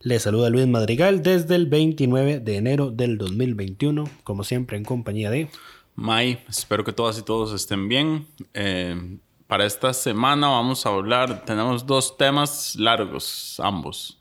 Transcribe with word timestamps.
Les 0.00 0.22
saluda 0.22 0.50
Luis 0.50 0.66
Madrigal 0.66 1.22
desde 1.22 1.54
el 1.54 1.66
29 1.66 2.40
de 2.40 2.56
enero 2.56 2.90
del 2.90 3.16
2021, 3.16 4.04
como 4.24 4.44
siempre 4.44 4.76
en 4.76 4.84
compañía 4.84 5.30
de... 5.30 5.48
May, 5.94 6.38
espero 6.48 6.84
que 6.84 6.92
todas 6.92 7.18
y 7.18 7.22
todos 7.22 7.54
estén 7.54 7.88
bien. 7.88 8.26
Eh, 8.52 9.18
para 9.46 9.64
esta 9.64 9.94
semana 9.94 10.48
vamos 10.48 10.84
a 10.84 10.90
hablar, 10.90 11.44
tenemos 11.46 11.86
dos 11.86 12.18
temas 12.18 12.76
largos, 12.76 13.58
ambos. 13.58 14.18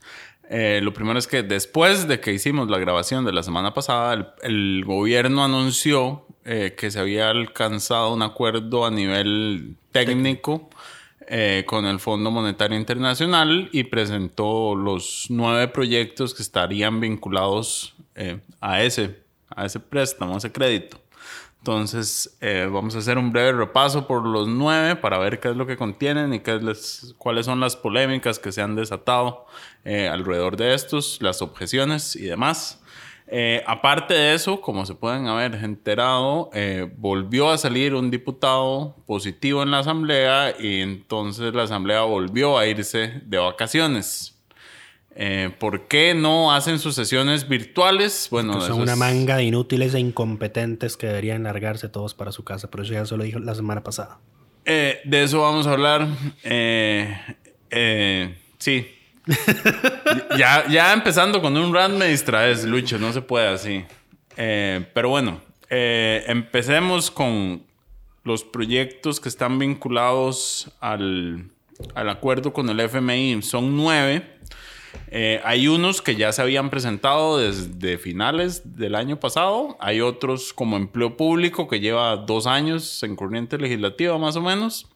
Eh, 0.49 0.79
lo 0.81 0.93
primero 0.93 1.19
es 1.19 1.27
que 1.27 1.43
después 1.43 2.07
de 2.07 2.21
que 2.21 2.31
hicimos 2.31 2.69
la 2.69 2.77
grabación 2.77 3.25
de 3.25 3.33
la 3.33 3.43
semana 3.43 3.73
pasada, 3.73 4.35
el, 4.43 4.83
gobierno 4.85 5.43
anunció 5.43 6.25
eh, 6.45 6.75
que 6.77 6.89
se 6.89 6.99
había 6.99 7.29
alcanzado 7.29 8.13
un 8.13 8.21
acuerdo 8.21 8.85
a 8.85 8.91
nivel 8.91 9.75
técnico 9.91 10.69
eh, 11.27 11.63
con 11.65 11.85
el 11.85 11.99
Fondo 11.99 12.31
Monetario 12.31 12.77
Internacional 12.77 13.69
y 13.71 13.83
presentó 13.85 14.75
los 14.75 15.25
nueve 15.29 15.67
proyectos 15.67 16.33
que 16.33 16.43
estarían 16.43 16.99
vinculados 16.99 17.95
eh, 18.15 18.39
a, 18.61 18.83
ese, 18.83 19.19
a 19.49 19.65
ese 19.65 19.79
préstamo, 19.79 20.35
a 20.35 20.37
ese 20.37 20.51
crédito. 20.51 20.99
Entonces, 21.59 22.37
eh, 22.41 22.69
vamos 22.71 22.95
a 22.95 22.99
hacer 22.99 23.17
un 23.17 23.31
breve 23.31 23.53
repaso 23.53 24.05
por 24.05 24.25
los 24.25 24.47
nueve 24.47 24.95
para 24.95 25.17
ver 25.17 25.39
qué 25.39 25.49
es 25.49 25.55
lo 25.55 25.65
que 25.65 25.77
contienen 25.77 26.33
y 26.33 26.41
qué 26.41 26.59
es 26.71 27.15
cuáles 27.17 27.47
son 27.47 27.59
las 27.59 27.75
polémicas 27.75 28.37
que 28.37 28.51
se 28.51 28.61
han 28.61 28.75
desatado 28.75 29.47
alrededor 29.83 30.57
de 30.57 30.73
estos, 30.73 31.19
las 31.21 31.41
objeciones 31.41 32.15
y 32.15 32.25
demás. 32.25 32.83
Eh, 33.27 33.63
aparte 33.65 34.13
de 34.13 34.35
eso, 34.35 34.61
como 34.61 34.85
se 34.85 34.93
pueden 34.93 35.27
haber 35.27 35.55
enterado, 35.55 36.51
eh, 36.53 36.87
volvió 36.97 37.49
a 37.49 37.57
salir 37.57 37.95
un 37.95 38.11
diputado 38.11 38.95
positivo 39.07 39.63
en 39.63 39.71
la 39.71 39.79
asamblea 39.79 40.55
y 40.59 40.81
entonces 40.81 41.53
la 41.53 41.63
asamblea 41.63 42.01
volvió 42.01 42.57
a 42.57 42.67
irse 42.67 43.21
de 43.25 43.37
vacaciones. 43.39 44.35
Eh, 45.17 45.49
¿Por 45.57 45.87
qué 45.87 46.13
no 46.13 46.53
hacen 46.53 46.77
sus 46.77 46.93
sesiones 46.93 47.47
virtuales? 47.47 48.27
Bueno, 48.29 48.61
son 48.61 48.81
una 48.81 48.97
manga 48.97 49.37
de 49.37 49.45
inútiles 49.45 49.95
e 49.95 49.99
incompetentes 49.99 50.97
que 50.97 51.07
deberían 51.07 51.43
largarse 51.43 51.89
todos 51.89 52.13
para 52.13 52.31
su 52.31 52.43
casa, 52.43 52.69
pero 52.69 52.83
eso 52.83 52.93
ya 52.93 53.05
se 53.05 53.17
lo 53.17 53.23
dijo 53.23 53.39
la 53.39 53.55
semana 53.55 53.81
pasada. 53.81 54.19
de 54.65 55.23
eso 55.23 55.41
vamos 55.41 55.65
a 55.65 55.71
hablar. 55.71 56.07
sí, 58.59 58.94
ya, 60.37 60.67
ya 60.67 60.93
empezando 60.93 61.41
con 61.41 61.55
un 61.57 61.73
rant 61.73 61.97
me 61.97 62.07
distraes, 62.07 62.63
Lucho, 62.65 62.99
no 62.99 63.11
se 63.11 63.21
puede 63.21 63.47
así. 63.47 63.83
Eh, 64.37 64.85
pero 64.93 65.09
bueno, 65.09 65.41
eh, 65.69 66.23
empecemos 66.27 67.09
con 67.09 67.63
los 68.23 68.43
proyectos 68.43 69.19
que 69.19 69.29
están 69.29 69.59
vinculados 69.59 70.71
al, 70.79 71.49
al 71.93 72.09
acuerdo 72.09 72.53
con 72.53 72.69
el 72.69 72.79
FMI. 72.79 73.41
Son 73.41 73.75
nueve. 73.75 74.35
Eh, 75.07 75.41
hay 75.43 75.67
unos 75.67 76.01
que 76.01 76.15
ya 76.15 76.31
se 76.31 76.41
habían 76.41 76.69
presentado 76.69 77.37
desde 77.37 77.97
finales 77.97 78.77
del 78.77 78.95
año 78.95 79.19
pasado. 79.19 79.77
Hay 79.79 80.01
otros 80.01 80.53
como 80.53 80.77
empleo 80.77 81.17
público 81.17 81.67
que 81.67 81.79
lleva 81.79 82.15
dos 82.17 82.47
años 82.47 83.03
en 83.03 83.15
corriente 83.15 83.57
legislativa 83.57 84.17
más 84.17 84.35
o 84.35 84.41
menos. 84.41 84.87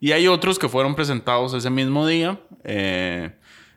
Y 0.00 0.12
hay 0.12 0.28
otros 0.28 0.58
que 0.58 0.68
fueron 0.68 0.94
presentados 0.94 1.54
ese 1.54 1.70
mismo 1.70 2.06
día. 2.06 2.40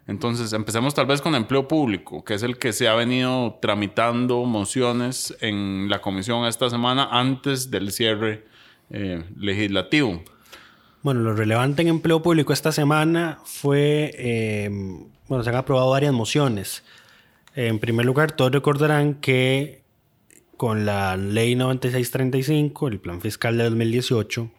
Entonces, 0.08 0.52
empecemos 0.54 0.94
tal 0.94 1.06
vez 1.06 1.22
con 1.22 1.36
empleo 1.36 1.68
público, 1.68 2.24
que 2.24 2.34
es 2.34 2.44
el 2.44 2.58
que 2.58 2.74
se 2.74 2.88
ha 2.88 2.96
venido 2.96 3.60
tramitando 3.62 4.44
mociones 4.46 5.36
en 5.42 5.88
la 5.90 6.02
comisión 6.02 6.46
esta 6.46 6.70
semana 6.70 7.08
antes 7.12 7.70
del 7.70 7.92
cierre 7.92 8.46
eh, 8.90 9.24
legislativo. 9.38 10.24
Bueno, 11.04 11.22
lo 11.22 11.34
relevante 11.34 11.82
en 11.82 11.88
empleo 11.88 12.22
público 12.22 12.52
esta 12.52 12.72
semana 12.72 13.40
fue, 13.44 14.14
em, 14.18 15.06
bueno, 15.28 15.44
se 15.44 15.50
han 15.50 15.56
aprobado 15.56 15.90
varias 15.90 16.14
mociones. 16.14 16.84
En 17.56 17.80
primer 17.80 18.06
lugar, 18.06 18.32
todos 18.32 18.52
recordarán 18.52 19.16
que 19.16 19.82
con 20.58 20.86
la 20.86 21.18
ley 21.18 21.56
9635, 21.56 22.88
el 22.88 23.00
plan 23.00 23.20
fiscal 23.22 23.58
de 23.58 23.64
2018, 23.64 24.52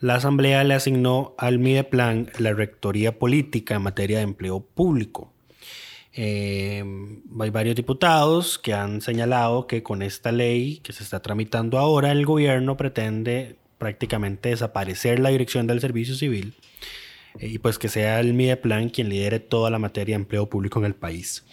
la 0.00 0.14
Asamblea 0.14 0.64
le 0.64 0.74
asignó 0.74 1.34
al 1.38 1.58
Mideplan 1.58 2.30
la 2.38 2.54
rectoría 2.54 3.18
política 3.18 3.74
en 3.74 3.82
materia 3.82 4.18
de 4.18 4.24
empleo 4.24 4.60
público. 4.60 5.32
Eh, 6.12 6.82
hay 7.38 7.50
varios 7.50 7.76
diputados 7.76 8.58
que 8.58 8.74
han 8.74 9.00
señalado 9.00 9.66
que 9.66 9.82
con 9.82 10.02
esta 10.02 10.32
ley 10.32 10.78
que 10.82 10.92
se 10.92 11.04
está 11.04 11.20
tramitando 11.20 11.78
ahora, 11.78 12.10
el 12.10 12.26
gobierno 12.26 12.76
pretende 12.76 13.56
prácticamente 13.78 14.48
desaparecer 14.48 15.20
la 15.20 15.28
dirección 15.28 15.66
del 15.66 15.80
servicio 15.80 16.14
civil 16.14 16.54
eh, 17.38 17.46
y 17.46 17.58
pues 17.58 17.78
que 17.78 17.88
sea 17.88 18.20
el 18.20 18.34
Mideplan 18.34 18.88
quien 18.88 19.08
lidere 19.08 19.38
toda 19.38 19.70
la 19.70 19.78
materia 19.78 20.14
de 20.14 20.22
empleo 20.22 20.48
público 20.48 20.78
en 20.80 20.86
el 20.86 20.94
país. 20.94 21.44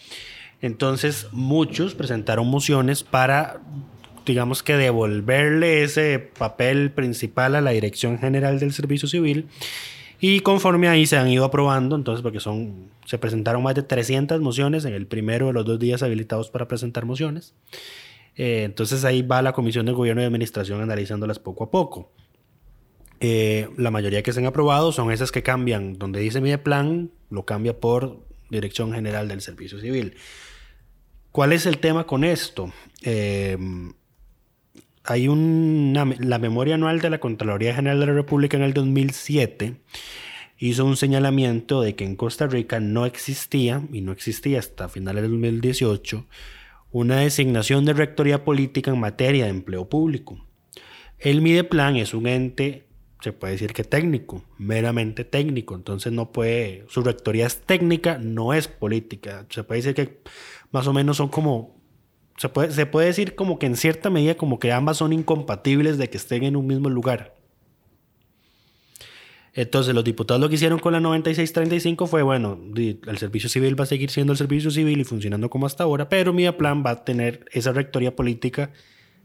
Entonces, 0.61 1.27
muchos 1.31 1.93
presentaron 1.93 2.47
mociones 2.47 3.03
para 3.03 3.61
digamos 4.27 4.61
que 4.61 4.75
devolverle 4.75 5.83
ese 5.83 6.19
papel 6.19 6.91
principal 6.91 7.55
a 7.55 7.61
la 7.61 7.71
Dirección 7.71 8.19
General 8.19 8.59
del 8.59 8.73
Servicio 8.73 9.07
Civil. 9.07 9.47
Y 10.19 10.41
conforme 10.41 10.89
ahí 10.89 11.05
se 11.05 11.17
han 11.17 11.29
ido 11.29 11.45
aprobando, 11.45 11.95
entonces, 11.95 12.21
porque 12.21 12.39
son, 12.39 12.89
se 13.05 13.17
presentaron 13.17 13.63
más 13.63 13.75
de 13.75 13.83
300 13.83 14.41
mociones 14.41 14.83
en 14.85 14.93
el 14.93 15.07
primero 15.07 15.47
de 15.47 15.53
los 15.53 15.65
dos 15.65 15.79
días 15.79 16.03
habilitados 16.03 16.49
para 16.49 16.67
presentar 16.67 17.05
mociones. 17.05 17.53
Eh, 18.35 18.63
entonces 18.65 19.05
ahí 19.05 19.21
va 19.21 19.41
la 19.41 19.53
Comisión 19.53 19.85
de 19.85 19.93
Gobierno 19.93 20.21
y 20.21 20.25
Administración 20.25 20.81
analizándolas 20.81 21.39
poco 21.39 21.63
a 21.63 21.71
poco. 21.71 22.11
Eh, 23.19 23.69
la 23.77 23.89
mayoría 23.89 24.21
que 24.21 24.33
se 24.33 24.39
han 24.39 24.45
aprobado 24.45 24.91
son 24.91 25.11
esas 25.11 25.31
que 25.31 25.41
cambian, 25.41 25.97
donde 25.97 26.19
dice 26.19 26.41
mi 26.41 26.55
plan, 26.57 27.11
lo 27.29 27.45
cambia 27.45 27.79
por 27.79 28.19
Dirección 28.49 28.93
General 28.93 29.27
del 29.27 29.41
Servicio 29.41 29.79
Civil. 29.79 30.15
¿Cuál 31.31 31.53
es 31.53 31.65
el 31.65 31.77
tema 31.77 32.05
con 32.05 32.23
esto? 32.23 32.71
Eh, 33.03 33.57
hay 35.07 35.29
una, 35.29 36.05
la 36.19 36.37
memoria 36.37 36.75
anual 36.75 36.99
de 36.99 37.09
la 37.09 37.19
Contraloría 37.19 37.73
General 37.73 37.99
de 37.99 38.07
la 38.07 38.13
República 38.13 38.57
en 38.57 38.63
el 38.63 38.73
2007 38.73 39.75
hizo 40.59 40.85
un 40.85 40.97
señalamiento 40.97 41.81
de 41.81 41.95
que 41.95 42.03
en 42.03 42.17
Costa 42.17 42.45
Rica 42.47 42.81
no 42.81 43.05
existía, 43.05 43.81
y 43.93 44.01
no 44.01 44.11
existía 44.11 44.59
hasta 44.59 44.89
finales 44.89 45.23
del 45.23 45.31
2018, 45.31 46.25
una 46.91 47.17
designación 47.19 47.85
de 47.85 47.93
rectoría 47.93 48.43
política 48.43 48.91
en 48.91 48.99
materia 48.99 49.45
de 49.45 49.51
empleo 49.51 49.87
público. 49.87 50.43
El 51.19 51.41
Mideplan 51.41 51.95
es 51.95 52.13
un 52.13 52.27
ente, 52.27 52.85
se 53.21 53.31
puede 53.31 53.53
decir 53.53 53.71
que 53.71 53.85
técnico, 53.85 54.43
meramente 54.57 55.23
técnico, 55.23 55.75
entonces 55.75 56.11
no 56.11 56.33
puede, 56.33 56.83
su 56.89 57.01
rectoría 57.01 57.47
es 57.47 57.61
técnica, 57.61 58.17
no 58.17 58.53
es 58.53 58.67
política. 58.67 59.45
Se 59.49 59.63
puede 59.63 59.81
decir 59.81 59.95
que 59.95 60.19
más 60.71 60.85
o 60.85 60.93
menos 60.93 61.17
son 61.17 61.29
como 61.29 61.76
se 62.37 62.49
puede, 62.49 62.71
se 62.71 62.85
puede 62.85 63.07
decir 63.07 63.35
como 63.35 63.59
que 63.59 63.65
en 63.65 63.75
cierta 63.75 64.09
medida 64.09 64.35
como 64.35 64.59
que 64.59 64.71
ambas 64.71 64.97
son 64.97 65.11
incompatibles 65.11 65.97
de 65.97 66.09
que 66.09 66.17
estén 66.17 66.43
en 66.43 66.55
un 66.55 66.67
mismo 66.67 66.89
lugar. 66.89 67.35
Entonces 69.57 69.95
los 69.95 70.03
diputados 70.03 70.39
lo 70.39 70.49
que 70.49 70.53
hicieron 70.55 70.77
con 70.77 70.93
la 70.93 70.99
9635 70.99 72.05
fue, 72.05 72.21
bueno, 72.21 72.59
el 72.75 73.17
servicio 73.17 73.49
civil 73.49 73.77
va 73.77 73.85
a 73.85 73.87
seguir 73.87 74.11
siendo 74.11 74.33
el 74.33 74.37
servicio 74.37 74.69
civil 74.69 74.99
y 74.99 75.03
funcionando 75.03 75.49
como 75.49 75.65
hasta 75.65 75.83
ahora, 75.83 76.09
pero 76.09 76.31
mi 76.31 76.49
plan 76.51 76.83
va 76.85 76.91
a 76.91 77.03
tener 77.03 77.43
esa 77.51 77.71
rectoría 77.71 78.15
política 78.15 78.69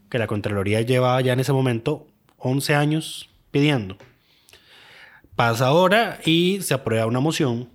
que 0.09 0.17
la 0.17 0.25
Contraloría 0.25 0.81
llevaba 0.81 1.21
ya 1.21 1.33
en 1.33 1.39
ese 1.39 1.53
momento 1.53 2.07
11 2.37 2.73
años 2.73 3.29
pidiendo. 3.51 3.95
Pasa 5.35 5.67
ahora 5.67 6.19
y 6.25 6.59
se 6.61 6.73
aprueba 6.73 7.05
una 7.05 7.19
moción 7.19 7.69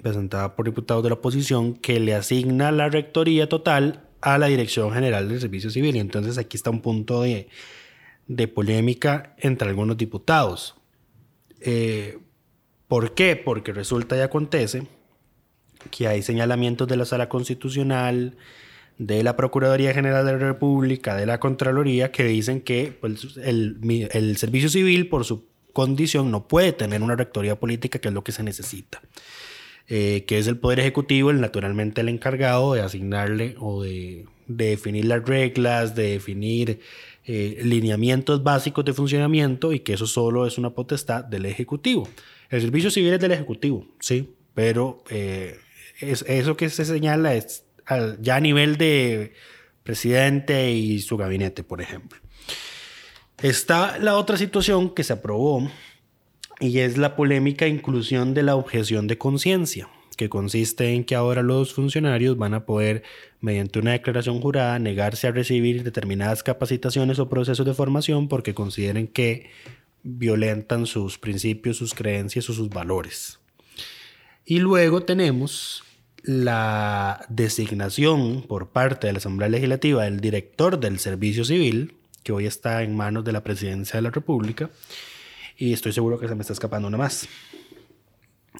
presentada 0.00 0.54
por 0.54 0.66
diputados 0.66 1.02
de 1.02 1.08
la 1.08 1.16
oposición 1.16 1.74
que 1.74 1.98
le 1.98 2.14
asigna 2.14 2.70
la 2.70 2.90
rectoría 2.90 3.48
total 3.48 4.04
a 4.22 4.38
la 4.38 4.46
Dirección 4.46 4.92
General 4.92 5.28
del 5.28 5.40
Servicio 5.40 5.70
Civil. 5.70 5.96
Y 5.96 5.98
entonces 5.98 6.38
aquí 6.38 6.56
está 6.56 6.70
un 6.70 6.80
punto 6.80 7.22
de, 7.22 7.48
de 8.26 8.48
polémica 8.48 9.34
entre 9.38 9.68
algunos 9.68 9.96
diputados. 9.96 10.76
Eh, 11.60 12.18
¿Por 12.88 13.14
qué? 13.14 13.36
Porque 13.36 13.72
resulta 13.72 14.16
y 14.16 14.20
acontece 14.20 14.86
que 15.90 16.06
hay 16.06 16.22
señalamientos 16.22 16.88
de 16.88 16.96
la 16.96 17.04
Sala 17.04 17.28
Constitucional, 17.28 18.36
de 18.98 19.22
la 19.22 19.36
Procuraduría 19.36 19.94
General 19.94 20.24
de 20.24 20.32
la 20.32 20.38
República, 20.38 21.16
de 21.16 21.26
la 21.26 21.40
Contraloría, 21.40 22.12
que 22.12 22.24
dicen 22.24 22.60
que 22.60 22.96
pues, 23.00 23.36
el, 23.38 23.78
el, 24.12 24.36
Servicio 24.36 24.68
Civil, 24.68 25.08
por 25.08 25.24
su 25.24 25.46
condición, 25.72 26.30
no 26.30 26.46
puede 26.46 26.72
tener 26.72 27.02
una 27.02 27.16
rectoría 27.16 27.58
política, 27.58 27.98
que 27.98 28.08
es 28.08 28.14
lo 28.14 28.22
que 28.22 28.32
se 28.32 28.42
necesita. 28.42 29.00
Eh, 29.88 30.24
que 30.26 30.38
es 30.38 30.46
el 30.46 30.56
Poder 30.56 30.80
Ejecutivo, 30.80 31.30
el, 31.30 31.40
naturalmente 31.40 32.00
el 32.00 32.08
encargado 32.08 32.72
de 32.72 32.80
asignarle 32.82 33.56
o 33.58 33.82
de, 33.82 34.26
de 34.46 34.66
definir 34.66 35.06
las 35.06 35.24
reglas, 35.24 35.94
de 35.94 36.12
definir 36.12 36.80
eh, 37.24 37.60
lineamientos 37.62 38.42
básicos 38.42 38.84
de 38.84 38.92
funcionamiento 38.92 39.72
y 39.72 39.80
que 39.80 39.94
eso 39.94 40.06
solo 40.06 40.46
es 40.46 40.58
una 40.58 40.70
potestad 40.70 41.24
del 41.24 41.46
Ejecutivo. 41.46 42.08
El 42.50 42.60
servicio 42.60 42.90
civil 42.90 43.12
es 43.12 43.20
del 43.20 43.32
Ejecutivo, 43.32 43.86
sí, 44.00 44.34
pero 44.54 45.02
eh, 45.08 45.56
es, 46.00 46.24
eso 46.28 46.56
que 46.56 46.68
se 46.68 46.84
señala 46.84 47.34
es 47.34 47.64
ya 48.20 48.36
a 48.36 48.40
nivel 48.40 48.76
de 48.76 49.34
presidente 49.82 50.72
y 50.72 51.00
su 51.00 51.16
gabinete, 51.16 51.62
por 51.64 51.80
ejemplo. 51.80 52.18
Está 53.42 53.98
la 53.98 54.16
otra 54.16 54.36
situación 54.36 54.94
que 54.94 55.04
se 55.04 55.12
aprobó 55.12 55.68
y 56.62 56.78
es 56.78 56.96
la 56.96 57.16
polémica 57.16 57.66
inclusión 57.66 58.34
de 58.34 58.44
la 58.44 58.54
objeción 58.54 59.08
de 59.08 59.18
conciencia, 59.18 59.88
que 60.16 60.28
consiste 60.28 60.94
en 60.94 61.02
que 61.02 61.16
ahora 61.16 61.42
los 61.42 61.74
funcionarios 61.74 62.38
van 62.38 62.54
a 62.54 62.64
poder, 62.64 63.02
mediante 63.40 63.80
una 63.80 63.90
declaración 63.90 64.40
jurada, 64.40 64.78
negarse 64.78 65.26
a 65.26 65.32
recibir 65.32 65.82
determinadas 65.82 66.44
capacitaciones 66.44 67.18
o 67.18 67.28
procesos 67.28 67.66
de 67.66 67.74
formación 67.74 68.28
porque 68.28 68.54
consideren 68.54 69.08
que 69.08 69.50
violentan 70.04 70.86
sus 70.86 71.18
principios, 71.18 71.78
sus 71.78 71.94
creencias 71.94 72.48
o 72.48 72.52
sus 72.52 72.68
valores. 72.68 73.40
Y 74.44 74.60
luego 74.60 75.02
tenemos 75.02 75.82
la 76.22 77.26
designación 77.28 78.42
por 78.42 78.68
parte 78.68 79.08
de 79.08 79.14
la 79.14 79.18
Asamblea 79.18 79.48
Legislativa 79.48 80.04
del 80.04 80.20
director 80.20 80.78
del 80.78 81.00
Servicio 81.00 81.44
Civil, 81.44 81.96
que 82.22 82.30
hoy 82.30 82.46
está 82.46 82.84
en 82.84 82.94
manos 82.94 83.24
de 83.24 83.32
la 83.32 83.42
Presidencia 83.42 83.96
de 83.96 84.02
la 84.02 84.10
República, 84.10 84.70
y 85.56 85.72
estoy 85.72 85.92
seguro 85.92 86.18
que 86.18 86.28
se 86.28 86.34
me 86.34 86.42
está 86.42 86.52
escapando 86.52 86.88
una 86.88 86.98
más. 86.98 87.28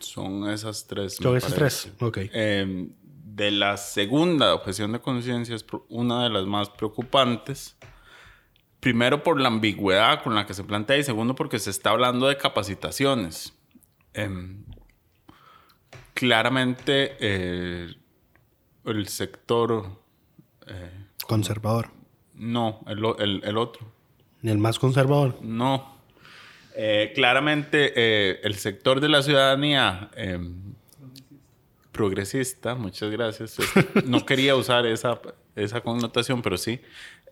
Son 0.00 0.49
esas 0.50 0.87
tres. 0.87 1.17
Son 1.17 1.37
esas 1.37 1.55
tres, 1.55 1.93
ok. 2.00 2.19
Em, 2.33 2.93
de 3.03 3.50
la 3.50 3.77
segunda 3.77 4.55
objeción 4.55 4.93
de 4.93 5.00
conciencia 5.00 5.55
es 5.55 5.65
una 5.89 6.25
de 6.25 6.31
las 6.31 6.47
más 6.47 6.71
preocupantes. 6.71 7.77
Primero 8.81 9.23
por 9.23 9.41
la 9.41 9.49
ambigüedad 9.49 10.23
con 10.23 10.35
la 10.35 10.44
que 10.44 10.55
se 10.55 10.65
plantea 10.65 10.99
y 10.99 11.05
segundo 11.05 11.35
porque 11.35 11.59
se 11.59 11.71
está 11.71 11.91
hablando 11.91 12.27
de 12.27 12.37
capacitaciones. 12.37 13.55
Em, 14.12 14.65
claramente 16.15 17.17
eh, 17.21 17.95
el 18.85 19.09
sector... 19.09 20.00
Eh, 20.67 21.06
conservador. 21.27 21.91
No, 22.35 22.81
el, 22.87 23.05
el, 23.19 23.41
el, 23.45 23.56
otro. 23.56 23.87
¿El 24.43 24.59
más 24.59 24.79
conservador? 24.79 25.38
No. 25.43 25.92
Eh, 26.75 27.13
claramente 27.15 28.47
el 28.47 28.55
sector 28.55 29.01
de 29.01 29.09
la 29.09 29.23
ciudadanía 29.23 30.11
progresista, 31.93 32.75
muchas 32.75 33.11
gracias. 33.11 33.57
No 34.07 34.25
quería 34.27 34.57
usar 34.57 34.87
esa, 34.87 35.21
esa 35.55 35.81
connotación, 35.83 36.43
pero 36.43 36.57
sí. 36.57 36.81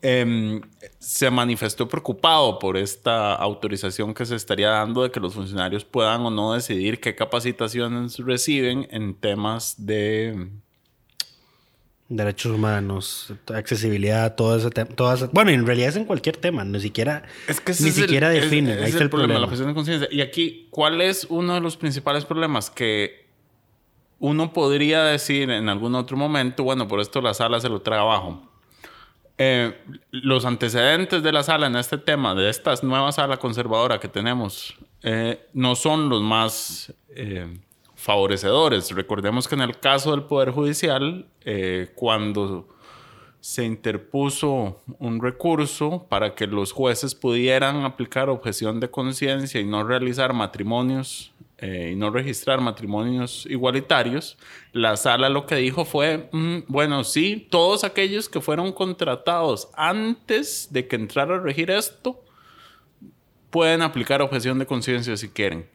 Em, 0.03 0.63
se 0.99 1.31
manifestó 1.31 1.87
preocupado 1.89 2.59
por 2.59 2.79
esta 2.79 3.35
autorización 3.35 4.15
que 4.15 4.25
se 4.25 4.35
estaría 4.35 4.71
dando 4.71 5.03
de 5.03 5.11
que 5.11 5.21
los 5.21 5.35
funcionarios 5.35 5.85
puedan 5.85 6.23
o 6.23 6.31
no 6.31 6.55
decidir 6.55 7.01
qué 7.01 7.15
capacitaciones 7.15 8.19
reciben 8.19 8.89
en 8.91 9.15
temas 9.15 9.75
de 9.85 10.49
derechos 12.11 12.53
humanos, 12.53 13.33
accesibilidad, 13.55 14.35
todo 14.35 14.57
ese 14.57 14.69
tema, 14.71 14.91
bueno, 15.33 15.53
en 15.53 15.65
realidad 15.65 15.91
es 15.91 15.97
en 15.97 16.05
cualquier 16.05 16.37
tema, 16.37 16.65
ni 16.65 16.81
siquiera 16.81 17.23
es 17.47 17.61
que 17.61 17.73
ni 17.73 17.93
siquiera 17.93 18.29
define, 18.29 18.73
ahí 18.75 18.91
está 18.91 19.05
el 19.05 19.11
problema, 19.11 19.39
la 19.39 19.47
de 19.47 19.75
conciencia. 19.75 20.09
Y 20.11 20.21
aquí, 20.21 20.67
¿cuál 20.71 21.01
es 21.01 21.25
uno 21.31 21.55
de 21.55 21.61
los 21.61 21.77
principales 21.77 22.25
problemas 22.25 22.69
que 22.69 23.29
uno 24.19 24.53
podría 24.53 25.05
decir 25.05 25.51
en 25.51 25.69
algún 25.69 25.95
otro 25.95 26.17
momento, 26.17 26.65
bueno, 26.65 26.89
por 26.89 27.01
esto 27.01 27.21
la 27.21 27.33
sala 27.33 27.61
se 27.61 27.69
lo 27.69 27.81
trae 27.81 28.01
abajo? 28.01 28.43
Eh, 29.39 29.73
los 30.11 30.45
antecedentes 30.45 31.23
de 31.23 31.33
la 31.33 31.45
sala 31.45 31.69
en 31.69 31.77
este 31.77 31.97
tema, 31.97 32.35
de 32.35 32.51
esta 32.51 32.75
nueva 32.83 33.13
sala 33.13 33.37
conservadora 33.37 34.01
que 34.01 34.09
tenemos, 34.09 34.77
eh, 35.03 35.47
no 35.55 35.77
son 35.77 36.09
los 36.09 36.21
más 36.23 36.93
eh, 37.15 37.57
favorecedores. 38.01 38.91
Recordemos 38.91 39.47
que 39.47 39.55
en 39.55 39.61
el 39.61 39.79
caso 39.79 40.11
del 40.11 40.25
Poder 40.25 40.51
Judicial, 40.51 41.27
cuando 41.95 42.67
se 43.41 43.65
interpuso 43.65 44.83
un 44.99 45.21
recurso 45.21 46.07
para 46.09 46.35
que 46.35 46.47
los 46.47 46.73
jueces 46.73 47.15
pudieran 47.15 47.85
aplicar 47.85 48.29
objeción 48.29 48.81
de 48.81 48.91
conciencia 48.91 49.61
y 49.61 49.65
no 49.65 49.83
realizar 49.83 50.35
matrimonios 50.35 51.33
eh, 51.59 51.91
y 51.93 51.97
no 51.97 52.11
registrar 52.11 52.61
matrimonios 52.61 53.47
igualitarios, 53.47 54.37
la 54.73 54.97
sala 54.97 55.29
lo 55.29 55.47
que 55.47 55.57
dijo 55.57 55.85
fue, 55.85 56.29
mm, 56.33 56.61
bueno, 56.69 57.05
sí, 57.05 57.47
todos 57.51 57.85
aquellos 57.85 58.29
que 58.29 58.41
fueron 58.41 58.73
contratados 58.73 59.69
antes 59.75 60.69
de 60.71 60.87
que 60.87 60.97
entrara 60.97 61.37
a 61.37 61.41
regir 61.41 61.71
esto, 61.71 62.23
pueden 63.51 63.83
aplicar 63.83 64.23
objeción 64.23 64.59
de 64.59 64.67
conciencia 64.67 65.17
si 65.17 65.29
quieren. 65.29 65.67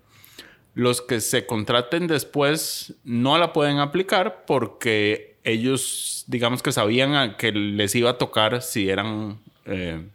Los 0.75 1.01
que 1.01 1.21
se 1.21 1.45
contraten 1.45 2.05
después 2.05 2.95
no 3.05 3.37
la 3.37 3.53
pueden 3.53 3.79
aplicar 3.79 4.43
porque 4.45 5.37
ellos, 5.45 6.25
digamos 6.27 6.61
que 6.61 6.73
sabían 6.73 7.37
que 7.37 7.53
les 7.53 7.95
iba 7.95 8.09
a 8.09 8.17
tocar 8.17 8.61
si 8.61 8.89
eran 8.89 9.39
eh, 9.65 10.05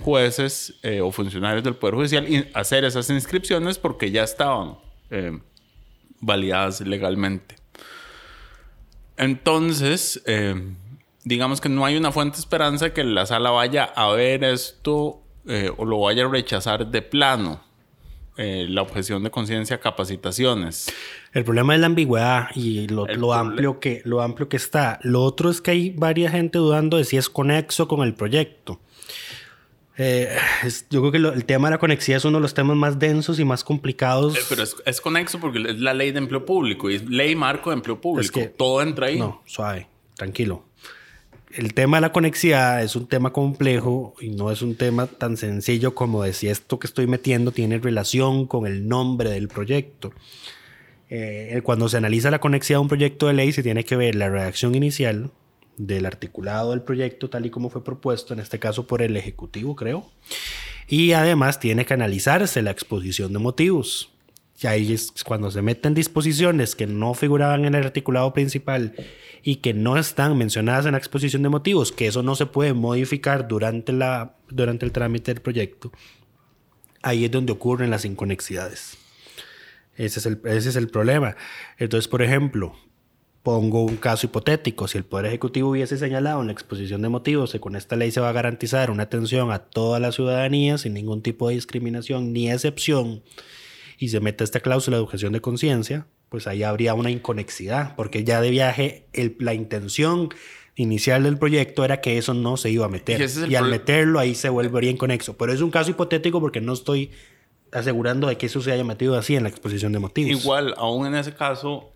jueces 0.00 0.74
eh, 0.82 1.00
o 1.00 1.10
funcionarios 1.10 1.64
del 1.64 1.74
Poder 1.74 1.94
Judicial 1.94 2.48
hacer 2.52 2.84
esas 2.84 3.08
inscripciones 3.08 3.78
porque 3.78 4.10
ya 4.10 4.24
estaban 4.24 4.76
eh, 5.10 5.38
validadas 6.20 6.82
legalmente. 6.82 7.54
Entonces, 9.16 10.22
digamos 11.24 11.60
que 11.60 11.68
no 11.68 11.84
hay 11.84 11.96
una 11.96 12.10
fuente 12.10 12.36
de 12.36 12.40
esperanza 12.40 12.94
que 12.94 13.04
la 13.04 13.26
sala 13.26 13.50
vaya 13.50 13.84
a 13.84 14.10
ver 14.12 14.44
esto 14.44 15.22
o 15.76 15.84
lo 15.84 16.00
vaya 16.00 16.24
a 16.24 16.28
rechazar 16.28 16.86
de 16.86 17.02
plano. 17.02 17.62
La 18.40 18.82
objeción 18.82 19.22
de 19.22 19.30
conciencia, 19.30 19.80
capacitaciones. 19.80 20.92
El 21.32 21.44
problema 21.44 21.74
es 21.74 21.80
la 21.80 21.86
ambigüedad 21.86 22.48
y 22.54 22.88
lo, 22.88 23.06
lo 23.06 23.34
amplio 23.34 23.80
que, 23.80 24.00
lo 24.04 24.22
amplio 24.22 24.48
que 24.48 24.56
está. 24.56 24.98
Lo 25.02 25.22
otro 25.22 25.50
es 25.50 25.60
que 25.60 25.72
hay 25.72 25.90
varias 25.90 26.32
gente 26.32 26.58
dudando 26.58 26.96
de 26.96 27.04
si 27.04 27.16
es 27.16 27.28
conexo 27.28 27.86
con 27.86 28.02
el 28.02 28.14
proyecto. 28.14 28.80
Eh, 30.02 30.34
yo 30.88 31.02
creo 31.02 31.12
que 31.12 31.18
el 31.18 31.44
tema 31.44 31.68
de 31.68 31.72
la 31.72 31.78
conexidad 31.78 32.16
es 32.16 32.24
uno 32.24 32.38
de 32.38 32.42
los 32.42 32.54
temas 32.54 32.74
más 32.74 32.98
densos 32.98 33.38
y 33.38 33.44
más 33.44 33.62
complicados. 33.62 34.34
Eh, 34.34 34.40
pero 34.48 34.62
es, 34.62 35.00
conexo 35.02 35.38
porque 35.38 35.58
es 35.58 35.78
la 35.78 35.92
ley 35.92 36.10
de 36.10 36.18
empleo 36.18 36.46
público 36.46 36.88
y 36.88 36.94
es 36.94 37.04
ley 37.06 37.36
marco 37.36 37.68
de 37.68 37.74
empleo 37.74 38.00
público. 38.00 38.40
Todo 38.56 38.80
entra 38.80 39.08
ahí. 39.08 39.18
No, 39.18 39.42
suave, 39.44 39.88
tranquilo. 40.16 40.64
El 41.52 41.74
tema 41.74 41.96
de 41.96 42.02
la 42.02 42.12
conexidad 42.12 42.80
es 42.82 42.94
un 42.94 43.08
tema 43.08 43.32
complejo 43.32 44.14
y 44.20 44.30
no 44.30 44.52
es 44.52 44.62
un 44.62 44.76
tema 44.76 45.08
tan 45.08 45.36
sencillo 45.36 45.96
como 45.96 46.22
de 46.22 46.32
si 46.32 46.46
esto 46.46 46.78
que 46.78 46.86
estoy 46.86 47.08
metiendo 47.08 47.50
tiene 47.50 47.78
relación 47.78 48.46
con 48.46 48.66
el 48.66 48.86
nombre 48.86 49.30
del 49.30 49.48
proyecto. 49.48 50.12
Eh, 51.08 51.60
cuando 51.64 51.88
se 51.88 51.96
analiza 51.96 52.30
la 52.30 52.38
conexidad 52.38 52.78
de 52.78 52.82
un 52.82 52.88
proyecto 52.88 53.26
de 53.26 53.32
ley, 53.32 53.50
se 53.50 53.64
tiene 53.64 53.84
que 53.84 53.96
ver 53.96 54.14
la 54.14 54.28
redacción 54.28 54.76
inicial, 54.76 55.32
del 55.76 56.06
articulado 56.06 56.70
del 56.70 56.82
proyecto 56.82 57.30
tal 57.30 57.46
y 57.46 57.50
como 57.50 57.68
fue 57.68 57.82
propuesto, 57.82 58.32
en 58.32 58.40
este 58.40 58.60
caso 58.60 58.86
por 58.86 59.02
el 59.02 59.16
Ejecutivo, 59.16 59.74
creo. 59.74 60.08
Y 60.86 61.12
además 61.12 61.58
tiene 61.58 61.84
que 61.84 61.94
analizarse 61.94 62.62
la 62.62 62.70
exposición 62.70 63.32
de 63.32 63.38
motivos. 63.40 64.09
Y 64.62 64.66
ahí 64.66 64.92
es 64.92 65.12
cuando 65.24 65.50
se 65.50 65.62
meten 65.62 65.94
disposiciones 65.94 66.74
que 66.76 66.86
no 66.86 67.14
figuraban 67.14 67.64
en 67.64 67.74
el 67.74 67.84
articulado 67.84 68.32
principal 68.34 68.94
y 69.42 69.56
que 69.56 69.72
no 69.72 69.96
están 69.96 70.36
mencionadas 70.36 70.84
en 70.86 70.92
la 70.92 70.98
exposición 70.98 71.42
de 71.42 71.48
motivos, 71.48 71.92
que 71.92 72.06
eso 72.06 72.22
no 72.22 72.34
se 72.36 72.46
puede 72.46 72.74
modificar 72.74 73.48
durante, 73.48 73.92
la, 73.92 74.36
durante 74.50 74.84
el 74.84 74.92
trámite 74.92 75.32
del 75.32 75.42
proyecto. 75.42 75.92
Ahí 77.02 77.24
es 77.24 77.30
donde 77.30 77.52
ocurren 77.52 77.90
las 77.90 78.04
inconexidades. 78.04 78.98
Ese 79.96 80.18
es 80.18 80.26
el, 80.26 80.40
ese 80.44 80.68
es 80.68 80.76
el 80.76 80.88
problema. 80.88 81.36
Entonces, 81.78 82.08
por 82.08 82.20
ejemplo, 82.20 82.74
Pongo 83.42 83.84
un 83.84 83.96
caso 83.96 84.26
hipotético, 84.26 84.86
si 84.86 84.98
el 84.98 85.04
Poder 85.04 85.24
Ejecutivo 85.24 85.70
hubiese 85.70 85.96
señalado 85.96 86.42
en 86.42 86.48
la 86.48 86.52
exposición 86.52 87.00
de 87.00 87.08
motivos 87.08 87.52
que 87.52 87.60
con 87.60 87.74
esta 87.74 87.96
ley 87.96 88.10
se 88.10 88.20
va 88.20 88.28
a 88.28 88.32
garantizar 88.32 88.90
una 88.90 89.04
atención 89.04 89.50
a 89.50 89.60
toda 89.60 89.98
la 89.98 90.12
ciudadanía 90.12 90.76
sin 90.76 90.92
ningún 90.92 91.22
tipo 91.22 91.48
de 91.48 91.54
discriminación 91.54 92.34
ni 92.34 92.50
excepción, 92.50 93.22
y 94.00 94.08
se 94.08 94.18
mete 94.18 94.42
esta 94.42 94.60
cláusula 94.60 94.96
de 94.96 95.02
objeción 95.02 95.34
de 95.34 95.42
conciencia, 95.42 96.06
pues 96.30 96.46
ahí 96.46 96.62
habría 96.62 96.94
una 96.94 97.10
inconexidad, 97.10 97.94
porque 97.96 98.24
ya 98.24 98.40
de 98.40 98.48
viaje 98.50 99.06
la 99.38 99.52
intención 99.52 100.30
inicial 100.74 101.22
del 101.24 101.36
proyecto 101.36 101.84
era 101.84 102.00
que 102.00 102.16
eso 102.16 102.32
no 102.32 102.56
se 102.56 102.70
iba 102.70 102.86
a 102.86 102.88
meter. 102.88 103.20
Y 103.20 103.24
es 103.24 103.36
al 103.54 103.68
meterlo 103.68 104.18
ahí 104.18 104.34
se 104.34 104.48
volvería 104.48 104.90
inconexo. 104.90 105.36
Pero 105.36 105.52
es 105.52 105.60
un 105.60 105.70
caso 105.70 105.90
hipotético 105.90 106.40
porque 106.40 106.62
no 106.62 106.72
estoy 106.72 107.10
asegurando 107.72 108.26
de 108.26 108.38
que 108.38 108.46
eso 108.46 108.62
se 108.62 108.72
haya 108.72 108.84
metido 108.84 109.18
así 109.18 109.36
en 109.36 109.42
la 109.42 109.50
exposición 109.50 109.92
de 109.92 109.98
motivos. 109.98 110.42
Igual, 110.42 110.72
aún 110.78 111.06
en 111.06 111.16
ese 111.16 111.34
caso, 111.34 111.92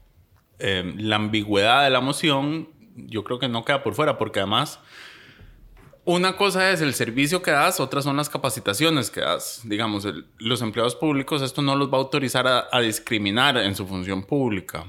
eh, 0.58 0.92
la 0.98 1.16
ambigüedad 1.16 1.84
de 1.84 1.90
la 1.90 2.02
moción, 2.02 2.68
yo 2.96 3.24
creo 3.24 3.38
que 3.38 3.48
no 3.48 3.64
queda 3.64 3.82
por 3.82 3.94
fuera, 3.94 4.18
porque 4.18 4.40
además, 4.40 4.78
una 6.04 6.36
cosa 6.36 6.70
es 6.70 6.80
el 6.80 6.94
servicio 6.94 7.42
que 7.42 7.50
das, 7.50 7.80
otras 7.80 8.04
son 8.04 8.16
las 8.16 8.28
capacitaciones 8.28 9.10
que 9.10 9.20
das. 9.20 9.62
Digamos, 9.64 10.06
los 10.38 10.62
empleados 10.62 10.96
públicos, 10.96 11.42
esto 11.42 11.62
no 11.62 11.76
los 11.76 11.88
va 11.88 11.98
a 11.98 12.00
autorizar 12.00 12.46
a, 12.46 12.80
discriminar 12.80 13.56
en 13.56 13.74
su 13.74 13.86
función 13.86 14.24
pública. 14.24 14.84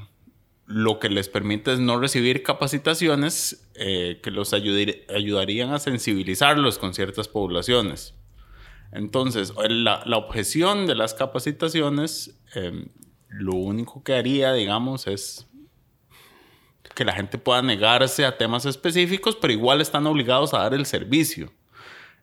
Lo 0.65 0.99
que 0.99 1.09
les 1.09 1.29
permite 1.29 1.73
es 1.73 1.79
no 1.79 1.99
recibir 1.99 2.43
capacitaciones 2.43 3.69
eh, 3.75 4.19
que 4.23 4.31
los 4.31 4.53
ayudar- 4.53 4.95
ayudarían 5.15 5.73
a 5.73 5.79
sensibilizarlos 5.79 6.77
con 6.79 6.93
ciertas 6.93 7.27
poblaciones. 7.27 8.13
Entonces, 8.91 9.53
la, 9.69 10.01
la 10.05 10.17
objeción 10.17 10.87
de 10.87 10.95
las 10.95 11.13
capacitaciones, 11.13 12.39
eh, 12.55 12.87
lo 13.29 13.53
único 13.55 14.03
que 14.03 14.13
haría, 14.15 14.53
digamos, 14.53 15.07
es 15.07 15.47
que 16.95 17.05
la 17.05 17.13
gente 17.13 17.37
pueda 17.37 17.61
negarse 17.61 18.25
a 18.25 18.37
temas 18.37 18.65
específicos, 18.65 19.35
pero 19.35 19.53
igual 19.53 19.81
están 19.81 20.07
obligados 20.07 20.53
a 20.53 20.59
dar 20.59 20.73
el 20.73 20.85
servicio. 20.85 21.51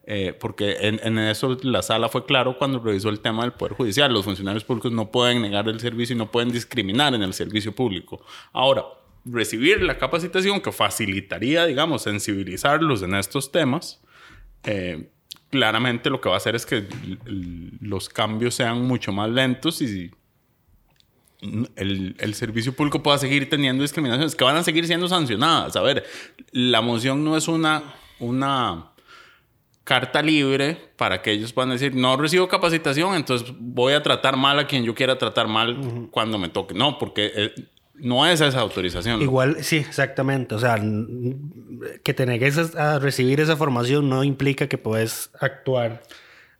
Eh, 0.05 0.35
porque 0.37 0.75
en, 0.81 0.99
en 1.01 1.17
eso 1.17 1.57
la 1.61 1.81
sala 1.81 2.09
fue 2.09 2.25
claro 2.25 2.57
cuando 2.57 2.79
revisó 2.79 3.07
el 3.07 3.21
tema 3.21 3.43
del 3.43 3.53
Poder 3.53 3.73
Judicial. 3.73 4.11
Los 4.11 4.25
funcionarios 4.25 4.65
públicos 4.65 4.91
no 4.91 5.11
pueden 5.11 5.41
negar 5.41 5.69
el 5.69 5.79
servicio 5.79 6.15
y 6.15 6.19
no 6.19 6.29
pueden 6.29 6.51
discriminar 6.51 7.13
en 7.13 7.21
el 7.21 7.33
servicio 7.33 7.73
público. 7.73 8.25
Ahora, 8.51 8.83
recibir 9.25 9.81
la 9.81 9.97
capacitación 9.97 10.59
que 10.59 10.71
facilitaría, 10.71 11.65
digamos, 11.65 12.01
sensibilizarlos 12.01 13.01
en 13.03 13.15
estos 13.15 13.51
temas, 13.51 14.01
eh, 14.63 15.09
claramente 15.49 16.09
lo 16.09 16.19
que 16.19 16.29
va 16.29 16.35
a 16.35 16.37
hacer 16.37 16.55
es 16.55 16.65
que 16.65 16.87
los 17.79 18.09
cambios 18.09 18.55
sean 18.55 18.81
mucho 18.81 19.11
más 19.11 19.29
lentos 19.29 19.81
y 19.81 20.11
el, 21.75 22.15
el 22.19 22.33
servicio 22.33 22.73
público 22.73 23.03
pueda 23.03 23.17
seguir 23.17 23.49
teniendo 23.49 23.83
discriminaciones 23.83 24.35
que 24.35 24.43
van 24.43 24.55
a 24.55 24.63
seguir 24.63 24.87
siendo 24.87 25.07
sancionadas. 25.07 25.75
A 25.75 25.81
ver, 25.81 26.05
la 26.51 26.81
moción 26.81 27.23
no 27.23 27.37
es 27.37 27.47
una, 27.47 27.95
una 28.19 28.93
carta 29.83 30.21
libre 30.21 30.77
para 30.95 31.21
que 31.21 31.31
ellos 31.31 31.51
puedan 31.53 31.71
decir, 31.71 31.95
no 31.95 32.15
recibo 32.15 32.47
capacitación, 32.47 33.15
entonces 33.15 33.53
voy 33.59 33.93
a 33.93 34.01
tratar 34.01 34.37
mal 34.37 34.59
a 34.59 34.67
quien 34.67 34.83
yo 34.83 34.95
quiera 34.95 35.17
tratar 35.17 35.47
mal 35.47 36.09
cuando 36.11 36.37
me 36.37 36.49
toque. 36.49 36.73
No, 36.73 36.97
porque 36.97 37.31
eh, 37.35 37.53
no 37.95 38.25
es 38.25 38.41
esa 38.41 38.59
autorización. 38.59 39.21
Igual, 39.21 39.63
sí, 39.63 39.77
exactamente. 39.77 40.55
O 40.55 40.59
sea, 40.59 40.81
que 42.03 42.13
te 42.13 42.25
negues 42.25 42.75
a 42.75 42.95
a 42.95 42.99
recibir 42.99 43.39
esa 43.39 43.57
formación 43.57 44.09
no 44.09 44.23
implica 44.23 44.67
que 44.67 44.77
puedes 44.77 45.29
actuar 45.39 46.03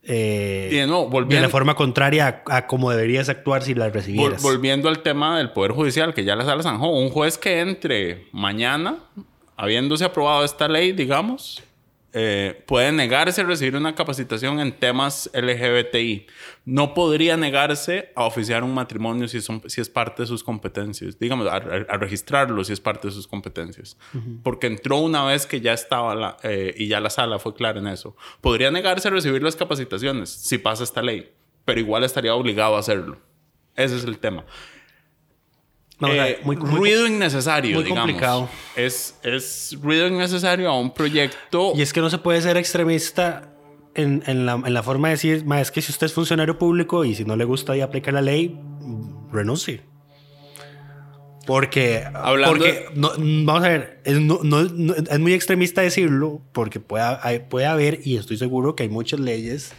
eh, 0.06 0.70
Y 0.72 0.76
de 0.76 0.88
nuevo, 0.88 1.06
de 1.06 1.10
volviendo- 1.12 1.42
la 1.48 1.50
forma 1.50 1.76
contraria 1.76 2.44
a, 2.48 2.58
a 2.58 2.68
como 2.68 2.92
deberías 2.92 3.30
actuar 3.30 3.64
si 3.64 3.74
la 3.74 3.88
Vol- 3.88 3.94
recibieras. 3.94 4.42
volviendo 4.42 4.90
al 4.90 5.00
tema 5.00 5.38
del 5.38 5.52
Poder 5.52 5.72
Judicial, 5.72 6.14
que 6.14 6.24
ya 6.26 6.36
la 6.36 6.44
sala 6.46 6.62
zanjó, 6.64 6.90
un 6.90 7.10
juez 7.10 7.38
que 7.38 7.60
entre 7.62 8.28
mañana, 8.32 8.98
habiéndose 9.56 10.04
aprobado 10.06 10.44
esta 10.44 10.68
ley, 10.68 10.92
digamos, 10.92 11.64
eh, 12.16 12.64
puede 12.68 12.92
negarse 12.92 13.42
a 13.42 13.44
recibir 13.44 13.76
una 13.76 13.96
capacitación 13.96 14.60
en 14.60 14.72
temas 14.72 15.30
LGBTI. 15.34 16.28
No 16.66 16.94
podría 16.94 17.38
negarse 17.38 18.12
a 18.16 18.26
oficiar 18.26 18.64
un 18.64 18.74
matrimonio 18.74 19.28
si, 19.28 19.42
son, 19.42 19.62
si 19.68 19.82
es 19.82 19.90
parte 19.90 20.22
de 20.24 20.28
sus 20.28 20.44
competencias, 20.44 21.18
digamos, 21.20 21.48
a, 21.48 21.56
a- 21.56 21.60
a 21.90 21.98
registrarlo 21.98 22.64
si 22.64 22.74
es 22.74 22.80
parte 22.80 23.08
de 23.08 23.14
sus 23.14 23.28
competencias. 23.28 23.98
Porque 24.44 24.68
entró 24.68 24.98
una 24.98 25.26
vez 25.26 25.46
que 25.48 25.60
ya 25.60 25.74
estaba 25.74 26.14
la, 26.16 26.38
eh, 26.44 26.74
y 26.78 26.88
ya 26.88 27.00
la 27.00 27.10
sala 27.10 27.40
fue 27.40 27.56
clara 27.56 27.80
en 27.80 27.88
eso. 27.88 28.16
Podría 28.42 28.70
negarse 28.72 29.08
a 29.08 29.12
recibir 29.12 29.42
las 29.42 29.56
capacitaciones 29.56 30.30
si 30.30 30.58
pasa 30.60 30.84
esta 30.84 31.02
ley, 31.02 31.32
pero 31.66 31.80
igual 31.80 32.04
estaría 32.04 32.36
obligado 32.36 32.76
a 32.76 32.80
hacerlo. 32.80 33.18
Ese 33.76 33.96
es 33.98 34.04
el 34.04 34.20
tema. 34.20 34.46
Eh, 36.12 36.40
muy- 36.44 36.58
muy- 36.58 36.70
ruido 36.80 37.08
innecesario, 37.08 37.76
muy 37.76 37.84
digamos. 37.84 38.06
complicado. 38.06 38.50
Es, 38.76 39.16
es 39.24 39.78
ruido 39.82 40.08
innecesario 40.08 40.70
a 40.70 40.80
un 40.80 40.94
proyecto. 40.94 41.74
Y 41.76 41.82
es 41.82 41.94
que 41.94 42.02
no 42.02 42.10
se 42.10 42.18
puede 42.18 42.42
ser 42.42 42.58
extremista 42.58 43.50
en, 43.96 44.24
en 44.26 44.46
la, 44.46 44.54
en 44.54 44.74
la 44.74 44.82
forma 44.84 45.10
de 45.10 45.14
decir, 45.16 45.46
"Ma, 45.46 45.62
es 45.62 45.70
que 45.72 45.82
si 45.82 45.92
usted 45.92 46.08
es 46.08 46.14
funcionario 46.14 46.58
público 46.58 47.06
y 47.06 47.14
si 47.16 47.26
no 47.26 47.36
le 47.36 47.46
gusta 47.46 47.76
y 47.78 47.82
aplica 47.82 48.12
la 48.12 48.22
ley, 48.22 48.60
renuncie. 49.32 49.82
Porque, 51.46 52.04
Hablando 52.14 52.54
porque 52.54 52.86
no, 52.96 53.12
vamos 53.18 53.66
a 53.66 53.70
ver, 53.70 54.00
es, 54.06 54.18
no- 54.22 54.40
no- 54.44 54.64
no- 54.64 54.94
es 54.96 55.20
muy 55.20 55.34
extremista 55.34 55.82
decirlo, 55.82 56.42
porque 56.54 56.80
puede, 56.80 57.04
hay- 57.22 57.40
puede 57.40 57.66
haber, 57.66 58.00
y 58.04 58.16
estoy 58.16 58.38
seguro 58.38 58.76
que 58.78 58.84
hay 58.84 58.90
muchas 58.90 59.20
leyes 59.20 59.74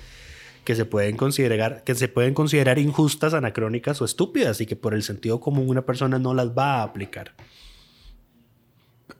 que 0.65 0.75
se 0.75 0.85
pueden 0.85 1.17
considerar, 1.17 1.85
que 1.85 1.95
se 1.95 2.09
pueden 2.09 2.35
considerar 2.35 2.79
injustas, 2.79 3.35
anacrónicas 3.35 4.01
o 4.03 4.05
estúpidas, 4.05 4.61
y 4.61 4.67
que 4.67 4.77
por 4.77 4.95
el 4.95 5.03
sentido 5.03 5.41
común 5.41 5.69
una 5.69 5.83
persona 5.83 6.19
no 6.19 6.35
las 6.35 6.49
va 6.57 6.77
a 6.77 6.83
aplicar. 6.83 7.35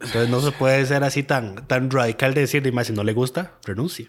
Entonces 0.01 0.29
no 0.29 0.41
se 0.41 0.53
puede 0.53 0.85
ser 0.87 1.05
así 1.05 1.23
tan, 1.23 1.67
tan 1.67 1.91
radical 1.91 2.35
de 2.35 2.43
decir, 2.43 2.63
"Dime, 2.63 2.85
si 2.85 2.93
no 2.93 3.05
le 3.05 3.13
gusta, 3.13 3.53
renuncie. 3.65 4.09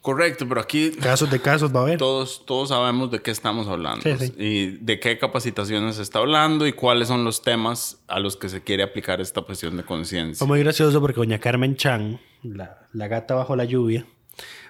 Correcto, 0.00 0.46
pero 0.46 0.60
aquí 0.60 0.90
Casos 0.90 1.30
de 1.30 1.40
casos 1.40 1.74
va 1.74 1.80
a 1.80 1.82
haber. 1.84 1.98
todos, 1.98 2.44
todos 2.44 2.68
sabemos 2.68 3.10
de 3.10 3.20
qué 3.22 3.30
estamos 3.30 3.66
hablando 3.68 4.02
Sí, 4.02 4.14
sí. 4.18 4.34
y 4.36 4.66
de 4.84 5.00
qué 5.00 5.16
capacitaciones 5.18 5.96
se 5.96 6.02
está 6.02 6.18
hablando 6.18 6.66
y 6.66 6.74
cuáles 6.74 7.08
son 7.08 7.24
los 7.24 7.40
temas 7.40 8.02
a 8.06 8.20
los 8.20 8.36
que 8.36 8.50
se 8.50 8.62
quiere 8.62 8.82
aplicar 8.82 9.22
esta 9.22 9.46
presión 9.46 9.78
de 9.78 9.82
conciencia. 9.84 10.36
Fue 10.38 10.46
muy 10.46 10.60
gracioso 10.60 11.00
porque 11.00 11.16
doña 11.16 11.38
Carmen 11.38 11.76
Chan, 11.76 12.20
la, 12.42 12.86
la 12.92 13.08
gata 13.08 13.34
bajo 13.34 13.56
la 13.56 13.64
lluvia, 13.64 14.04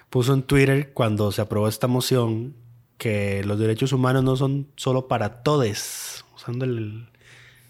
puso 0.09 0.33
en 0.33 0.43
Twitter 0.43 0.91
cuando 0.93 1.31
se 1.31 1.41
aprobó 1.41 1.67
esta 1.67 1.87
moción 1.87 2.55
que 2.97 3.43
los 3.43 3.59
derechos 3.59 3.91
humanos 3.91 4.23
no 4.23 4.35
son 4.35 4.67
solo 4.75 5.07
para 5.07 5.43
todes, 5.43 6.25
usando 6.35 6.65
el, 6.65 7.07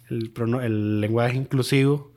el, 0.09 0.31
el 0.61 1.01
lenguaje 1.01 1.37
inclusivo, 1.37 2.11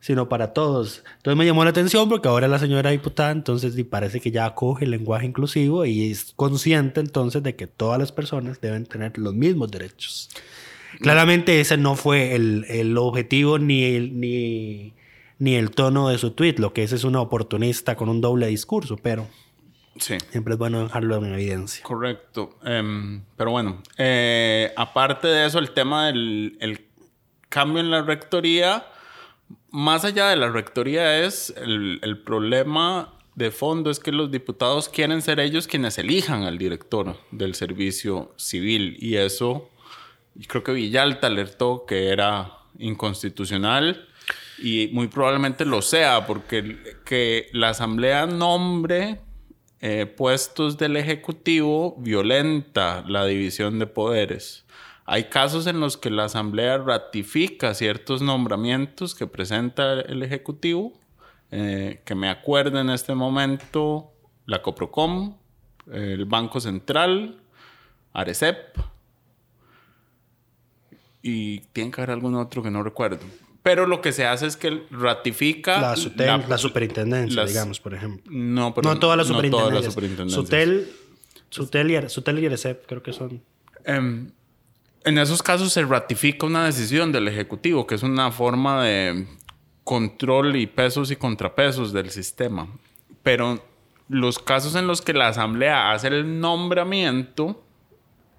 sino 0.00 0.28
para 0.28 0.52
todos. 0.52 1.04
Entonces 1.16 1.36
me 1.36 1.44
llamó 1.44 1.64
la 1.64 1.70
atención 1.70 2.08
porque 2.08 2.28
ahora 2.28 2.48
la 2.48 2.58
señora 2.58 2.90
diputada 2.90 3.30
entonces 3.30 3.74
parece 3.84 4.20
que 4.20 4.30
ya 4.30 4.46
acoge 4.46 4.84
el 4.84 4.92
lenguaje 4.92 5.26
inclusivo 5.26 5.84
y 5.84 6.10
es 6.10 6.32
consciente 6.36 7.00
entonces 7.00 7.42
de 7.42 7.56
que 7.56 7.66
todas 7.66 7.98
las 7.98 8.12
personas 8.12 8.60
deben 8.60 8.86
tener 8.86 9.18
los 9.18 9.34
mismos 9.34 9.70
derechos. 9.70 10.30
Claramente 11.00 11.60
ese 11.60 11.76
no 11.76 11.96
fue 11.96 12.34
el, 12.34 12.64
el 12.68 12.96
objetivo 12.96 13.58
ni 13.58 13.84
el, 13.84 14.18
ni, 14.18 14.94
ni 15.38 15.54
el 15.54 15.70
tono 15.70 16.08
de 16.08 16.18
su 16.18 16.30
tweet. 16.30 16.54
Lo 16.58 16.72
que 16.72 16.82
es 16.82 16.92
es 16.92 17.04
una 17.04 17.20
oportunista 17.20 17.94
con 17.96 18.08
un 18.08 18.20
doble 18.20 18.46
discurso, 18.46 18.96
pero 18.96 19.26
Sí. 19.98 20.16
siempre 20.30 20.54
es 20.54 20.58
bueno 20.58 20.82
dejarlo 20.82 21.16
en 21.16 21.34
evidencia. 21.34 21.82
Correcto. 21.82 22.58
Em, 22.64 23.22
pero 23.36 23.50
bueno, 23.50 23.82
eh, 23.96 24.72
aparte 24.76 25.28
de 25.28 25.46
eso, 25.46 25.58
el 25.58 25.70
tema 25.72 26.06
del 26.06 26.56
el 26.60 26.86
cambio 27.48 27.80
en 27.80 27.90
la 27.90 28.02
rectoría, 28.02 28.86
más 29.70 30.04
allá 30.04 30.28
de 30.28 30.36
la 30.36 30.50
rectoría 30.50 31.24
es 31.24 31.52
el, 31.56 31.98
el 32.02 32.18
problema 32.18 33.14
de 33.38 33.52
fondo 33.52 33.90
es 33.90 34.00
que 34.00 34.10
los 34.10 34.32
diputados 34.32 34.88
quieren 34.88 35.22
ser 35.22 35.38
ellos 35.38 35.68
quienes 35.68 35.96
elijan 35.98 36.42
al 36.42 36.58
director 36.58 37.16
del 37.30 37.54
servicio 37.54 38.32
civil 38.36 38.96
y 38.98 39.14
eso, 39.14 39.70
creo 40.48 40.64
que 40.64 40.72
Villalta 40.72 41.28
alertó 41.28 41.84
que 41.86 42.08
era 42.08 42.58
inconstitucional 42.78 44.08
y 44.58 44.88
muy 44.92 45.06
probablemente 45.06 45.64
lo 45.64 45.82
sea 45.82 46.26
porque 46.26 46.78
que 47.04 47.48
la 47.52 47.70
asamblea 47.70 48.26
nombre 48.26 49.20
eh, 49.80 50.06
puestos 50.06 50.76
del 50.76 50.96
Ejecutivo 50.96 51.94
violenta 51.98 53.04
la 53.06 53.24
división 53.26 53.78
de 53.78 53.86
poderes. 53.86 54.64
Hay 55.04 55.24
casos 55.24 55.66
en 55.66 55.80
los 55.80 55.96
que 55.96 56.10
la 56.10 56.24
Asamblea 56.24 56.78
ratifica 56.78 57.74
ciertos 57.74 58.20
nombramientos 58.20 59.14
que 59.14 59.26
presenta 59.26 60.00
el 60.00 60.22
Ejecutivo, 60.22 60.92
eh, 61.50 62.02
que 62.04 62.14
me 62.14 62.28
acuerdo 62.28 62.78
en 62.80 62.90
este 62.90 63.14
momento, 63.14 64.12
la 64.46 64.60
Coprocom, 64.60 65.36
el 65.90 66.24
Banco 66.26 66.60
Central, 66.60 67.40
Arecep, 68.12 68.78
y 71.22 71.60
tiene 71.72 71.90
que 71.90 72.00
haber 72.00 72.10
algún 72.10 72.34
otro 72.34 72.62
que 72.62 72.70
no 72.70 72.82
recuerdo. 72.82 73.24
Pero 73.62 73.86
lo 73.86 74.00
que 74.00 74.12
se 74.12 74.24
hace 74.26 74.46
es 74.46 74.56
que 74.56 74.84
ratifica... 74.90 75.80
La, 75.80 75.96
SUTEL, 75.96 76.44
la, 76.48 76.58
superintendencia, 76.58 77.42
las- 77.42 77.50
digamos, 77.50 77.80
por 77.80 77.92
ejemplo. 77.94 78.30
No, 78.32 78.72
pero 78.74 78.88
no 78.88 78.98
todas 78.98 79.16
las 79.16 79.28
no 79.28 79.34
superintendencias. 79.34 79.70
todas 79.70 79.84
las 79.84 79.94
superintendencias. 79.94 80.44
Sutel, 80.44 80.92
Sutel 81.50 81.90
y, 81.90 82.08
Sutel 82.08 82.38
y 82.38 82.46
Arecep 82.46 82.86
creo 82.86 83.02
que 83.02 83.12
son. 83.12 83.42
Em, 83.84 84.30
en 85.04 85.18
esos 85.18 85.42
casos 85.42 85.72
se 85.72 85.84
ratifica 85.84 86.46
una 86.46 86.64
decisión 86.64 87.12
del 87.12 87.28
Ejecutivo, 87.28 87.86
que 87.86 87.94
es 87.96 88.02
una 88.02 88.30
forma 88.30 88.82
de 88.84 89.26
control 89.84 90.56
y 90.56 90.66
pesos 90.66 91.10
y 91.10 91.16
contrapesos 91.16 91.92
del 91.92 92.10
sistema. 92.10 92.68
Pero 93.22 93.62
los 94.08 94.38
casos 94.38 94.74
en 94.76 94.86
los 94.86 95.02
que 95.02 95.12
la 95.14 95.28
Asamblea 95.28 95.92
hace 95.92 96.08
el 96.08 96.40
nombramiento, 96.40 97.62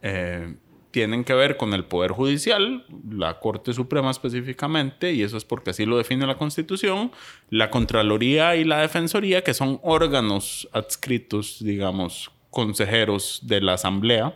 eh, 0.01 0.55
tienen 0.91 1.24
que 1.24 1.34
ver 1.34 1.58
con 1.58 1.74
el 1.74 1.86
Poder 1.86 2.12
Judicial, 2.12 2.86
la 3.10 3.39
Corte 3.39 3.74
Suprema 3.74 4.10
específicamente, 4.10 5.13
y 5.13 5.22
eso 5.22 5.38
es 5.38 5.46
porque 5.46 5.69
así 5.69 5.86
lo 5.86 5.98
define 5.98 6.25
la 6.25 6.38
Constitución, 6.38 7.12
la 7.50 7.69
Contraloría 7.69 8.55
y 8.55 8.63
la 8.63 8.79
Defensoría, 8.79 9.43
que 9.43 9.53
son 9.53 9.79
órganos 9.84 10.67
adscritos, 10.72 11.58
digamos, 11.63 12.31
consejeros 12.50 13.41
de 13.43 13.62
la 13.62 13.74
Asamblea. 13.74 14.34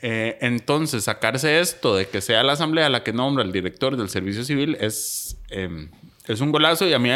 Eh, 0.00 0.38
entonces, 0.42 1.04
sacarse 1.04 1.60
esto 1.60 1.96
de 1.96 2.06
que 2.06 2.20
sea 2.20 2.42
la 2.42 2.52
Asamblea 2.52 2.88
la 2.88 3.02
que 3.02 3.12
nombra 3.12 3.42
al 3.42 3.50
director 3.50 3.96
del 3.96 4.10
Servicio 4.10 4.44
Civil 4.44 4.76
es, 4.80 5.40
eh, 5.50 5.88
es 6.26 6.40
un 6.40 6.52
golazo 6.52 6.86
y 6.86 6.92
a 6.92 6.98
mí, 6.98 7.10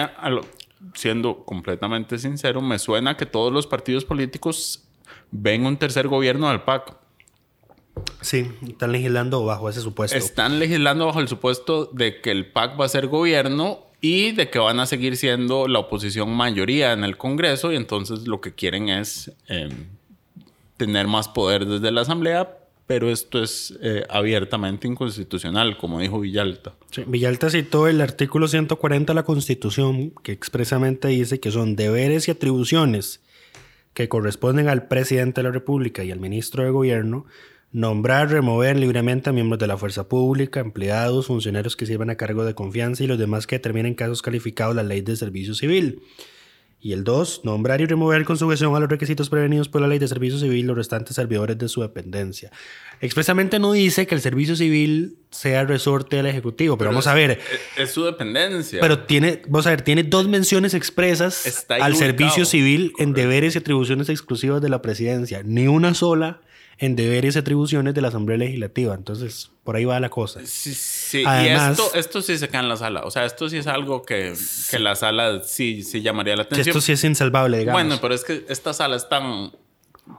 siendo 0.95 1.45
completamente 1.45 2.19
sincero, 2.19 2.61
me 2.61 2.79
suena 2.79 3.17
que 3.17 3.27
todos 3.27 3.53
los 3.53 3.67
partidos 3.67 4.05
políticos 4.05 4.89
ven 5.31 5.67
un 5.67 5.77
tercer 5.77 6.09
gobierno 6.09 6.49
del 6.49 6.62
PAC. 6.62 7.01
Sí, 8.20 8.50
están 8.66 8.92
legislando 8.92 9.44
bajo 9.44 9.68
ese 9.68 9.80
supuesto. 9.80 10.16
Están 10.16 10.58
legislando 10.58 11.06
bajo 11.06 11.20
el 11.20 11.28
supuesto 11.28 11.87
de 11.92 12.20
que 12.20 12.30
el 12.30 12.46
PAC 12.46 12.80
va 12.80 12.87
a 12.87 12.88
ser 12.88 13.08
gobierno 13.08 13.87
y 14.00 14.32
de 14.32 14.50
que 14.50 14.58
van 14.58 14.80
a 14.80 14.87
seguir 14.87 15.16
siendo 15.16 15.68
la 15.68 15.78
oposición 15.80 16.30
mayoría 16.30 16.92
en 16.92 17.04
el 17.04 17.16
Congreso 17.16 17.72
y 17.72 17.76
entonces 17.76 18.26
lo 18.26 18.40
que 18.40 18.52
quieren 18.54 18.88
es 18.88 19.32
eh, 19.49 19.68
tener 20.76 21.06
más 21.06 21.28
poder 21.28 21.66
desde 21.66 21.92
la 21.92 22.00
Asamblea, 22.00 22.58
pero 22.87 23.11
esto 23.11 23.42
es 23.42 23.78
eh, 23.80 24.04
abiertamente 24.11 24.88
inconstitucional, 24.88 25.76
como 25.76 26.00
dijo 26.00 26.18
Villalta. 26.18 26.75
Sí, 26.90 27.04
Villalta 27.06 27.49
citó 27.50 27.87
el 27.87 28.00
artículo 28.00 28.49
140 28.49 29.12
de 29.12 29.14
la 29.14 29.22
Constitución 29.22 30.12
que 30.22 30.32
expresamente 30.32 31.08
dice 31.08 31.38
que 31.38 31.50
son 31.50 31.76
deberes 31.76 32.26
y 32.26 32.32
atribuciones 32.32 33.20
que 33.94 34.08
corresponden 34.08 34.68
al 34.68 34.88
presidente 34.88 35.40
de 35.42 35.49
la 35.49 35.52
República 35.52 36.02
y 36.02 36.11
al 36.11 36.18
ministro 36.18 36.64
de 36.64 36.70
Gobierno 36.70 37.26
nombrar, 37.73 38.31
remover 38.31 38.76
libremente 38.76 39.31
a 39.31 39.33
miembros 39.33 39.59
de 39.59 39.67
la 39.67 39.79
fuerza 39.79 40.09
pública, 40.09 40.61
empleados, 40.61 41.26
funcionarios 41.26 41.75
que 41.75 41.87
sirvan 41.87 42.11
a 42.11 42.17
cargo 42.17 42.45
de 42.45 42.55
confianza 42.55 43.02
y 43.02 43.07
los 43.07 43.19
demás 43.19 43.47
que 43.47 43.57
determinen 43.57 43.95
casos 43.95 44.23
calificados 44.23 44.76
la 44.76 44.83
ley 44.83 45.00
de 45.00 45.17
servicio 45.17 45.55
civil. 45.55 46.02
Y 46.85 46.93
el 46.93 47.05
2, 47.05 47.43
nombrar 47.45 47.81
y 47.81 47.87
remover 47.87 48.25
con 48.25 48.37
sujeción 48.37 48.75
a 48.75 48.81
los 48.81 48.91
requisitos 48.91 49.31
prevenidos 49.31 49.69
por 49.69 49.81
la 49.81 49.87
ley 49.87 50.00
de 50.00 50.09
servicio 50.09 50.37
civil 50.38 50.67
los 50.67 50.76
restantes 50.76 51.14
servidores 51.14 51.57
de 51.57 51.69
su 51.69 51.81
dependencia. 51.81 52.50
Expresamente 53.00 53.61
no 53.61 53.73
dice 53.73 54.07
que 54.09 54.17
el 54.17 54.21
servicio 54.21 54.57
civil 54.57 55.17
sea 55.31 55.64
resorte 55.64 56.17
del 56.17 56.26
Ejecutivo, 56.26 56.76
pero, 56.76 56.91
pero 56.91 56.91
vamos 56.91 57.07
es, 57.07 57.12
a 57.12 57.14
ver. 57.14 57.31
Es, 57.31 57.85
es, 57.85 57.91
su 57.93 58.05
dependencia. 58.05 58.81
Pero 58.81 59.05
tiene, 59.05 59.43
vamos 59.47 59.69
a 59.69 59.71
ver, 59.71 59.83
tiene 59.83 60.02
dos 60.02 60.26
menciones 60.26 60.75
expresas 60.75 61.67
al 61.69 61.95
servicio 61.95 62.45
civil 62.45 62.91
Correcto. 62.91 63.02
en 63.05 63.12
deberes 63.12 63.55
y 63.55 63.59
atribuciones 63.59 64.09
exclusivas 64.09 64.61
de 64.61 64.69
la 64.69 64.83
presidencia. 64.83 65.43
Ni 65.45 65.69
una 65.69 65.95
sola 65.95 66.41
en 66.83 66.97
deberes 66.97 67.37
y 67.37 67.39
atribuciones 67.39 67.95
de 67.95 68.01
la 68.01 68.09
Asamblea 68.09 68.39
Legislativa. 68.39 68.97
Entonces, 68.97 69.53
por 69.62 69.77
ahí 69.77 69.85
va 69.85 70.01
la 70.01 70.09
cosa. 70.09 70.41
Sí, 70.45 70.75
sí. 70.75 71.23
Además, 71.25 71.79
y 71.79 71.83
esto, 71.83 71.95
esto 71.97 72.23
sí 72.23 72.37
se 72.37 72.49
cae 72.49 72.61
en 72.61 72.69
la 72.69 72.77
sala. 72.77 73.03
O 73.05 73.11
sea, 73.12 73.25
esto 73.25 73.49
sí 73.49 73.59
es 73.59 73.69
algo 73.69 74.03
que, 74.03 74.35
que 74.69 74.81
la 74.81 74.97
sala 74.97 75.43
sí, 75.45 75.85
sí 75.85 76.03
llamaría 76.03 76.35
la 76.35 76.43
atención. 76.43 76.67
Esto 76.67 76.81
sí 76.81 76.91
es 76.91 77.05
insalvable, 77.05 77.57
digamos. 77.57 77.81
Bueno, 77.81 78.01
pero 78.03 78.15
es 78.15 78.25
que 78.25 78.45
esta 78.49 78.75
sala 78.75 78.97
es 78.97 79.09
tan, 79.09 79.53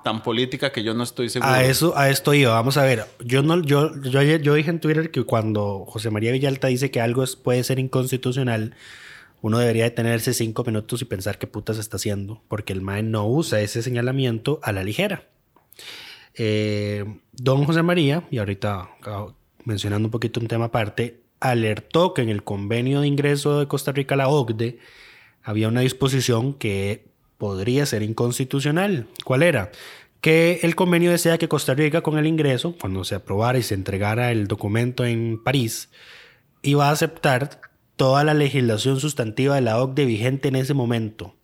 tan 0.06 0.24
política 0.24 0.72
que 0.72 0.84
yo 0.84 0.94
no 0.94 1.04
estoy 1.04 1.28
seguro. 1.28 1.52
A 1.52 1.66
eso, 1.66 1.98
a 1.98 2.10
esto 2.10 2.34
iba. 2.34 2.54
Vamos 2.54 2.78
a 2.78 2.84
ver. 2.84 3.08
Yo, 3.20 3.44
no, 3.44 3.62
yo, 3.62 3.92
yo, 4.02 4.22
yo 4.22 4.54
dije 4.54 4.70
en 4.70 4.80
Twitter 4.80 5.12
que 5.12 5.26
cuando 5.26 5.84
José 5.86 6.12
María 6.12 6.32
Villalta 6.32 6.68
dice 6.70 6.92
que 6.92 7.02
algo 7.02 7.26
es, 7.26 7.36
puede 7.36 7.62
ser 7.66 7.78
inconstitucional, 7.78 8.74
uno 9.42 9.58
debería 9.60 9.84
detenerse 9.84 10.34
cinco 10.34 10.64
minutos 10.64 11.02
y 11.02 11.06
pensar 11.06 11.40
qué 11.40 11.46
putas 11.46 11.78
está 11.78 11.98
haciendo, 11.98 12.42
porque 12.48 12.72
el 12.72 12.80
MAE 12.80 13.04
no 13.04 13.28
usa 13.28 13.60
ese 13.60 13.84
señalamiento 13.84 14.62
a 14.64 14.72
la 14.72 14.86
ligera. 14.86 15.28
Eh, 16.36 17.06
don 17.32 17.66
José 17.66 17.84
María, 17.84 18.24
y 18.32 18.38
ahorita 18.38 18.90
mencionando 19.66 20.08
un 20.08 20.12
poquito 20.12 20.40
un 20.40 20.48
tema 20.48 20.66
aparte, 20.66 21.22
alertó 21.40 22.14
que 22.14 22.22
en 22.22 22.30
el 22.30 22.44
convenio 22.44 23.02
de 23.02 23.08
ingreso 23.08 23.60
de 23.60 23.68
Costa 23.68 23.92
Rica 23.92 24.16
a 24.16 24.18
la 24.18 24.30
OCDE 24.30 24.80
había 25.44 25.68
una 25.68 25.82
disposición 25.82 26.54
que 26.54 27.06
podría 27.38 27.86
ser 27.86 28.02
inconstitucional. 28.02 29.08
¿Cuál 29.26 29.44
era? 29.44 29.72
Que 30.22 30.62
el 30.64 30.76
convenio 30.76 31.12
decía 31.12 31.38
que 31.38 31.50
Costa 31.50 31.74
Rica 31.74 32.02
con 32.02 32.18
el 32.18 32.28
ingreso, 32.28 32.76
cuando 32.80 33.04
se 33.04 33.16
aprobara 33.16 33.58
y 33.58 33.64
se 33.64 33.74
entregara 33.74 34.32
el 34.32 34.48
documento 34.48 35.06
en 35.06 35.44
París, 35.44 35.90
iba 36.62 36.88
a 36.88 36.92
aceptar 36.92 37.60
toda 37.98 38.24
la 38.24 38.34
legislación 38.34 39.02
sustantiva 39.02 39.56
de 39.56 39.62
la 39.62 39.82
OCDE 39.82 40.06
vigente 40.06 40.48
en 40.48 40.56
ese 40.56 40.74
momento, 40.74 41.36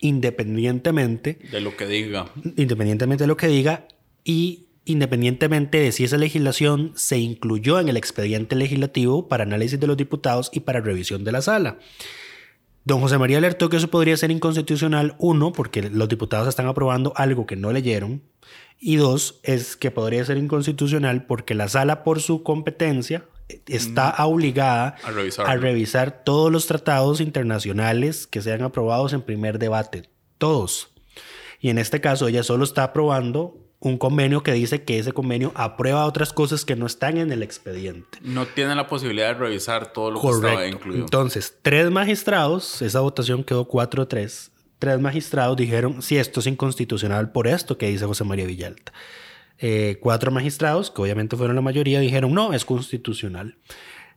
independientemente 0.00 1.38
de 1.52 1.60
lo 1.60 1.76
que 1.76 1.86
diga. 1.86 2.26
Independientemente 2.56 3.24
de 3.24 3.28
lo 3.28 3.36
que 3.36 3.46
diga 3.46 3.86
y 4.24 4.66
independientemente 4.84 5.78
de 5.78 5.92
si 5.92 6.04
esa 6.04 6.16
legislación 6.16 6.92
se 6.96 7.18
incluyó 7.18 7.78
en 7.78 7.88
el 7.88 7.96
expediente 7.96 8.56
legislativo 8.56 9.28
para 9.28 9.44
análisis 9.44 9.78
de 9.78 9.86
los 9.86 9.96
diputados 9.96 10.50
y 10.52 10.60
para 10.60 10.80
revisión 10.80 11.24
de 11.24 11.32
la 11.32 11.42
sala. 11.42 11.78
Don 12.84 13.00
José 13.00 13.18
María 13.18 13.38
alertó 13.38 13.68
que 13.68 13.76
eso 13.76 13.88
podría 13.88 14.16
ser 14.16 14.30
inconstitucional, 14.30 15.14
uno, 15.18 15.52
porque 15.52 15.82
los 15.82 16.08
diputados 16.08 16.48
están 16.48 16.66
aprobando 16.66 17.12
algo 17.14 17.46
que 17.46 17.56
no 17.56 17.72
leyeron, 17.72 18.22
y 18.78 18.96
dos, 18.96 19.40
es 19.42 19.76
que 19.76 19.90
podría 19.90 20.24
ser 20.24 20.38
inconstitucional 20.38 21.26
porque 21.26 21.54
la 21.54 21.68
sala, 21.68 22.02
por 22.02 22.20
su 22.20 22.42
competencia, 22.42 23.26
está 23.66 24.16
mm. 24.18 24.22
obligada 24.22 24.96
a, 25.04 25.50
a 25.50 25.56
revisar 25.56 26.24
todos 26.24 26.50
los 26.50 26.66
tratados 26.66 27.20
internacionales 27.20 28.26
que 28.26 28.40
sean 28.40 28.62
aprobados 28.62 29.12
en 29.12 29.20
primer 29.20 29.58
debate, 29.58 30.08
todos. 30.38 30.88
Y 31.60 31.68
en 31.68 31.76
este 31.76 32.00
caso, 32.00 32.28
ella 32.28 32.42
solo 32.42 32.64
está 32.64 32.84
aprobando 32.84 33.69
un 33.80 33.96
convenio 33.96 34.42
que 34.42 34.52
dice 34.52 34.84
que 34.84 34.98
ese 34.98 35.12
convenio 35.12 35.52
aprueba 35.54 36.04
otras 36.04 36.32
cosas 36.34 36.64
que 36.66 36.76
no 36.76 36.84
están 36.86 37.16
en 37.16 37.32
el 37.32 37.42
expediente. 37.42 38.18
No 38.20 38.46
tiene 38.46 38.74
la 38.74 38.86
posibilidad 38.86 39.28
de 39.28 39.34
revisar 39.34 39.92
todo 39.92 40.10
lo 40.10 40.20
Correcto. 40.20 40.46
que 40.46 40.52
estaba 40.52 40.68
incluido. 40.68 41.04
Entonces, 41.04 41.56
tres 41.62 41.90
magistrados, 41.90 42.82
esa 42.82 43.00
votación 43.00 43.42
quedó 43.42 43.66
4-3, 43.66 44.50
tres 44.78 45.00
magistrados 45.00 45.56
dijeron, 45.56 46.02
sí, 46.02 46.18
esto 46.18 46.40
es 46.40 46.46
inconstitucional 46.46 47.32
por 47.32 47.46
esto 47.46 47.78
que 47.78 47.88
dice 47.88 48.04
José 48.04 48.24
María 48.24 48.46
Villalta. 48.46 48.92
Eh, 49.58 49.98
cuatro 50.00 50.30
magistrados, 50.30 50.90
que 50.90 51.02
obviamente 51.02 51.36
fueron 51.36 51.56
la 51.56 51.62
mayoría, 51.62 52.00
dijeron, 52.00 52.32
no, 52.34 52.52
es 52.52 52.64
constitucional. 52.64 53.56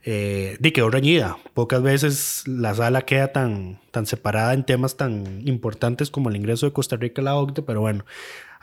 Eh, 0.05 0.57
di 0.59 0.71
quedó 0.71 0.89
reñida. 0.89 1.37
Pocas 1.53 1.81
veces 1.81 2.43
la 2.47 2.75
sala 2.75 3.03
queda 3.03 3.31
tan, 3.31 3.79
tan 3.91 4.05
separada 4.05 4.53
en 4.53 4.65
temas 4.65 4.97
tan 4.97 5.47
importantes 5.47 6.09
como 6.09 6.29
el 6.29 6.35
ingreso 6.35 6.65
de 6.65 6.73
Costa 6.73 6.97
Rica 6.97 7.21
a 7.21 7.25
la 7.25 7.35
OCDE, 7.35 7.61
pero 7.61 7.81
bueno, 7.81 8.05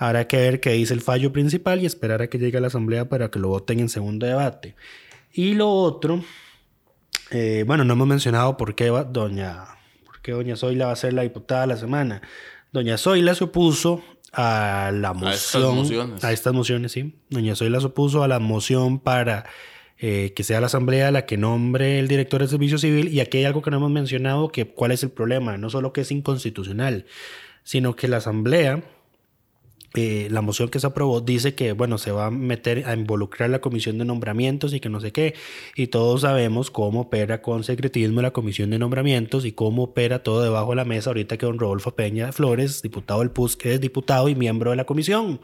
Habrá 0.00 0.26
que 0.26 0.38
ver 0.38 0.60
qué 0.60 0.70
dice 0.70 0.94
el 0.94 1.02
fallo 1.02 1.30
principal 1.30 1.82
y 1.82 1.84
esperar 1.84 2.22
a 2.22 2.28
que 2.28 2.38
llegue 2.38 2.56
a 2.56 2.60
la 2.62 2.68
Asamblea 2.68 3.10
para 3.10 3.30
que 3.30 3.38
lo 3.38 3.48
voten 3.48 3.80
en 3.80 3.90
segundo 3.90 4.24
debate. 4.24 4.74
Y 5.30 5.52
lo 5.52 5.68
otro, 5.68 6.24
eh, 7.30 7.64
bueno, 7.66 7.84
no 7.84 7.92
hemos 7.92 8.08
mencionado 8.08 8.56
por 8.56 8.74
qué 8.74 8.86
doña, 8.86 9.66
por 10.06 10.22
qué 10.22 10.32
doña 10.32 10.56
Zoila 10.56 10.86
va 10.86 10.92
a 10.92 10.96
ser 10.96 11.12
la 11.12 11.20
diputada 11.20 11.60
de 11.60 11.66
la 11.66 11.76
semana. 11.76 12.22
Doña 12.72 12.96
Zoila 12.96 13.34
se 13.34 13.44
opuso 13.44 14.02
a 14.32 14.90
la 14.94 15.12
moción, 15.12 15.30
a 15.30 15.34
estas 15.34 15.74
mociones, 15.74 16.24
a 16.24 16.32
estas 16.32 16.54
mociones 16.54 16.92
sí. 16.92 17.14
Doña 17.28 17.54
Zoila 17.54 17.78
se 17.80 17.88
opuso 17.88 18.22
a 18.22 18.28
la 18.28 18.38
moción 18.38 19.00
para 19.00 19.44
eh, 20.00 20.32
que 20.34 20.44
sea 20.44 20.60
la 20.60 20.66
Asamblea 20.66 21.10
la 21.10 21.26
que 21.26 21.36
nombre 21.36 21.98
el 21.98 22.08
director 22.08 22.40
del 22.40 22.48
Servicio 22.48 22.78
Civil. 22.78 23.08
Y 23.08 23.20
aquí 23.20 23.38
hay 23.38 23.44
algo 23.44 23.62
que 23.62 23.70
no 23.70 23.76
hemos 23.76 23.90
mencionado, 23.90 24.48
que 24.48 24.66
cuál 24.66 24.92
es 24.92 25.02
el 25.02 25.10
problema. 25.10 25.58
No 25.58 25.68
solo 25.68 25.92
que 25.92 26.00
es 26.00 26.10
inconstitucional, 26.10 27.04
sino 27.64 27.96
que 27.96 28.08
la 28.08 28.16
Asamblea 28.18 28.82
eh, 29.94 30.28
la 30.30 30.40
moción 30.40 30.68
que 30.68 30.78
se 30.78 30.86
aprobó 30.86 31.20
dice 31.20 31.54
que, 31.54 31.72
bueno, 31.72 31.98
se 31.98 32.12
va 32.12 32.26
a 32.26 32.30
meter 32.30 32.86
a 32.86 32.94
involucrar 32.94 33.50
la 33.50 33.60
comisión 33.60 33.98
de 33.98 34.04
nombramientos 34.04 34.72
y 34.72 34.78
que 34.78 34.88
no 34.88 35.00
sé 35.00 35.10
qué. 35.10 35.34
Y 35.74 35.88
todos 35.88 36.20
sabemos 36.20 36.70
cómo 36.70 37.02
opera 37.02 37.42
con 37.42 37.64
secretismo 37.64 38.22
la 38.22 38.30
comisión 38.30 38.70
de 38.70 38.78
nombramientos 38.78 39.44
y 39.44 39.52
cómo 39.52 39.84
opera 39.84 40.22
todo 40.22 40.42
debajo 40.42 40.70
de 40.70 40.76
la 40.76 40.84
mesa 40.84 41.10
ahorita 41.10 41.36
que 41.36 41.46
don 41.46 41.58
Rodolfo 41.58 41.96
Peña 41.96 42.30
Flores, 42.30 42.82
diputado 42.82 43.20
del 43.20 43.30
PUS, 43.30 43.58
es 43.64 43.80
diputado 43.80 44.28
y 44.28 44.36
miembro 44.36 44.70
de 44.70 44.76
la 44.76 44.84
comisión. 44.84 45.40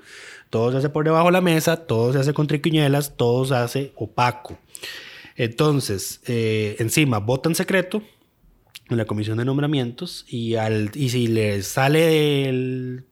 Todo 0.51 0.71
se 0.71 0.79
hace 0.79 0.91
por 0.91 1.05
debajo 1.05 1.27
de 1.27 1.33
la 1.33 1.41
mesa, 1.41 1.87
todo 1.87 2.13
se 2.13 2.21
hace 2.21 2.33
con 2.33 2.47
triquiñuelas, 2.47 3.17
todo 3.17 3.45
se 3.47 3.55
hace 3.57 3.93
opaco. 3.97 4.59
Entonces, 5.35 6.21
eh, 6.27 6.77
encima, 6.79 7.19
votan 7.19 7.57
secreto 7.57 8.03
en 8.89 8.97
la 8.97 9.07
comisión 9.07 9.39
de 9.39 9.45
nombramientos 9.45 10.25
y, 10.29 10.55
al, 10.55 10.93
y 10.95 11.09
si 11.09 11.27
le 11.27 11.63
sale 11.63 12.01
del 12.07 13.05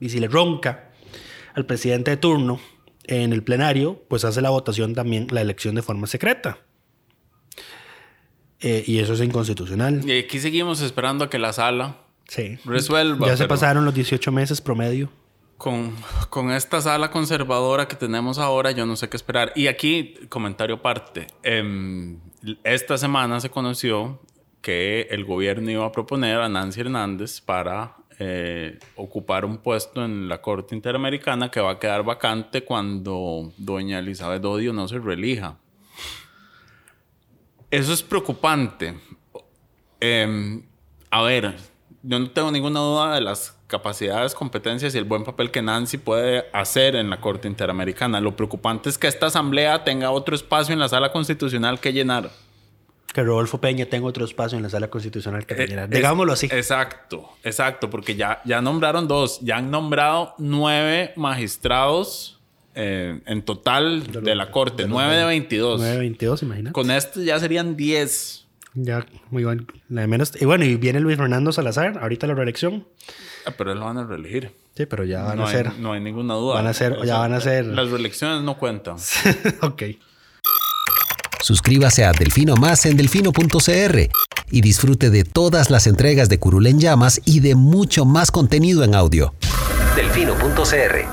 y 0.00 0.08
si 0.08 0.20
le 0.20 0.28
ronca 0.28 0.90
al 1.54 1.66
presidente 1.66 2.10
de 2.10 2.16
turno 2.16 2.60
en 3.04 3.32
el 3.32 3.42
plenario, 3.42 4.02
pues 4.08 4.24
hace 4.24 4.40
la 4.40 4.50
votación 4.50 4.94
también, 4.94 5.28
la 5.30 5.40
elección 5.40 5.74
de 5.74 5.82
forma 5.82 6.06
secreta. 6.06 6.58
Eh, 8.60 8.84
y 8.86 8.98
eso 8.98 9.14
es 9.14 9.20
inconstitucional. 9.20 10.08
Y 10.08 10.18
aquí 10.18 10.40
seguimos 10.40 10.80
esperando 10.80 11.24
a 11.24 11.30
que 11.30 11.38
la 11.38 11.52
sala 11.52 11.98
sí. 12.26 12.58
resuelva. 12.64 13.26
Ya 13.26 13.36
se 13.36 13.46
pasaron 13.46 13.84
los 13.84 13.94
18 13.94 14.32
meses 14.32 14.60
promedio. 14.60 15.10
Con, 15.56 15.94
con, 16.28 16.50
esta 16.50 16.82
sala 16.82 17.10
conservadora 17.10 17.88
que 17.88 17.96
tenemos 17.96 18.38
ahora, 18.38 18.72
yo 18.72 18.84
no 18.84 18.96
sé 18.96 19.08
qué 19.08 19.16
esperar. 19.16 19.52
Y 19.54 19.68
aquí, 19.68 20.14
comentario 20.28 20.76
aparte. 20.76 21.28
Eh, 21.42 22.16
esta 22.62 22.98
semana 22.98 23.40
se 23.40 23.48
conoció 23.48 24.20
que 24.60 25.02
el 25.10 25.24
gobierno 25.24 25.70
iba 25.70 25.86
a 25.86 25.92
proponer 25.92 26.40
a 26.40 26.48
Nancy 26.48 26.80
Hernández 26.80 27.40
para 27.40 27.96
eh, 28.18 28.78
ocupar 28.94 29.44
un 29.44 29.58
puesto 29.58 30.04
en 30.04 30.28
la 30.28 30.40
Corte 30.40 30.74
Interamericana 30.74 31.50
que 31.50 31.60
va 31.60 31.72
a 31.72 31.78
quedar 31.78 32.02
vacante 32.02 32.64
cuando 32.64 33.52
doña 33.58 33.98
Elizabeth 33.98 34.44
Odio 34.44 34.72
no 34.72 34.88
se 34.88 34.98
reelija. 34.98 35.58
Eso 37.70 37.92
es 37.92 38.02
preocupante. 38.02 38.98
Em, 40.00 40.62
a 41.10 41.22
ver, 41.22 41.56
yo 42.02 42.18
no 42.18 42.30
tengo 42.30 42.50
ninguna 42.50 42.80
duda 42.80 43.14
de 43.16 43.20
las 43.20 43.56
capacidades, 43.66 44.34
competencias 44.34 44.94
y 44.94 44.98
el 44.98 45.04
buen 45.04 45.24
papel 45.24 45.50
que 45.50 45.60
Nancy 45.60 45.98
puede 45.98 46.46
hacer 46.52 46.96
en 46.96 47.10
la 47.10 47.20
Corte 47.20 47.48
Interamericana. 47.48 48.20
Lo 48.20 48.36
preocupante 48.36 48.88
es 48.88 48.96
que 48.96 49.08
esta 49.08 49.26
asamblea 49.26 49.84
tenga 49.84 50.10
otro 50.10 50.34
espacio 50.34 50.72
en 50.72 50.78
la 50.78 50.88
sala 50.88 51.12
constitucional 51.12 51.80
que 51.80 51.92
llenar. 51.92 52.30
Que 53.12 53.22
Rodolfo 53.22 53.60
Peña 53.60 53.86
tenga 53.86 54.06
otro 54.06 54.24
espacio 54.24 54.56
en 54.58 54.62
la 54.62 54.68
sala 54.68 54.88
constitucional 54.88 55.46
que 55.46 55.54
Eh, 55.54 55.86
Digámoslo 55.90 56.32
así. 56.34 56.46
Exacto, 56.52 57.30
exacto, 57.44 57.88
porque 57.88 58.14
ya, 58.14 58.42
ya 58.44 58.60
nombraron 58.60 59.08
dos, 59.08 59.40
ya 59.40 59.56
han 59.56 59.70
nombrado 59.70 60.34
nueve 60.38 61.12
magistrados 61.16 62.38
eh, 62.74 63.20
en 63.24 63.42
total 63.42 64.06
de, 64.22 64.34
la 64.34 64.50
Corte, 64.50 64.86
nueve 64.86 65.16
de 65.16 65.24
22. 65.24 65.78
922, 65.80 66.42
imagínate. 66.42 66.72
Con 66.74 66.90
este 66.90 67.24
ya 67.24 67.38
serían 67.40 67.74
10. 67.76 68.42
Ya, 68.74 69.06
muy 69.30 69.44
bueno. 69.44 69.64
La 69.88 70.02
de 70.02 70.06
menos. 70.06 70.32
Y 70.38 70.44
bueno, 70.44 70.66
y 70.66 70.76
viene 70.76 71.00
Luis 71.00 71.16
Fernando 71.16 71.50
Salazar, 71.52 71.98
ahorita 72.02 72.26
la 72.26 72.34
reelección. 72.34 72.86
Ah, 73.46 73.52
Pero 73.56 73.72
él 73.72 73.78
lo 73.78 73.86
van 73.86 73.96
a 73.96 74.04
reelegir. 74.04 74.52
Sí, 74.76 74.84
pero 74.84 75.04
ya 75.04 75.22
van 75.22 75.38
no 75.38 75.46
a 75.46 75.48
hay, 75.48 75.54
ser. 75.56 75.78
No 75.78 75.92
hay 75.92 76.00
ninguna 76.02 76.34
duda. 76.34 76.56
Van 76.56 76.66
a 76.66 76.74
ser- 76.74 76.98
ya 77.06 77.16
van 77.16 77.32
a 77.32 77.40
ser- 77.40 77.64
Las 77.64 77.88
reelecciones 77.90 78.42
no 78.42 78.58
cuentan. 78.58 78.96
ok. 79.62 79.82
Suscríbase 81.46 82.04
a 82.04 82.10
Delfino 82.10 82.56
Más 82.56 82.86
en 82.86 82.96
delfino.cr 82.96 84.10
y 84.50 84.60
disfrute 84.62 85.10
de 85.10 85.22
todas 85.22 85.70
las 85.70 85.86
entregas 85.86 86.28
de 86.28 86.40
Curul 86.40 86.66
en 86.66 86.80
Llamas 86.80 87.20
y 87.24 87.38
de 87.38 87.54
mucho 87.54 88.04
más 88.04 88.32
contenido 88.32 88.82
en 88.82 88.96
audio. 88.96 89.32
Delfino.cr 89.94 91.04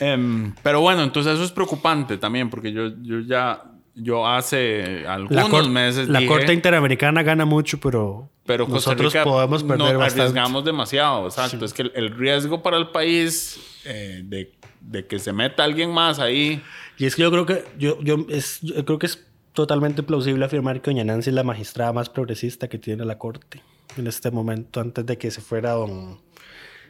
Em, 0.00 0.52
pero 0.64 0.80
bueno, 0.80 1.04
entonces 1.04 1.34
eso 1.34 1.44
es 1.44 1.52
preocupante 1.52 2.18
también, 2.18 2.50
porque 2.50 2.72
yo, 2.72 2.88
yo 3.00 3.20
ya, 3.20 3.62
yo 3.94 4.26
hace 4.26 5.02
La, 5.04 5.14
algunos 5.14 5.48
cor- 5.50 5.68
meses 5.70 6.08
la 6.08 6.18
dije, 6.18 6.28
Corte 6.32 6.52
Interamericana 6.52 7.22
gana 7.22 7.44
mucho, 7.44 7.78
pero, 7.78 8.28
pero 8.44 8.66
Costa 8.66 8.90
nosotros 8.90 9.12
Rica 9.12 9.22
podemos 9.24 9.62
perder 9.62 9.92
no, 9.92 9.98
bastante. 10.00 10.22
arriesgamos 10.22 10.64
demasiado, 10.64 11.26
exacto. 11.28 11.64
Es 11.64 11.72
que 11.72 11.82
el, 11.82 11.92
el 11.94 12.10
riesgo 12.16 12.60
para 12.60 12.76
el 12.76 12.88
país 12.88 13.60
eh, 13.84 14.22
de, 14.24 14.52
de 14.80 15.06
que 15.06 15.20
se 15.20 15.32
meta 15.32 15.62
alguien 15.62 15.90
más 15.92 16.18
ahí, 16.18 16.60
Y 16.96 17.06
es 17.06 17.14
que 17.14 17.22
yo 17.22 17.30
creo 17.30 17.46
que 17.46 17.64
yo, 17.78 18.00
yo, 18.02 18.24
es, 18.28 18.58
yo 18.62 18.84
creo 18.84 18.98
que 18.98 19.06
es 19.06 19.24
totalmente 19.62 20.02
plausible 20.04 20.44
afirmar 20.44 20.80
que 20.80 20.90
doña 20.90 21.02
Nancy 21.04 21.30
es 21.30 21.34
la 21.34 21.42
magistrada 21.42 21.92
más 21.92 22.08
progresista 22.08 22.68
que 22.68 22.78
tiene 22.78 23.04
la 23.04 23.18
Corte 23.18 23.60
en 23.96 24.06
este 24.06 24.30
momento, 24.30 24.80
antes 24.80 25.04
de 25.04 25.18
que 25.18 25.30
se 25.30 25.40
fuera 25.40 25.72
don 25.72 26.20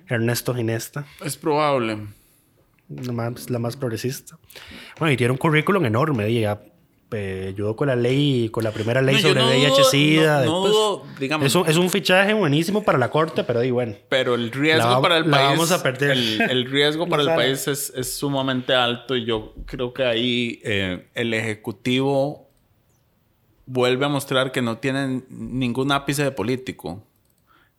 Ernesto 0.06 0.54
Ginesta, 0.54 1.06
es 1.24 1.36
probable. 1.36 1.98
la 2.88 3.12
más, 3.12 3.48
la 3.50 3.58
más 3.58 3.76
progresista. 3.76 4.38
Bueno, 4.98 5.12
y 5.12 5.16
tiene 5.16 5.32
un 5.32 5.38
currículum 5.38 5.84
enorme, 5.86 6.28
y 6.30 6.38
ella 6.38 6.60
eh, 7.10 7.52
ayudó 7.54 7.74
con 7.76 7.88
la 7.88 7.96
ley, 7.96 8.50
con 8.50 8.64
la 8.64 8.70
primera 8.70 9.00
ley 9.00 9.14
No, 9.16 9.20
sobre 9.22 9.40
no 9.40 9.46
VIH, 9.48 9.70
dudo- 9.70 9.90
SIDA. 9.90 10.44
no- 10.44 11.02
es, 11.46 11.54
un, 11.54 11.66
es 11.68 11.76
un 11.78 11.88
fichaje 11.88 12.34
buenísimo 12.34 12.82
para 12.84 12.98
la 12.98 13.10
Corte, 13.10 13.44
pero 13.44 13.60
di 13.60 13.70
bueno. 13.70 13.94
Pero 14.10 14.34
el 14.34 14.50
riesgo 14.52 14.88
La 14.90 15.00
para 15.00 15.16
el 15.18 15.30
la 15.30 15.36
país. 15.38 15.48
vamos 15.50 15.72
a 15.72 15.82
perder. 15.82 16.10
El, 16.10 16.40
el 16.42 16.70
riesgo 16.70 17.06
para 17.08 17.22
el 17.22 17.28
país 17.28 17.66
es, 17.68 17.92
es 17.96 18.12
sumamente 18.14 18.74
alto 18.74 19.16
y 19.16 19.24
yo 19.24 19.54
creo 19.64 19.94
que 19.94 20.04
ahí 20.04 20.60
eh, 20.64 21.08
el 21.14 21.32
Ejecutivo 21.32 22.47
vuelve 23.68 24.06
a 24.06 24.08
mostrar 24.08 24.50
que 24.50 24.62
no 24.62 24.78
tiene 24.78 25.22
ningún 25.28 25.92
ápice 25.92 26.24
de 26.24 26.30
político 26.30 27.04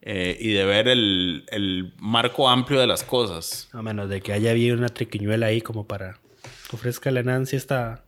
eh, 0.02 0.38
y 0.40 0.54
de 0.54 0.64
ver 0.64 0.88
el, 0.88 1.46
el 1.50 1.94
marco 1.98 2.48
amplio 2.48 2.80
de 2.80 2.88
las 2.88 3.04
cosas. 3.04 3.70
A 3.74 3.82
menos 3.82 4.08
de 4.08 4.22
que 4.22 4.32
haya 4.32 4.52
habido 4.52 4.78
una 4.78 4.90
triquiñuela 4.90 5.48
ahí 5.48 5.62
como 5.62 5.88
para 5.88 6.20
ofrezca 6.72 7.10
a 7.10 7.14
Nancy 7.14 7.56
está 7.56 8.04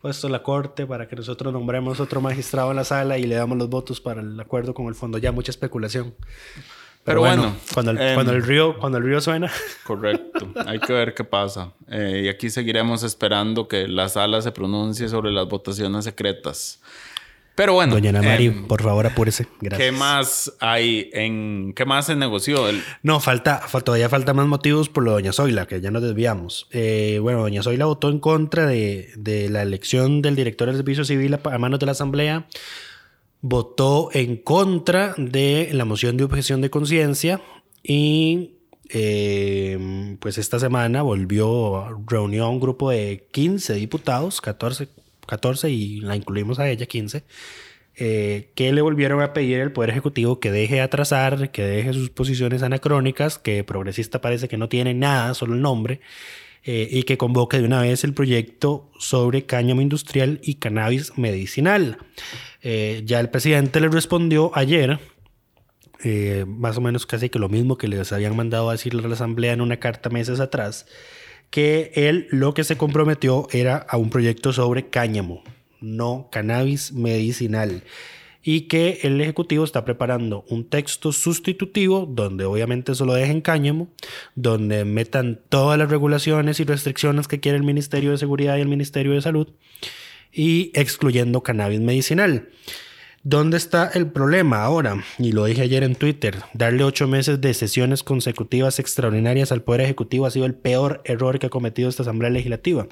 puesto 0.00 0.28
la 0.28 0.42
corte 0.42 0.86
para 0.86 1.06
que 1.06 1.14
nosotros 1.14 1.52
nombremos 1.52 2.00
otro 2.00 2.20
magistrado 2.20 2.70
en 2.70 2.76
la 2.76 2.84
sala 2.84 3.18
y 3.18 3.24
le 3.24 3.36
damos 3.36 3.56
los 3.56 3.68
votos 3.68 4.00
para 4.00 4.20
el 4.20 4.38
acuerdo 4.40 4.74
con 4.74 4.86
el 4.86 4.94
fondo. 4.94 5.18
Ya 5.18 5.30
mucha 5.30 5.52
especulación. 5.52 6.14
Pero 7.04 7.20
bueno, 7.20 7.56
cuando, 7.72 7.92
el, 7.92 7.98
em, 8.00 8.14
cuando 8.14 8.32
el 8.32 8.42
río 8.42 8.78
cuando 8.78 8.98
el 8.98 9.04
río 9.04 9.20
suena, 9.20 9.50
Correcto. 9.84 10.48
Hay 10.66 10.78
que 10.78 10.92
ver 10.92 11.14
qué 11.14 11.24
pasa. 11.24 11.72
Eh, 11.88 12.22
y 12.24 12.28
aquí 12.28 12.50
seguiremos 12.50 13.02
esperando 13.02 13.66
que 13.68 13.88
la 13.88 14.08
sala 14.08 14.42
se 14.42 14.52
pronuncie 14.52 15.08
sobre 15.08 15.30
las 15.32 15.48
votaciones 15.48 16.04
secretas. 16.04 16.80
Pero 17.56 17.72
bueno. 17.74 17.94
doña 17.94 18.10
Ana 18.10 18.22
Mari, 18.22 18.46
em, 18.46 18.66
por 18.68 18.80
favor, 18.82 19.06
apúrese. 19.06 19.46
Gracias. 19.60 19.90
¿Qué 19.90 19.92
más 19.96 20.52
hay 20.60 21.10
en 21.12 21.72
qué 21.74 21.84
más 21.84 22.06
se 22.06 22.16
negoció? 22.16 22.68
El- 22.68 22.82
No, 23.02 23.18
falta, 23.20 23.58
fa- 23.58 23.80
todavía 23.80 24.08
falta 24.08 24.32
más 24.32 24.46
motivos 24.46 24.88
por 24.88 25.02
lo 25.02 25.10
de 25.10 25.16
Doña 25.22 25.32
Zoila, 25.32 25.66
que 25.66 25.80
ya 25.80 25.90
nos 25.90 26.02
desviamos. 26.02 26.68
Eh, 26.70 27.18
bueno, 27.20 27.40
Doña 27.40 27.62
Zoila 27.62 27.84
votó 27.86 28.08
en 28.08 28.18
contra 28.20 28.66
de, 28.66 29.10
de 29.16 29.50
la 29.50 29.62
elección 29.62 30.22
del 30.22 30.36
director 30.36 30.68
del 30.68 30.76
Servicio 30.76 31.04
Civil 31.04 31.38
a 31.42 31.58
manos 31.58 31.80
de 31.80 31.86
la 31.86 31.92
Asamblea. 31.92 32.46
Votó 33.42 34.10
en 34.12 34.36
contra 34.36 35.14
de 35.16 35.70
la 35.72 35.84
moción 35.84 36.16
de 36.16 36.24
objeción 36.24 36.60
de 36.60 36.70
conciencia 36.70 37.40
y 37.82 38.56
eh, 38.90 40.16
pues 40.20 40.36
esta 40.36 40.58
semana 40.58 41.02
volvió, 41.02 42.02
reunió 42.06 42.44
a 42.44 42.48
un 42.48 42.60
grupo 42.60 42.90
de 42.90 43.28
15 43.30 43.74
diputados, 43.74 44.40
14, 44.40 44.88
14 45.26 45.70
y 45.70 46.00
la 46.00 46.16
incluimos 46.16 46.58
a 46.58 46.68
ella, 46.68 46.86
15, 46.86 47.22
eh, 47.96 48.50
que 48.54 48.72
le 48.72 48.82
volvieron 48.82 49.22
a 49.22 49.32
pedir 49.32 49.60
al 49.60 49.72
Poder 49.72 49.90
Ejecutivo 49.90 50.40
que 50.40 50.50
deje 50.50 50.76
de 50.76 50.80
atrasar, 50.80 51.50
que 51.52 51.62
deje 51.62 51.92
sus 51.92 52.10
posiciones 52.10 52.62
anacrónicas, 52.62 53.38
que 53.38 53.62
progresista 53.62 54.20
parece 54.20 54.48
que 54.48 54.56
no 54.56 54.68
tiene 54.68 54.92
nada, 54.92 55.34
solo 55.34 55.54
el 55.54 55.62
nombre, 55.62 56.00
eh, 56.62 56.88
y 56.90 57.04
que 57.04 57.16
convoque 57.16 57.58
de 57.58 57.64
una 57.64 57.80
vez 57.80 58.04
el 58.04 58.12
proyecto 58.12 58.90
sobre 58.98 59.46
cáñamo 59.46 59.80
industrial 59.80 60.40
y 60.42 60.56
cannabis 60.56 61.16
medicinal. 61.16 61.98
Eh, 62.62 63.02
ya 63.06 63.18
el 63.20 63.30
presidente 63.30 63.80
le 63.80 63.88
respondió 63.88 64.50
ayer, 64.54 65.00
eh, 66.04 66.44
más 66.46 66.76
o 66.76 66.82
menos 66.82 67.06
casi 67.06 67.30
que 67.30 67.38
lo 67.38 67.48
mismo 67.48 67.78
que 67.78 67.88
les 67.88 68.12
habían 68.12 68.36
mandado 68.36 68.68
a 68.68 68.72
decirle 68.72 69.02
a 69.02 69.08
la 69.08 69.14
Asamblea 69.14 69.54
en 69.54 69.62
una 69.62 69.78
carta 69.78 70.10
meses 70.10 70.38
atrás, 70.38 70.86
que 71.48 71.92
él 71.94 72.28
lo 72.30 72.52
que 72.52 72.64
se 72.64 72.76
comprometió 72.76 73.48
era 73.52 73.76
a 73.76 73.96
un 73.96 74.10
proyecto 74.10 74.52
sobre 74.52 74.88
cáñamo, 74.88 75.42
no 75.80 76.28
cannabis 76.30 76.92
medicinal. 76.92 77.84
Y 78.42 78.62
que 78.62 79.00
el 79.02 79.20
Ejecutivo 79.20 79.64
está 79.64 79.84
preparando 79.84 80.44
un 80.48 80.64
texto 80.64 81.12
sustitutivo 81.12 82.06
donde 82.10 82.44
obviamente 82.44 82.94
solo 82.94 83.12
dejen 83.12 83.40
cáñamo, 83.40 83.88
donde 84.34 84.84
metan 84.84 85.40
todas 85.48 85.78
las 85.78 85.90
regulaciones 85.90 86.58
y 86.60 86.64
restricciones 86.64 87.28
que 87.28 87.40
quiere 87.40 87.58
el 87.58 87.64
Ministerio 87.64 88.12
de 88.12 88.18
Seguridad 88.18 88.56
y 88.56 88.62
el 88.62 88.68
Ministerio 88.68 89.12
de 89.12 89.20
Salud 89.20 89.48
y 90.32 90.70
excluyendo 90.74 91.42
cannabis 91.42 91.80
medicinal. 91.80 92.48
¿Dónde 93.22 93.58
está 93.58 93.90
el 93.92 94.06
problema 94.06 94.62
ahora? 94.62 95.04
Y 95.18 95.32
lo 95.32 95.44
dije 95.44 95.60
ayer 95.60 95.82
en 95.82 95.94
Twitter, 95.94 96.36
darle 96.54 96.84
ocho 96.84 97.06
meses 97.06 97.38
de 97.38 97.52
sesiones 97.52 98.02
consecutivas 98.02 98.78
extraordinarias 98.78 99.52
al 99.52 99.62
Poder 99.62 99.82
Ejecutivo 99.82 100.24
ha 100.24 100.30
sido 100.30 100.46
el 100.46 100.54
peor 100.54 101.02
error 101.04 101.38
que 101.38 101.46
ha 101.46 101.50
cometido 101.50 101.90
esta 101.90 102.02
Asamblea 102.02 102.30
Legislativa, 102.30 102.86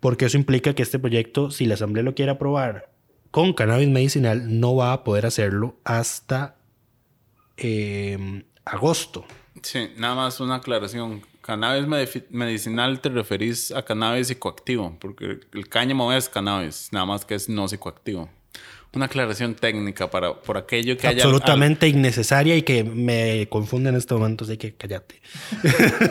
porque 0.00 0.24
eso 0.24 0.36
implica 0.36 0.74
que 0.74 0.82
este 0.82 0.98
proyecto, 0.98 1.52
si 1.52 1.66
la 1.66 1.74
Asamblea 1.74 2.02
lo 2.02 2.16
quiere 2.16 2.32
aprobar 2.32 2.90
con 3.30 3.52
cannabis 3.52 3.88
medicinal, 3.88 4.60
no 4.60 4.76
va 4.76 4.92
a 4.92 5.04
poder 5.04 5.26
hacerlo 5.26 5.76
hasta 5.84 6.56
eh, 7.56 8.44
agosto. 8.64 9.24
sí, 9.62 9.90
nada 9.96 10.14
más 10.14 10.40
una 10.40 10.56
aclaración. 10.56 11.22
Cannabis 11.40 11.86
medicinal 12.28 13.00
te 13.00 13.08
referís 13.08 13.70
a 13.72 13.82
cannabis 13.82 14.28
psicoactivo, 14.28 14.98
porque 15.00 15.40
el 15.52 15.68
cáñamo 15.68 16.12
es 16.12 16.28
cannabis, 16.28 16.90
nada 16.92 17.06
más 17.06 17.24
que 17.24 17.34
es 17.34 17.48
no 17.48 17.66
psicoactivo. 17.68 18.28
Una 18.94 19.04
aclaración 19.04 19.54
técnica 19.54 20.10
para 20.10 20.34
por 20.40 20.56
aquello 20.56 20.96
que 20.96 21.06
haya 21.06 21.22
Absolutamente 21.22 21.88
innecesaria 21.88 22.56
y 22.56 22.62
que 22.62 22.84
me 22.84 23.46
confunde 23.50 23.90
en 23.90 23.96
este 23.96 24.14
momento, 24.14 24.44
así 24.44 24.56
que 24.56 24.74
cállate. 24.74 25.20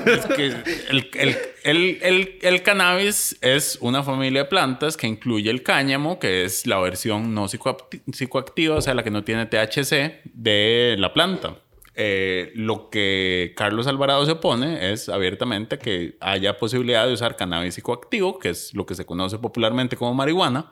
Es 0.06 0.26
que 0.28 0.46
el, 0.90 1.10
el- 1.16 1.38
el- 1.64 2.00
el- 2.04 2.38
el 2.42 2.62
cannabis 2.64 3.38
es 3.42 3.78
una 3.82 4.04
familia 4.04 4.44
de 4.44 4.50
plantas 4.50 4.96
que 4.96 5.08
incluye 5.08 5.50
el 5.50 5.64
cáñamo, 5.64 6.20
que 6.20 6.44
es 6.46 6.68
la 6.68 6.78
versión 6.80 7.34
no 7.34 7.46
psicoacti- 7.48 8.02
psicoactiva, 8.14 8.76
o 8.76 8.82
sea, 8.82 8.94
la 8.94 9.04
que 9.04 9.10
no 9.12 9.24
tiene 9.24 9.48
THC 9.48 10.22
de 10.34 10.96
la 11.00 11.14
planta. 11.14 11.58
Eh, 12.00 12.52
lo 12.54 12.92
que 12.92 13.54
Carlos 13.58 13.88
Alvarado 13.88 14.24
se 14.28 14.34
opone 14.34 14.92
es 14.94 15.10
abiertamente 15.10 15.80
que 15.80 16.16
haya 16.20 16.56
posibilidad 16.60 17.08
de 17.08 17.14
usar 17.14 17.36
cannabis 17.36 17.74
psicoactivo, 17.74 18.38
que 18.38 18.50
es 18.50 18.72
lo 18.76 18.86
que 18.86 18.94
se 18.94 19.04
conoce 19.04 19.40
popularmente 19.40 19.96
como 19.98 20.14
marihuana, 20.14 20.72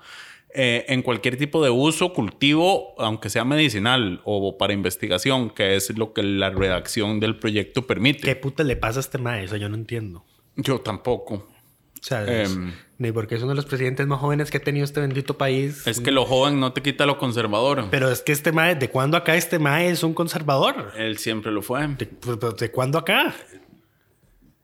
eh, 0.55 0.85
en 0.87 1.01
cualquier 1.01 1.37
tipo 1.37 1.63
de 1.63 1.69
uso, 1.69 2.13
cultivo, 2.13 2.95
aunque 2.97 3.29
sea 3.29 3.43
medicinal 3.45 4.21
o 4.23 4.57
para 4.57 4.73
investigación, 4.73 5.49
que 5.49 5.75
es 5.75 5.95
lo 5.97 6.13
que 6.13 6.23
la 6.23 6.49
redacción 6.49 7.19
del 7.19 7.37
proyecto 7.37 7.85
permite. 7.85 8.21
¿Qué 8.21 8.35
puta 8.35 8.63
le 8.63 8.75
pasa 8.75 8.99
a 8.99 9.01
este 9.01 9.17
mae? 9.17 9.43
Eso 9.43 9.57
yo 9.57 9.69
no 9.69 9.75
entiendo. 9.75 10.25
Yo 10.55 10.79
tampoco. 10.79 11.35
O 11.35 12.07
sea, 12.07 12.23
Em, 12.25 12.71
Ni 12.97 13.11
porque 13.11 13.35
es 13.35 13.41
uno 13.41 13.49
de 13.49 13.55
los 13.55 13.65
presidentes 13.65 14.07
más 14.07 14.19
jóvenes 14.19 14.51
que 14.51 14.57
ha 14.57 14.63
tenido 14.63 14.85
este 14.85 15.01
bendito 15.01 15.37
país. 15.37 15.85
Es 15.85 15.99
que 15.99 16.11
lo 16.11 16.25
joven 16.25 16.59
no 16.59 16.71
te 16.71 16.81
quita 16.81 17.05
lo 17.05 17.17
conservador. 17.17 17.87
Pero 17.91 18.09
es 18.09 18.21
que 18.21 18.31
este 18.31 18.51
mae, 18.51 18.75
¿de 18.75 18.89
cuándo 18.89 19.17
acá 19.17 19.35
este 19.35 19.59
mae 19.59 19.89
es 19.89 20.03
un 20.03 20.13
conservador? 20.13 20.93
Él 20.95 21.17
siempre 21.17 21.51
lo 21.51 21.61
fue. 21.61 21.85
¿De, 21.87 22.05
pues, 22.05 22.37
pues, 22.37 22.55
¿de 22.55 22.71
cuándo 22.71 22.99
acá? 22.99 23.35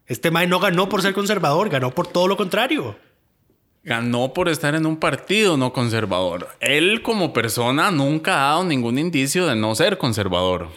Este 0.06 0.32
mae 0.32 0.48
no 0.48 0.60
ganó 0.60 0.88
por 0.88 1.02
ser 1.02 1.14
conservador, 1.14 1.70
ganó 1.70 1.92
por 1.92 2.08
todo 2.08 2.28
lo 2.28 2.38
contrario. 2.38 2.96
Ganó 3.84 4.32
por 4.34 4.48
estar 4.48 4.76
en 4.76 4.86
un 4.86 4.98
partido 4.98 5.58
no 5.58 5.74
conservador. 5.74 6.50
Él 6.60 7.02
como 7.02 7.34
persona 7.34 7.90
nunca 7.90 8.34
ha 8.36 8.50
dado 8.52 8.64
ningún 8.64 9.00
indicio 9.00 9.48
de 9.48 9.56
no 9.56 9.74
ser 9.74 9.98
conservador. 9.98 10.68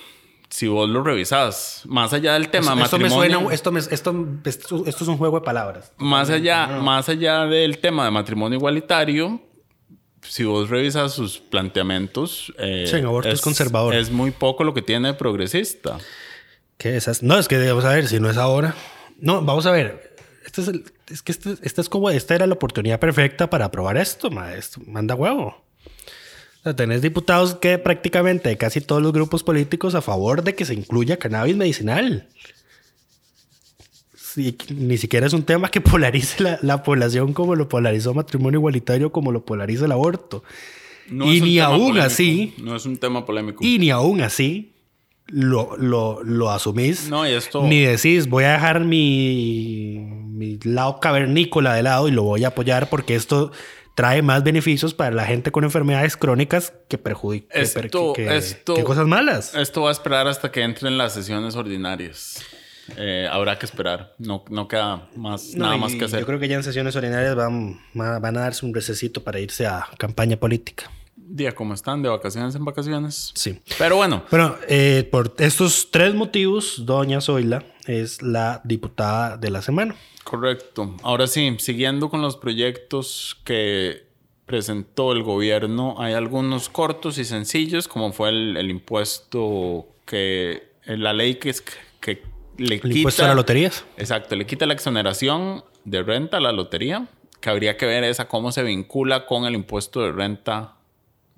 Si 0.48 0.68
vos 0.68 0.88
lo 0.88 1.02
revisás, 1.02 1.82
más 1.86 2.12
allá 2.12 2.34
del 2.34 2.48
tema 2.48 2.66
esto, 2.82 2.96
me 2.98 3.04
matrimonio, 3.08 3.38
suena, 3.40 3.54
esto, 3.54 3.72
me- 3.72 3.80
esto, 3.80 4.84
es 4.86 5.00
un 5.02 5.18
juego 5.18 5.40
de 5.40 5.44
palabras. 5.44 5.92
más 5.98 6.30
allá, 6.30 6.66
más 6.80 7.08
allá 7.08 7.44
del 7.46 7.78
tema 7.78 8.04
de 8.04 8.10
matrimonio 8.12 8.56
igualitario, 8.58 9.40
si 10.22 10.44
vos 10.44 10.70
revisas 10.70 11.12
sus 11.12 11.38
planteamientos, 11.38 12.54
eh, 12.58 12.86
Sí, 12.88 12.96
en 12.96 13.04
aborto 13.06 13.28
es 13.28 13.40
conservador. 13.42 13.94
Es 13.94 14.10
muy 14.10 14.30
poco 14.30 14.64
lo 14.64 14.72
que 14.72 14.80
tiene 14.80 15.08
de 15.08 15.14
progresista. 15.14 15.98
¿Qué 16.78 16.96
es 16.96 17.08
eso? 17.08 17.20
No, 17.26 17.36
es 17.38 17.48
que 17.48 17.58
vamos 17.68 17.84
a 17.84 17.90
ver, 17.90 18.06
si 18.08 18.18
no 18.20 18.30
es 18.30 18.36
ahora. 18.36 18.74
No, 19.18 19.42
vamos 19.42 19.66
a 19.66 19.72
ver. 19.72 20.13
Este 20.56 20.60
es, 20.62 20.68
el- 20.68 20.84
es 21.10 21.22
que 21.22 21.32
este, 21.32 21.54
esta 21.62 21.80
es 21.80 21.88
como, 21.88 22.10
esta 22.10 22.34
era 22.36 22.46
la 22.46 22.54
oportunidad 22.54 23.00
perfecta 23.00 23.50
para 23.50 23.64
aprobar 23.64 23.96
esto, 23.96 24.30
ma, 24.30 24.54
esto 24.54 24.80
manda 24.86 25.14
huevo. 25.16 25.46
O 25.48 26.62
sea, 26.62 26.76
tenés 26.76 27.02
diputados 27.02 27.56
que 27.56 27.76
prácticamente 27.78 28.48
de 28.50 28.56
casi 28.56 28.80
todos 28.80 29.02
los 29.02 29.12
grupos 29.12 29.42
políticos 29.42 29.94
a 29.96 30.00
favor 30.00 30.42
de 30.44 30.54
que 30.54 30.64
se 30.64 30.74
incluya 30.74 31.18
cannabis 31.18 31.56
medicinal. 31.56 32.28
Ni 34.70 34.96
siquiera 34.98 35.26
es 35.26 35.32
un 35.32 35.44
tema 35.44 35.70
que 35.70 35.80
polarice 35.80 36.42
la, 36.42 36.58
la 36.62 36.82
población 36.82 37.32
como 37.32 37.54
lo 37.54 37.68
polarizó 37.68 38.14
matrimonio 38.14 38.58
igualitario, 38.60 39.12
como 39.12 39.32
lo 39.32 39.44
polariza 39.44 39.84
el 39.84 39.92
aborto. 39.92 40.42
No 41.08 41.32
y 41.32 41.40
ni 41.40 41.58
aún 41.58 41.78
polémico. 41.88 42.04
así, 42.06 42.54
No 42.58 42.74
es 42.76 42.86
un 42.86 42.96
tema 42.96 43.26
polémico. 43.26 43.62
y 43.64 43.78
ni 43.78 43.90
aún 43.90 44.22
así 44.22 44.72
lo, 45.26 45.76
lo, 45.76 46.22
lo 46.22 46.50
asumís. 46.50 47.08
No, 47.08 47.26
y 47.28 47.32
esto- 47.32 47.62
Ni 47.62 47.82
decís, 47.84 48.28
voy 48.28 48.44
a 48.44 48.52
dejar 48.52 48.80
mi, 48.80 49.98
mi 50.00 50.58
lado 50.64 51.00
cavernícola 51.00 51.74
de 51.74 51.82
lado 51.82 52.08
y 52.08 52.12
lo 52.12 52.22
voy 52.22 52.44
a 52.44 52.48
apoyar 52.48 52.88
porque 52.88 53.14
esto 53.14 53.50
trae 53.94 54.22
más 54.22 54.42
beneficios 54.42 54.92
para 54.92 55.14
la 55.14 55.24
gente 55.24 55.52
con 55.52 55.62
enfermedades 55.64 56.16
crónicas 56.16 56.72
que 56.88 56.98
perjudican. 56.98 57.62
Esto- 57.62 58.12
que, 58.12 58.36
esto- 58.36 58.74
que 58.74 58.84
cosas 58.84 59.06
malas. 59.06 59.54
Esto 59.54 59.82
va 59.82 59.90
a 59.90 59.92
esperar 59.92 60.26
hasta 60.26 60.50
que 60.50 60.62
entren 60.62 60.98
las 60.98 61.14
sesiones 61.14 61.54
ordinarias. 61.56 62.42
Eh, 62.98 63.26
habrá 63.30 63.58
que 63.58 63.64
esperar. 63.64 64.14
No, 64.18 64.44
no 64.50 64.68
queda 64.68 65.08
más, 65.16 65.54
No, 65.54 65.64
nada 65.66 65.76
más 65.78 65.94
que 65.94 66.04
hacer. 66.04 66.20
Yo 66.20 66.26
creo 66.26 66.38
que 66.38 66.48
ya 66.48 66.56
en 66.56 66.62
sesiones 66.64 66.94
ordinarias 66.96 67.34
van, 67.34 67.80
va- 67.98 68.18
van 68.18 68.36
a 68.36 68.40
darse 68.40 68.66
un 68.66 68.74
recesito 68.74 69.22
para 69.24 69.40
irse 69.40 69.66
a 69.66 69.86
campaña 69.96 70.36
política. 70.36 70.90
Día 71.26 71.52
como 71.54 71.74
están, 71.74 72.02
de 72.02 72.08
vacaciones 72.08 72.54
en 72.54 72.64
vacaciones. 72.64 73.32
Sí. 73.34 73.60
Pero 73.78 73.96
bueno, 73.96 74.24
Bueno, 74.30 74.56
eh, 74.68 75.08
por 75.10 75.34
estos 75.38 75.88
tres 75.90 76.14
motivos, 76.14 76.84
doña 76.84 77.20
Zoila 77.20 77.64
es 77.86 78.22
la 78.22 78.60
diputada 78.64 79.36
de 79.36 79.50
la 79.50 79.62
semana. 79.62 79.96
correcto. 80.22 80.94
Ahora 81.02 81.26
sí, 81.26 81.56
siguiendo 81.58 82.10
con 82.10 82.20
los 82.22 82.36
proyectos 82.36 83.38
que 83.44 84.04
presentó 84.46 85.12
el 85.12 85.22
gobierno, 85.22 85.96
hay 85.98 86.12
algunos 86.12 86.68
cortos 86.68 87.16
y 87.18 87.24
sencillos, 87.24 87.88
como 87.88 88.12
fue 88.12 88.28
el, 88.28 88.56
el 88.56 88.70
impuesto 88.70 89.86
que. 90.06 90.74
La 90.86 91.14
ley 91.14 91.36
que, 91.36 91.48
es, 91.48 91.62
que 92.00 92.22
le 92.58 92.74
El 92.74 92.80
quita. 92.82 92.96
impuesto 92.98 93.24
a 93.24 93.28
las 93.28 93.36
loterías. 93.36 93.84
Exacto, 93.96 94.36
le 94.36 94.44
quita 94.44 94.66
la 94.66 94.74
exoneración 94.74 95.64
de 95.86 96.02
renta 96.02 96.36
a 96.36 96.40
la 96.40 96.52
lotería, 96.52 97.08
que 97.40 97.48
habría 97.48 97.78
que 97.78 97.86
ver 97.86 98.04
esa 98.04 98.28
cómo 98.28 98.52
se 98.52 98.62
vincula 98.62 99.24
con 99.24 99.46
el 99.46 99.54
impuesto 99.54 100.02
de 100.02 100.12
renta 100.12 100.74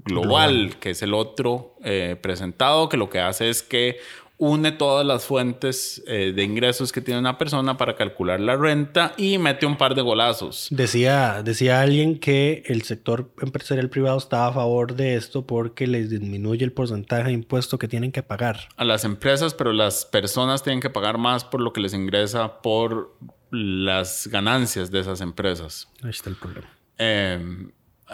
global, 0.06 0.76
que 0.80 0.90
es 0.90 1.02
el 1.02 1.14
otro 1.14 1.74
eh, 1.84 2.16
presentado, 2.20 2.88
que 2.88 2.96
lo 2.96 3.10
que 3.10 3.20
hace 3.20 3.50
es 3.50 3.62
que 3.62 3.98
une 4.38 4.72
todas 4.72 5.06
las 5.06 5.24
fuentes 5.24 6.02
eh, 6.06 6.32
de 6.34 6.42
ingresos 6.42 6.92
que 6.92 7.00
tiene 7.00 7.20
una 7.20 7.38
persona 7.38 7.76
para 7.76 7.96
calcular 7.96 8.38
la 8.40 8.56
renta 8.56 9.14
y 9.16 9.38
mete 9.38 9.64
un 9.64 9.76
par 9.76 9.94
de 9.94 10.02
golazos. 10.02 10.68
Decía, 10.70 11.42
decía 11.42 11.80
alguien 11.80 12.18
que 12.18 12.62
el 12.66 12.82
sector 12.82 13.30
empresarial 13.40 13.88
privado 13.88 14.18
estaba 14.18 14.48
a 14.48 14.52
favor 14.52 14.94
de 14.94 15.16
esto 15.16 15.46
porque 15.46 15.86
les 15.86 16.10
disminuye 16.10 16.64
el 16.64 16.72
porcentaje 16.72 17.24
de 17.24 17.32
impuesto 17.32 17.78
que 17.78 17.88
tienen 17.88 18.12
que 18.12 18.22
pagar. 18.22 18.68
a 18.76 18.84
las 18.84 19.04
empresas, 19.04 19.54
pero 19.54 19.72
las 19.72 20.04
personas 20.04 20.62
tienen 20.62 20.80
que 20.80 20.90
pagar 20.90 21.18
más 21.18 21.44
por 21.44 21.60
lo 21.60 21.72
que 21.72 21.80
les 21.80 21.94
ingresa 21.94 22.60
por 22.60 23.16
las 23.50 24.26
ganancias 24.26 24.90
de 24.90 25.00
esas 25.00 25.20
empresas. 25.20 25.88
Ahí 26.02 26.10
está 26.10 26.28
el 26.28 26.36
problema. 26.36 26.68
Eh, 26.98 27.68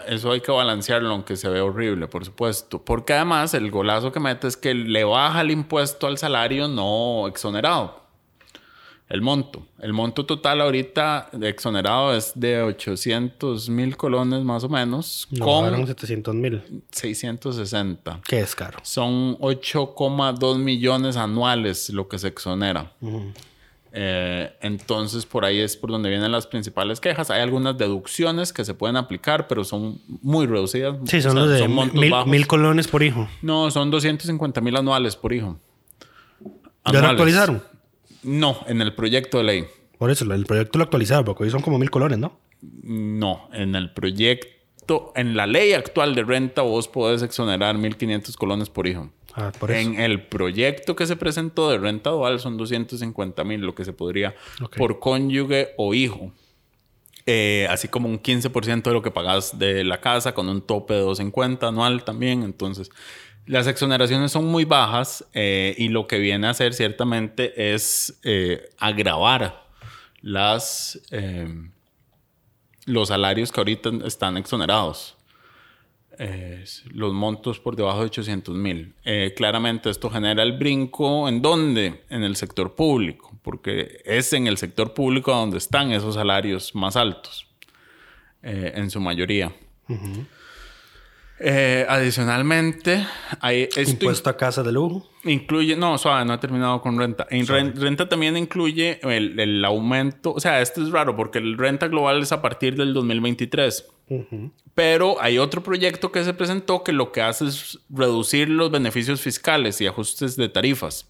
eso 0.07 0.31
hay 0.31 0.41
que 0.41 0.51
balancearlo, 0.51 1.09
aunque 1.09 1.35
se 1.35 1.49
ve 1.49 1.61
horrible, 1.61 2.07
por 2.07 2.25
supuesto. 2.25 2.83
Porque 2.83 3.13
además 3.13 3.53
el 3.53 3.69
golazo 3.69 4.11
que 4.11 4.19
mete 4.19 4.47
es 4.47 4.57
que 4.57 4.73
le 4.73 5.03
baja 5.03 5.41
el 5.41 5.51
impuesto 5.51 6.07
al 6.07 6.17
salario 6.17 6.67
no 6.67 7.27
exonerado. 7.27 8.01
El 9.09 9.21
monto. 9.21 9.67
El 9.79 9.93
monto 9.93 10.25
total 10.25 10.61
ahorita 10.61 11.29
de 11.33 11.49
exonerado 11.49 12.15
es 12.15 12.31
de 12.33 12.63
800 12.63 13.69
mil 13.69 13.95
colones 13.95 14.43
más 14.43 14.63
o 14.63 14.69
menos, 14.69 15.27
No, 15.29 15.45
con 15.45 15.65
bajaron 15.65 15.85
700 15.85 16.33
mil. 16.33 16.83
660. 16.89 18.21
Que 18.27 18.39
es 18.39 18.55
caro. 18.55 18.79
Son 18.81 19.37
8,2 19.37 20.57
millones 20.57 21.17
anuales 21.17 21.91
lo 21.91 22.07
que 22.07 22.17
se 22.17 22.29
exonera. 22.29 22.93
Eh, 23.95 24.51
entonces, 24.61 25.27
por 25.27 25.45
ahí 25.45 25.59
es 25.59 25.77
por 25.77 25.91
donde 25.91 26.09
vienen 26.09 26.31
las 26.31 26.47
principales 26.47 26.99
quejas. 26.99 27.29
Hay 27.29 27.41
algunas 27.41 27.77
deducciones 27.77 28.51
que 28.51 28.65
se 28.65 28.73
pueden 28.73 28.97
aplicar, 28.97 29.47
pero 29.47 29.63
son 29.63 30.01
muy 30.07 30.47
reducidas. 30.47 30.97
Sí, 31.05 31.21
son 31.21 31.37
O 31.37 31.47
sea, 31.47 31.67
de 31.67 32.25
mil, 32.25 32.47
colones 32.47 32.87
por 32.87 33.03
hijo. 33.03 33.29
No, 33.43 33.69
son 33.69 33.91
250 33.91 34.61
mil 34.61 34.75
anuales 34.75 35.15
por 35.15 35.31
hijo. 35.31 35.59
¿Ya 36.91 37.01
lo 37.01 37.07
actualizaron? 37.07 37.61
No, 38.23 38.57
en 38.67 38.81
el 38.81 38.95
proyecto 38.95 39.37
de 39.37 39.43
ley. 39.43 39.65
Por 39.99 40.09
eso, 40.09 40.25
el 40.33 40.45
proyecto 40.45 40.79
lo 40.79 40.85
actualizaron, 40.85 41.23
porque 41.23 41.43
hoy 41.43 41.51
son 41.51 41.61
como 41.61 41.77
mil 41.77 41.91
colones, 41.91 42.17
¿no? 42.17 42.39
No, 42.81 43.47
en 43.53 43.75
el 43.75 43.93
proyecto, 43.93 45.13
en 45.15 45.37
la 45.37 45.45
ley 45.45 45.73
actual 45.73 46.15
de 46.15 46.23
renta, 46.23 46.63
vos 46.63 46.87
podés 46.87 47.21
exonerar 47.21 47.75
1.500 47.77 48.35
colones 48.35 48.69
por 48.69 48.87
hijo. 48.87 49.11
Ah, 49.35 49.51
por 49.57 49.71
eso. 49.71 49.79
En 49.89 49.99
el 49.99 50.25
proyecto 50.27 50.95
que 50.95 51.07
se 51.07 51.15
presentó 51.15 51.69
de 51.69 51.77
renta 51.77 52.11
dual 52.11 52.39
son 52.39 52.57
250 52.57 53.43
mil, 53.43 53.61
lo 53.61 53.73
que 53.75 53.83
se 53.85 53.93
podría 53.93 54.35
Ok. 54.61 54.77
por 54.77 54.99
cónyuge 54.99 55.73
o 55.77 55.93
hijo. 55.93 56.31
Eh, 57.25 57.67
así 57.69 57.87
como 57.87 58.09
un 58.09 58.19
15% 58.21 58.83
de 58.83 58.93
lo 58.93 59.01
que 59.01 59.09
pagas 59.11 59.57
de 59.57 59.83
la 59.85 60.01
casa 60.01 60.33
con 60.33 60.49
un 60.49 60.61
tope 60.61 60.93
de 60.93 60.99
250 60.99 61.67
anual 61.67 62.03
también. 62.03 62.43
Entonces, 62.43 62.89
las 63.45 63.67
exoneraciones 63.67 64.31
son 64.31 64.45
muy 64.45 64.65
bajas 64.65 65.25
eh, 65.33 65.73
y 65.77 65.87
lo 65.89 66.07
que 66.07 66.17
viene 66.19 66.47
a 66.47 66.51
hacer 66.51 66.73
ciertamente 66.73 67.73
es 67.73 68.19
eh, 68.23 68.69
agravar 68.77 69.63
las, 70.21 71.01
eh, 71.11 71.47
los 72.85 73.07
salarios 73.09 73.51
que 73.51 73.59
ahorita 73.59 73.89
están 74.05 74.37
exonerados. 74.37 75.15
Los 76.91 77.13
montos 77.13 77.59
por 77.59 77.75
debajo 77.75 77.99
de 77.99 78.05
800 78.05 78.55
mil. 78.55 78.93
Eh, 79.03 79.33
claramente 79.35 79.89
esto 79.89 80.09
genera 80.09 80.43
el 80.43 80.53
brinco 80.53 81.27
en 81.27 81.41
dónde? 81.41 82.03
En 82.09 82.23
el 82.23 82.35
sector 82.35 82.75
público, 82.75 83.31
porque 83.41 84.01
es 84.05 84.33
en 84.33 84.47
el 84.47 84.57
sector 84.57 84.93
público 84.93 85.31
donde 85.31 85.57
están 85.57 85.91
esos 85.91 86.15
salarios 86.15 86.75
más 86.75 86.95
altos, 86.95 87.47
eh, 88.41 88.73
en 88.75 88.91
su 88.91 88.99
mayoría. 88.99 89.51
Eh, 91.45 91.85
adicionalmente, 91.89 93.05
hay 93.41 93.63
esto 93.63 93.81
Impuesto 93.81 94.29
a 94.29 94.37
casa 94.37 94.63
de 94.63 94.71
lujo. 94.71 95.09
Incluye, 95.25 95.75
no, 95.75 95.97
suave, 95.97 96.23
no 96.23 96.33
he 96.35 96.37
terminado 96.37 96.79
con 96.81 96.97
renta. 96.97 97.27
En 97.29 97.45
ren- 97.45 97.75
renta 97.75 98.07
también 98.07 98.37
incluye 98.37 98.99
el, 99.03 99.37
el 99.37 99.65
aumento, 99.65 100.31
o 100.33 100.39
sea, 100.39 100.61
esto 100.61 100.81
es 100.81 100.89
raro 100.91 101.17
porque 101.17 101.39
el 101.39 101.57
renta 101.57 101.89
global 101.89 102.21
es 102.21 102.31
a 102.31 102.41
partir 102.41 102.75
del 102.75 102.93
2023. 102.93 103.89
Pero 104.73 105.21
hay 105.21 105.37
otro 105.37 105.61
proyecto 105.63 106.11
que 106.13 106.23
se 106.23 106.33
presentó 106.33 106.83
que 106.83 106.93
lo 106.93 107.11
que 107.11 107.21
hace 107.21 107.45
es 107.47 107.79
reducir 107.89 108.47
los 108.49 108.71
beneficios 108.71 109.19
fiscales 109.21 109.81
y 109.81 109.87
ajustes 109.87 110.35
de 110.37 110.47
tarifas. 110.49 111.09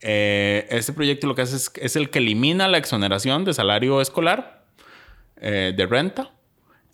Eh, 0.00 0.66
este 0.70 0.92
proyecto 0.92 1.26
lo 1.26 1.34
que 1.34 1.42
hace 1.42 1.56
es, 1.56 1.72
es 1.76 1.96
el 1.96 2.10
que 2.10 2.18
elimina 2.20 2.68
la 2.68 2.78
exoneración 2.78 3.44
de 3.44 3.52
salario 3.54 4.00
escolar, 4.00 4.64
eh, 5.40 5.72
de 5.76 5.86
renta, 5.86 6.30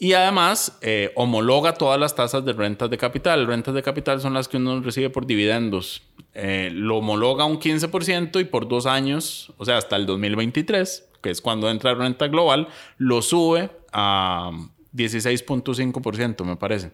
y 0.02 0.14
además 0.14 0.76
eh, 0.80 1.12
homologa 1.14 1.74
todas 1.74 2.00
las 2.00 2.16
tasas 2.16 2.44
de 2.44 2.52
rentas 2.52 2.90
de 2.90 2.98
capital. 2.98 3.46
Rentas 3.46 3.72
de 3.72 3.84
capital 3.84 4.20
son 4.20 4.34
las 4.34 4.48
que 4.48 4.56
uno 4.56 4.80
recibe 4.80 5.10
por 5.10 5.26
dividendos. 5.26 6.02
Eh, 6.34 6.70
lo 6.72 6.96
homologa 6.96 7.44
un 7.44 7.60
15% 7.60 8.40
y 8.40 8.44
por 8.46 8.66
dos 8.66 8.86
años, 8.86 9.52
o 9.58 9.64
sea, 9.64 9.76
hasta 9.76 9.94
el 9.94 10.04
2023, 10.06 11.08
que 11.22 11.30
es 11.30 11.40
cuando 11.40 11.70
entra 11.70 11.94
renta 11.94 12.26
global, 12.26 12.66
lo 12.98 13.22
sube 13.22 13.70
a 13.92 14.50
16.5%, 14.92 16.44
me 16.46 16.56
parece. 16.56 16.90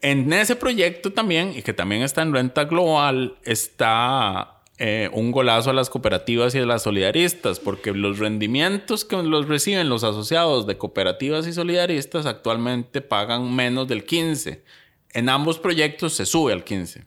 En 0.00 0.32
ese 0.32 0.56
proyecto 0.56 1.12
también, 1.12 1.52
y 1.54 1.60
que 1.60 1.74
también 1.74 2.00
está 2.00 2.22
en 2.22 2.32
renta 2.32 2.64
global, 2.64 3.36
está 3.44 4.59
eh, 4.82 5.10
un 5.12 5.30
golazo 5.30 5.68
a 5.68 5.74
las 5.74 5.90
cooperativas 5.90 6.54
y 6.54 6.58
a 6.58 6.64
las 6.64 6.84
solidaristas, 6.84 7.60
porque 7.60 7.92
los 7.92 8.18
rendimientos 8.18 9.04
que 9.04 9.22
los 9.22 9.46
reciben 9.46 9.90
los 9.90 10.04
asociados 10.04 10.66
de 10.66 10.78
cooperativas 10.78 11.46
y 11.46 11.52
solidaristas 11.52 12.24
actualmente 12.24 13.02
pagan 13.02 13.54
menos 13.54 13.88
del 13.88 14.04
15. 14.06 14.64
En 15.12 15.28
ambos 15.28 15.58
proyectos 15.58 16.14
se 16.14 16.24
sube 16.24 16.54
al 16.54 16.64
15. 16.64 17.04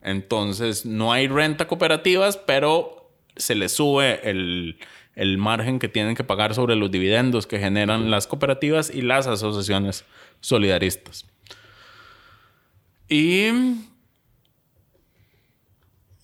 Entonces 0.00 0.86
no 0.86 1.12
hay 1.12 1.26
renta 1.26 1.66
cooperativas, 1.66 2.36
pero 2.36 3.10
se 3.34 3.56
les 3.56 3.72
sube 3.72 4.20
el, 4.22 4.78
el 5.16 5.38
margen 5.38 5.80
que 5.80 5.88
tienen 5.88 6.14
que 6.14 6.22
pagar 6.22 6.54
sobre 6.54 6.76
los 6.76 6.88
dividendos 6.88 7.48
que 7.48 7.58
generan 7.58 8.12
las 8.12 8.28
cooperativas 8.28 8.90
y 8.94 9.02
las 9.02 9.26
asociaciones 9.26 10.04
solidaristas. 10.40 11.26
Y 13.08 13.48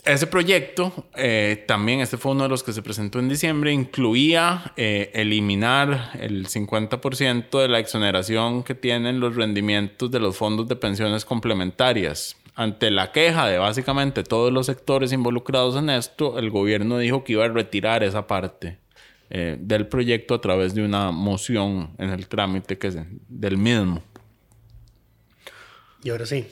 ese 0.04 0.26
proyecto, 0.26 1.08
eh, 1.16 1.64
también 1.66 2.00
este 2.00 2.18
fue 2.18 2.32
uno 2.32 2.42
de 2.42 2.50
los 2.50 2.62
que 2.62 2.74
se 2.74 2.82
presentó 2.82 3.18
en 3.18 3.28
diciembre, 3.28 3.72
incluía 3.72 4.72
eh, 4.76 5.10
eliminar 5.14 6.10
el 6.20 6.46
50% 6.46 7.60
de 7.60 7.68
la 7.68 7.78
exoneración 7.78 8.62
que 8.64 8.74
tienen 8.74 9.18
los 9.18 9.34
rendimientos 9.34 10.10
de 10.10 10.20
los 10.20 10.36
fondos 10.36 10.68
de 10.68 10.76
pensiones 10.76 11.24
complementarias. 11.24 12.36
Ante 12.54 12.90
la 12.90 13.12
queja 13.12 13.46
de 13.46 13.58
básicamente 13.58 14.22
todos 14.22 14.52
los 14.52 14.66
sectores 14.66 15.12
involucrados 15.12 15.74
en 15.76 15.88
esto, 15.88 16.38
el 16.38 16.50
gobierno 16.50 16.98
dijo 16.98 17.24
que 17.24 17.32
iba 17.32 17.46
a 17.46 17.48
retirar 17.48 18.04
esa 18.04 18.26
parte 18.26 18.78
eh, 19.30 19.56
del 19.58 19.88
proyecto 19.88 20.34
a 20.34 20.40
través 20.40 20.74
de 20.74 20.84
una 20.84 21.12
moción 21.12 21.94
en 21.98 22.10
el 22.10 22.28
trámite 22.28 22.76
que 22.76 22.88
es 22.88 22.98
del 23.28 23.56
mismo. 23.56 24.02
Y 26.02 26.10
ahora 26.10 26.26
sí. 26.26 26.46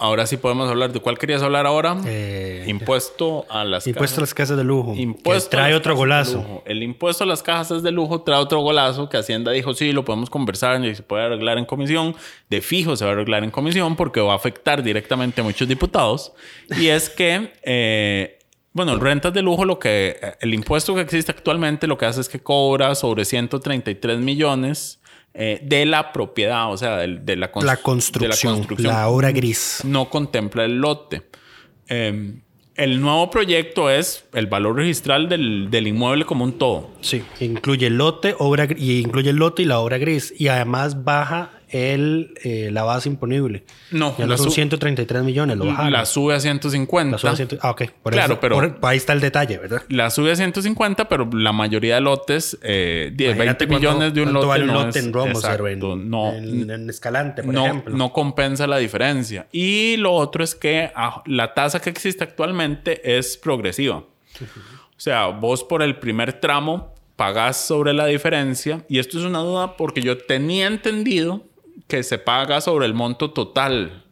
Ahora 0.00 0.26
sí 0.26 0.38
podemos 0.38 0.68
hablar. 0.70 0.92
¿De 0.92 1.00
cuál 1.00 1.18
querías 1.18 1.42
hablar 1.42 1.66
ahora? 1.66 1.94
Eh, 2.06 2.64
impuesto 2.66 3.44
a 3.50 3.64
las 3.64 3.86
impuesto 3.86 4.20
a 4.20 4.22
las 4.22 4.32
casas 4.32 4.56
de 4.56 4.64
lujo. 4.64 4.94
Impuesto 4.94 5.50
que 5.50 5.56
trae 5.58 5.74
otro 5.74 5.94
golazo. 5.94 6.62
El 6.64 6.82
impuesto 6.82 7.24
a 7.24 7.26
las 7.26 7.42
casas 7.42 7.82
de 7.82 7.92
lujo 7.92 8.22
trae 8.22 8.38
otro 8.38 8.60
golazo 8.60 9.10
que 9.10 9.18
Hacienda 9.18 9.52
dijo, 9.52 9.74
sí, 9.74 9.92
lo 9.92 10.04
podemos 10.04 10.30
conversar 10.30 10.82
y 10.82 10.94
se 10.94 11.02
puede 11.02 11.24
arreglar 11.24 11.58
en 11.58 11.66
comisión. 11.66 12.16
De 12.48 12.62
fijo 12.62 12.96
se 12.96 13.04
va 13.04 13.10
a 13.10 13.14
arreglar 13.14 13.44
en 13.44 13.50
comisión 13.50 13.94
porque 13.94 14.20
va 14.20 14.32
a 14.32 14.36
afectar 14.36 14.82
directamente 14.82 15.42
a 15.42 15.44
muchos 15.44 15.68
diputados. 15.68 16.32
Y 16.78 16.88
es 16.88 17.10
que... 17.10 17.52
Eh, 17.62 18.38
bueno, 18.72 18.96
rentas 19.00 19.34
de 19.34 19.42
lujo, 19.42 19.64
lo 19.64 19.80
que 19.80 20.36
el 20.40 20.54
impuesto 20.54 20.94
que 20.94 21.00
existe 21.00 21.32
actualmente 21.32 21.88
lo 21.88 21.98
que 21.98 22.06
hace 22.06 22.20
es 22.20 22.28
que 22.28 22.38
cobra 22.38 22.94
sobre 22.94 23.24
133 23.24 24.18
millones 24.18 24.99
eh, 25.32 25.60
de 25.62 25.86
la 25.86 26.12
propiedad, 26.12 26.72
o 26.72 26.76
sea, 26.76 26.98
de, 26.98 27.36
la, 27.36 27.50
la, 27.62 27.76
construcción, 27.76 28.66
la, 28.78 29.08
obra 29.08 29.30
gris. 29.30 29.80
No 29.84 30.10
contempla 30.10 30.64
el 30.64 30.78
lote. 30.78 31.22
Em, 31.86 32.40
el 32.74 33.00
nuevo 33.00 33.30
proyecto 33.30 33.90
es 33.90 34.24
el 34.32 34.46
valor 34.46 34.76
registral 34.76 35.28
del, 35.28 35.70
del, 35.70 35.86
inmueble 35.86 36.24
como 36.24 36.44
un 36.44 36.58
todo. 36.58 36.90
Sí, 37.00 37.22
incluye 37.40 37.86
el 37.86 37.98
lote, 37.98 38.34
obra 38.38 38.66
y 38.76 39.00
incluye 39.00 39.30
el 39.30 39.36
lote 39.36 39.62
y 39.62 39.66
la 39.66 39.78
obra 39.78 39.98
gris 39.98 40.34
y 40.36 40.48
además 40.48 41.04
baja 41.04 41.50
el, 41.70 42.34
eh, 42.42 42.70
la 42.72 42.82
base 42.82 43.08
imponible. 43.08 43.64
No, 43.90 44.16
ya 44.18 44.26
no 44.26 44.36
son 44.36 44.50
133 44.50 45.22
millones, 45.22 45.56
lo 45.56 45.66
bajaron. 45.66 45.92
La 45.92 46.04
sube 46.04 46.34
a 46.34 46.40
150. 46.40 47.12
La 47.12 47.18
sube 47.18 47.30
a 47.30 47.36
100, 47.36 47.58
ah, 47.62 47.70
ok. 47.70 47.82
Por 48.02 48.12
claro, 48.12 48.34
eso, 48.34 48.40
pero. 48.40 48.56
Por, 48.56 48.90
ahí 48.90 48.96
está 48.96 49.12
el 49.12 49.20
detalle, 49.20 49.58
¿verdad? 49.58 49.82
La 49.88 50.10
sube 50.10 50.32
a 50.32 50.36
150, 50.36 51.08
pero 51.08 51.28
la 51.32 51.52
mayoría 51.52 51.96
de 51.96 52.00
lotes, 52.00 52.58
eh, 52.62 53.12
10, 53.14 53.38
20 53.38 53.66
millones 53.66 54.14
de 54.14 54.22
un 54.22 54.32
lote. 54.32 54.46
Vale 54.46 54.66
no 54.66 54.74
lote 54.74 54.98
es, 54.98 55.04
en 55.04 55.14
exacto, 55.14 55.66
en, 55.68 56.10
no, 56.10 56.32
en, 56.32 56.70
en, 56.70 56.90
Escalante, 56.90 57.42
por 57.42 57.54
no, 57.54 57.64
ejemplo. 57.66 57.96
No 57.96 58.12
compensa 58.12 58.66
la 58.66 58.78
diferencia. 58.78 59.46
Y 59.52 59.96
lo 59.96 60.12
otro 60.12 60.42
es 60.42 60.54
que 60.54 60.90
ah, 60.94 61.22
la 61.26 61.54
tasa 61.54 61.80
que 61.80 61.90
existe 61.90 62.24
actualmente 62.24 63.16
es 63.16 63.36
progresiva. 63.36 63.98
O 63.98 65.02
sea, 65.02 65.28
vos 65.28 65.64
por 65.64 65.82
el 65.82 65.96
primer 65.96 66.34
tramo 66.34 66.94
pagás 67.20 67.66
sobre 67.66 67.92
la 67.92 68.06
diferencia. 68.06 68.82
Y 68.88 68.98
esto 68.98 69.18
es 69.18 69.24
una 69.26 69.40
duda 69.40 69.76
porque 69.76 70.00
yo 70.00 70.16
tenía 70.16 70.66
entendido 70.66 71.44
que 71.86 72.02
se 72.02 72.18
paga 72.18 72.60
sobre 72.60 72.86
el 72.86 72.94
monto 72.94 73.30
total, 73.30 74.04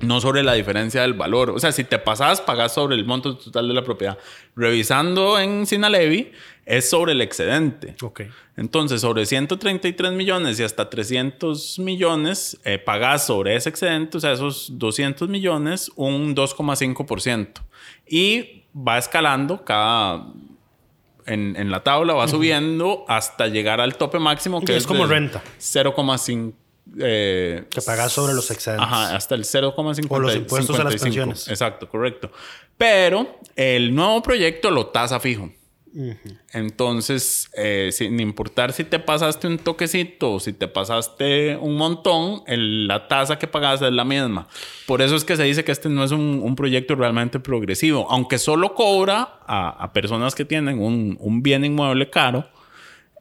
no 0.00 0.20
sobre 0.20 0.42
la 0.42 0.54
diferencia 0.54 1.02
del 1.02 1.14
valor. 1.14 1.50
O 1.50 1.58
sea, 1.58 1.72
si 1.72 1.84
te 1.84 1.98
pasas, 1.98 2.40
pagas 2.40 2.74
sobre 2.74 2.96
el 2.96 3.04
monto 3.04 3.36
total 3.36 3.68
de 3.68 3.74
la 3.74 3.82
propiedad. 3.82 4.18
Revisando 4.54 5.38
en 5.38 5.66
Sinalevi, 5.66 6.32
es 6.64 6.90
sobre 6.90 7.12
el 7.12 7.20
excedente. 7.20 7.94
Ok. 8.02 8.22
Entonces, 8.56 9.00
sobre 9.00 9.24
133 9.24 10.12
millones 10.12 10.58
y 10.58 10.64
hasta 10.64 10.90
300 10.90 11.78
millones, 11.78 12.58
eh, 12.64 12.78
pagas 12.78 13.26
sobre 13.26 13.54
ese 13.54 13.68
excedente, 13.68 14.16
o 14.16 14.20
sea, 14.20 14.32
esos 14.32 14.78
200 14.78 15.28
millones, 15.28 15.92
un 15.94 16.34
2,5%. 16.34 17.62
Y 18.08 18.64
va 18.76 18.98
escalando 18.98 19.64
cada 19.64 20.26
en, 21.26 21.56
en, 21.56 21.70
la 21.70 21.82
tabla, 21.82 22.14
va 22.14 22.28
subiendo 22.28 23.04
hasta 23.08 23.48
llegar 23.48 23.80
al 23.80 23.96
tope 23.96 24.18
máximo 24.18 24.60
que 24.60 24.72
es, 24.72 24.78
es, 24.78 24.86
como 24.86 25.06
renta. 25.06 25.42
0,5. 25.58 26.52
Eh, 26.98 27.64
que 27.70 27.82
pagas 27.82 28.12
sobre 28.12 28.34
los 28.34 28.50
excedentes. 28.50 28.86
Ajá, 28.86 29.16
hasta 29.16 29.34
el 29.34 29.44
0,5. 29.44 30.06
O 30.08 30.18
los 30.20 30.36
impuestos 30.36 30.78
a 30.78 30.84
las 30.84 30.96
pensiones. 30.96 31.48
Exacto, 31.48 31.88
correcto. 31.88 32.30
Pero 32.78 33.38
el 33.56 33.94
nuevo 33.94 34.22
proyecto 34.22 34.70
lo 34.70 34.86
tasa 34.86 35.18
fijo. 35.18 35.50
Uh 35.92 36.10
-huh. 36.10 36.38
Entonces, 36.52 37.48
eh, 37.56 37.88
sin 37.90 38.20
importar 38.20 38.72
si 38.74 38.84
te 38.84 38.98
pasaste 38.98 39.46
un 39.46 39.56
toquecito 39.58 40.34
o 40.34 40.40
si 40.40 40.52
te 40.52 40.68
pasaste 40.68 41.56
un 41.56 41.76
montón, 41.76 42.42
el, 42.46 42.86
la 42.86 43.08
tasa 43.08 43.38
que 43.38 43.46
pagas 43.46 43.80
es 43.80 43.92
la 43.92 44.04
misma. 44.04 44.46
Por 44.86 45.00
eso 45.00 45.16
es 45.16 45.24
que 45.24 45.36
se 45.36 45.44
dice 45.44 45.64
que 45.64 45.72
este 45.72 45.88
no 45.88 46.04
es 46.04 46.12
un, 46.12 46.40
un 46.42 46.54
proyecto 46.54 46.94
realmente 46.96 47.40
progresivo, 47.40 48.06
aunque 48.10 48.36
solo 48.38 48.74
cobra 48.74 49.40
a, 49.46 49.70
a 49.70 49.92
personas 49.94 50.34
que 50.34 50.44
tienen 50.44 50.78
un, 50.80 51.16
un 51.18 51.42
bien 51.42 51.64
inmueble 51.64 52.10
caro. 52.10 52.46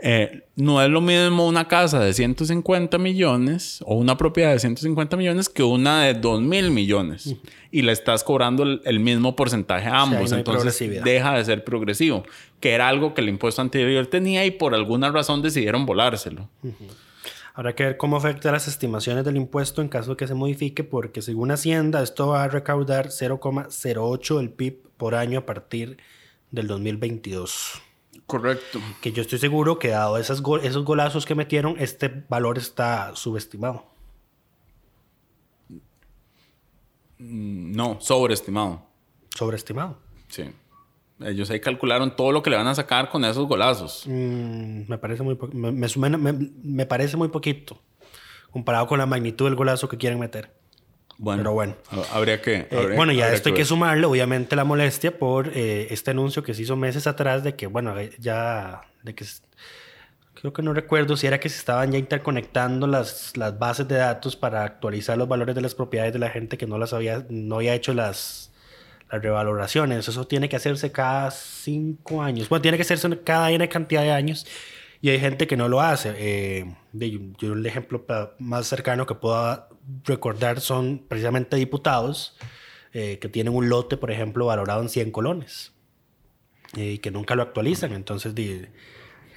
Eh, 0.01 0.43
no 0.57 0.81
es 0.81 0.89
lo 0.89 0.99
mismo 0.99 1.47
una 1.47 1.67
casa 1.67 2.01
de 2.01 2.13
150 2.13 2.97
millones 2.97 3.81
o 3.85 3.95
una 3.95 4.17
propiedad 4.17 4.51
de 4.51 4.59
150 4.59 5.15
millones 5.15 5.47
que 5.47 5.63
una 5.63 6.03
de 6.03 6.13
2 6.15 6.41
mil 6.41 6.69
millones. 6.71 7.27
Uh 7.27 7.31
-huh. 7.31 7.49
Y 7.71 7.81
le 7.81 7.91
estás 7.93 8.23
cobrando 8.23 8.63
el, 8.63 8.81
el 8.85 8.99
mismo 8.99 9.35
porcentaje 9.35 9.87
a 9.87 10.01
ambos. 10.01 10.21
O 10.23 10.27
sea, 10.27 10.37
no 10.37 10.39
Entonces 10.39 11.03
deja 11.03 11.37
de 11.37 11.45
ser 11.45 11.63
progresivo, 11.63 12.23
que 12.59 12.73
era 12.73 12.89
algo 12.89 13.13
que 13.13 13.21
el 13.21 13.29
impuesto 13.29 13.61
anterior 13.61 14.05
tenía 14.07 14.45
y 14.45 14.51
por 14.51 14.75
alguna 14.75 15.11
razón 15.11 15.41
decidieron 15.41 15.85
volárselo. 15.85 16.49
Uh 16.61 16.67
-huh. 16.67 17.05
Habrá 17.53 17.73
que 17.73 17.85
ver 17.85 17.97
cómo 17.97 18.17
afecta 18.17 18.51
las 18.51 18.67
estimaciones 18.67 19.23
del 19.23 19.37
impuesto 19.37 19.81
en 19.81 19.87
caso 19.87 20.11
de 20.11 20.17
que 20.17 20.27
se 20.27 20.33
modifique, 20.33 20.83
porque 20.83 21.21
según 21.21 21.51
Hacienda, 21.51 22.03
esto 22.03 22.27
va 22.27 22.43
a 22.43 22.47
recaudar 22.49 23.11
0,08 23.11 24.37
del 24.39 24.49
PIB 24.49 24.81
por 24.97 25.15
año 25.15 25.39
a 25.39 25.45
partir 25.45 25.97
del 26.51 26.67
2022. 26.67 27.81
Correcto. 28.27 28.79
Que 29.01 29.11
yo 29.11 29.21
estoy 29.21 29.39
seguro 29.39 29.77
que 29.77 29.89
dado 29.89 30.17
esas 30.17 30.41
go 30.41 30.57
esos 30.57 30.83
golazos 30.83 31.25
que 31.25 31.35
metieron, 31.35 31.75
este 31.79 32.09
valor 32.27 32.57
está 32.57 33.15
subestimado. 33.15 33.85
No, 37.17 37.99
sobreestimado. 38.01 38.81
Sobreestimado. 39.35 39.97
Sí. 40.27 40.51
Ellos 41.21 41.49
ahí 41.49 41.61
calcularon 41.61 42.15
todo 42.15 42.31
lo 42.31 42.43
que 42.43 42.49
le 42.49 42.57
van 42.57 42.67
a 42.67 42.75
sacar 42.75 43.09
con 43.09 43.23
esos 43.23 43.47
golazos. 43.47 44.03
Mm, 44.05 44.81
me, 44.87 44.97
parece 44.97 45.23
muy 45.23 45.37
me, 45.53 45.71
me, 45.71 46.17
me, 46.17 46.33
me, 46.63 46.85
parece 46.85 47.15
muy 47.15 47.29
poquito 47.29 47.79
comparado 48.51 48.87
con 48.87 48.97
la 48.97 49.05
magnitud 49.05 49.45
del 49.45 49.55
golazo 49.55 49.87
que 49.87 49.97
quieren 49.97 50.19
meter. 50.19 50.49
Bueno, 51.17 51.41
pero 51.41 51.53
bueno. 51.53 51.75
Habría 52.11 52.41
que. 52.41 52.67
Habría, 52.71 52.93
eh, 52.93 52.95
bueno, 52.95 53.13
ya 53.13 53.31
esto 53.33 53.49
hay 53.49 53.55
que 53.55 53.65
sumarle, 53.65 54.05
obviamente, 54.05 54.55
la 54.55 54.63
molestia 54.63 55.17
por 55.17 55.49
eh, 55.53 55.87
este 55.91 56.11
anuncio 56.11 56.43
que 56.43 56.53
se 56.53 56.63
hizo 56.63 56.75
meses 56.75 57.07
atrás 57.07 57.43
de 57.43 57.55
que, 57.55 57.67
bueno, 57.67 57.97
eh, 57.97 58.11
ya. 58.19 58.81
de 59.03 59.15
que. 59.15 59.25
Creo 60.33 60.51
que 60.51 60.61
no 60.61 60.73
recuerdo 60.73 61.15
si 61.15 61.25
era 61.25 61.39
que 61.39 61.49
se 61.49 61.57
estaban 61.57 61.91
ya 61.91 61.97
interconectando 61.97 62.87
las, 62.87 63.35
las 63.37 63.57
bases 63.57 63.87
de 63.87 63.95
datos 63.95 64.35
para 64.35 64.63
actualizar 64.63 65.17
los 65.17 65.27
valores 65.27 65.55
de 65.55 65.61
las 65.61 65.73
propiedades 65.73 66.13
de 66.13 66.19
la 66.19 66.29
gente 66.29 66.57
que 66.57 66.67
no 66.67 66.77
las 66.77 66.93
había, 66.93 67.25
no 67.29 67.55
había 67.55 67.73
hecho 67.73 67.93
las, 67.93 68.51
las 69.09 69.21
revaloraciones. 69.21 70.07
Eso 70.07 70.27
tiene 70.27 70.49
que 70.49 70.57
hacerse 70.57 70.91
cada 70.91 71.31
cinco 71.31 72.21
años. 72.21 72.49
Bueno, 72.49 72.61
tiene 72.61 72.77
que 72.77 72.83
hacerse 72.83 73.17
cada 73.23 73.49
N 73.51 73.67
cantidad 73.69 74.03
de 74.03 74.11
años. 74.11 74.45
Y 75.01 75.09
hay 75.09 75.19
gente 75.19 75.47
que 75.47 75.55
no 75.55 75.69
lo 75.69 75.81
hace. 75.81 76.13
Eh, 76.17 76.75
yo 76.93 77.53
el 77.53 77.65
ejemplo 77.65 78.05
más 78.37 78.67
cercano 78.67 79.05
que 79.05 79.15
puedo 79.15 79.67
recordar 80.03 80.61
son 80.61 81.03
precisamente 81.07 81.55
diputados 81.55 82.35
eh, 82.93 83.19
que 83.19 83.29
tienen 83.29 83.53
un 83.53 83.69
lote, 83.69 83.97
por 83.97 84.11
ejemplo, 84.11 84.45
valorado 84.45 84.81
en 84.81 84.89
100 84.89 85.11
colones 85.11 85.73
eh, 86.75 86.93
y 86.93 86.97
que 86.99 87.11
nunca 87.11 87.35
lo 87.35 87.43
actualizan. 87.43 87.93
Entonces, 87.93 88.33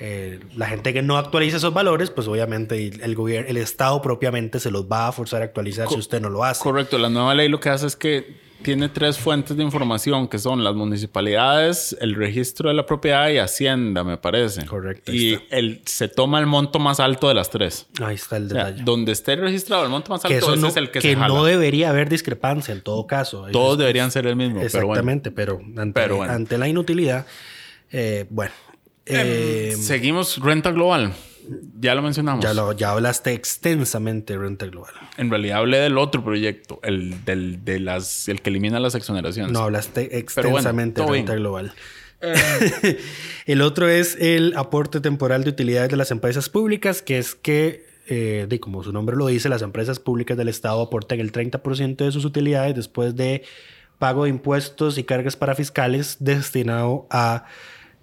eh, 0.00 0.40
la 0.54 0.66
gente 0.68 0.92
que 0.92 1.02
no 1.02 1.16
actualiza 1.16 1.56
esos 1.56 1.74
valores, 1.74 2.10
pues 2.10 2.28
obviamente 2.28 2.86
el 2.86 3.14
gobierno, 3.14 3.50
el 3.50 3.56
Estado 3.56 4.00
propiamente 4.00 4.60
se 4.60 4.70
los 4.70 4.84
va 4.84 5.08
a 5.08 5.12
forzar 5.12 5.42
a 5.42 5.46
actualizar 5.46 5.86
Co 5.86 5.94
si 5.94 6.00
usted 6.00 6.20
no 6.20 6.30
lo 6.30 6.44
hace. 6.44 6.62
Correcto. 6.62 6.98
La 6.98 7.08
nueva 7.08 7.34
ley 7.34 7.48
lo 7.48 7.60
que 7.60 7.68
hace 7.68 7.86
es 7.86 7.96
que 7.96 8.47
tiene 8.62 8.88
tres 8.88 9.18
fuentes 9.18 9.56
de 9.56 9.62
información 9.62 10.26
que 10.28 10.38
son 10.38 10.64
las 10.64 10.74
municipalidades, 10.74 11.96
el 12.00 12.14
registro 12.14 12.68
de 12.68 12.74
la 12.74 12.84
propiedad 12.86 13.28
y 13.30 13.38
Hacienda, 13.38 14.04
me 14.04 14.16
parece. 14.16 14.64
Correcto, 14.66 15.12
Y 15.12 15.38
el, 15.50 15.82
se 15.86 16.08
toma 16.08 16.38
el 16.40 16.46
monto 16.46 16.78
más 16.78 17.00
alto 17.00 17.28
de 17.28 17.34
las 17.34 17.50
tres. 17.50 17.86
Ahí 18.02 18.16
está 18.16 18.36
el 18.36 18.46
O 18.46 18.48
sea, 18.48 18.64
detalle. 18.66 18.82
donde 18.84 19.12
esté 19.12 19.36
registrado 19.36 19.84
el 19.84 19.90
monto 19.90 20.10
más 20.12 20.24
alto, 20.24 20.36
ese 20.52 20.60
no, 20.60 20.68
es 20.68 20.76
el 20.76 20.86
que, 20.90 21.00
que 21.00 21.10
se 21.10 21.14
jala. 21.16 21.28
no 21.28 21.44
debería 21.44 21.90
haber 21.90 22.08
discrepancia 22.08 22.72
en 22.72 22.80
todo 22.82 23.06
caso. 23.06 23.46
Todos 23.52 23.78
deberían 23.78 24.10
ser 24.10 24.26
el 24.26 24.36
mismo. 24.36 24.60
Pero 24.60 24.70
bueno. 24.86 24.92
Exactamente, 24.92 25.30
pero, 25.30 25.60
ante, 25.76 26.00
Pero 26.00 26.16
bueno. 26.16 26.32
ante 26.32 26.58
la 26.58 26.68
inutilidad, 26.68 27.26
eh, 27.92 28.26
bueno. 28.30 28.52
eh, 29.06 29.74
Seguimos 29.78 30.38
renta 30.38 30.70
global. 30.72 31.12
Ya 31.80 31.94
lo 31.94 32.02
mencionamos. 32.02 32.44
ya, 32.44 32.54
lo, 32.54 32.72
ya 32.72 32.90
hablaste 32.90 33.32
extensamente 33.32 34.34
de 34.34 34.38
renta 34.38 34.66
global. 34.66 34.92
En 35.16 35.30
realidad 35.30 35.58
hablé 35.58 35.78
del 35.78 35.98
otro 35.98 36.24
proyecto, 36.24 36.80
el, 36.82 37.24
del, 37.24 37.64
de 37.64 37.80
las, 37.80 38.28
el 38.28 38.42
que 38.42 38.50
elimina 38.50 38.80
las 38.80 38.94
exoneraciones. 38.94 39.52
No 39.52 39.60
hablaste 39.60 40.18
extensamente 40.18 41.00
de 41.00 41.06
renta 41.06 41.32
bien. 41.32 41.42
global. 41.42 41.72
el 43.46 43.62
otro 43.62 43.88
es 43.88 44.16
el 44.20 44.54
aporte 44.56 45.00
temporal 45.00 45.44
de 45.44 45.50
utilidades 45.50 45.90
de 45.90 45.96
las 45.96 46.10
empresas 46.10 46.48
públicas, 46.48 47.00
que 47.00 47.18
es 47.18 47.34
que, 47.34 47.86
eh, 48.08 48.46
de, 48.48 48.60
como 48.60 48.82
su 48.82 48.92
nombre 48.92 49.16
lo 49.16 49.26
dice, 49.26 49.48
las 49.48 49.62
empresas 49.62 50.00
públicas 50.00 50.36
del 50.36 50.48
Estado 50.48 50.82
aportan 50.82 51.20
el 51.20 51.32
30% 51.32 51.96
de 51.96 52.12
sus 52.12 52.24
utilidades 52.24 52.74
después 52.74 53.14
de 53.14 53.44
pago 53.98 54.24
de 54.24 54.30
impuestos 54.30 54.98
y 54.98 55.04
cargas 55.04 55.36
para 55.36 55.54
fiscales 55.54 56.16
destinado 56.20 57.06
a, 57.10 57.46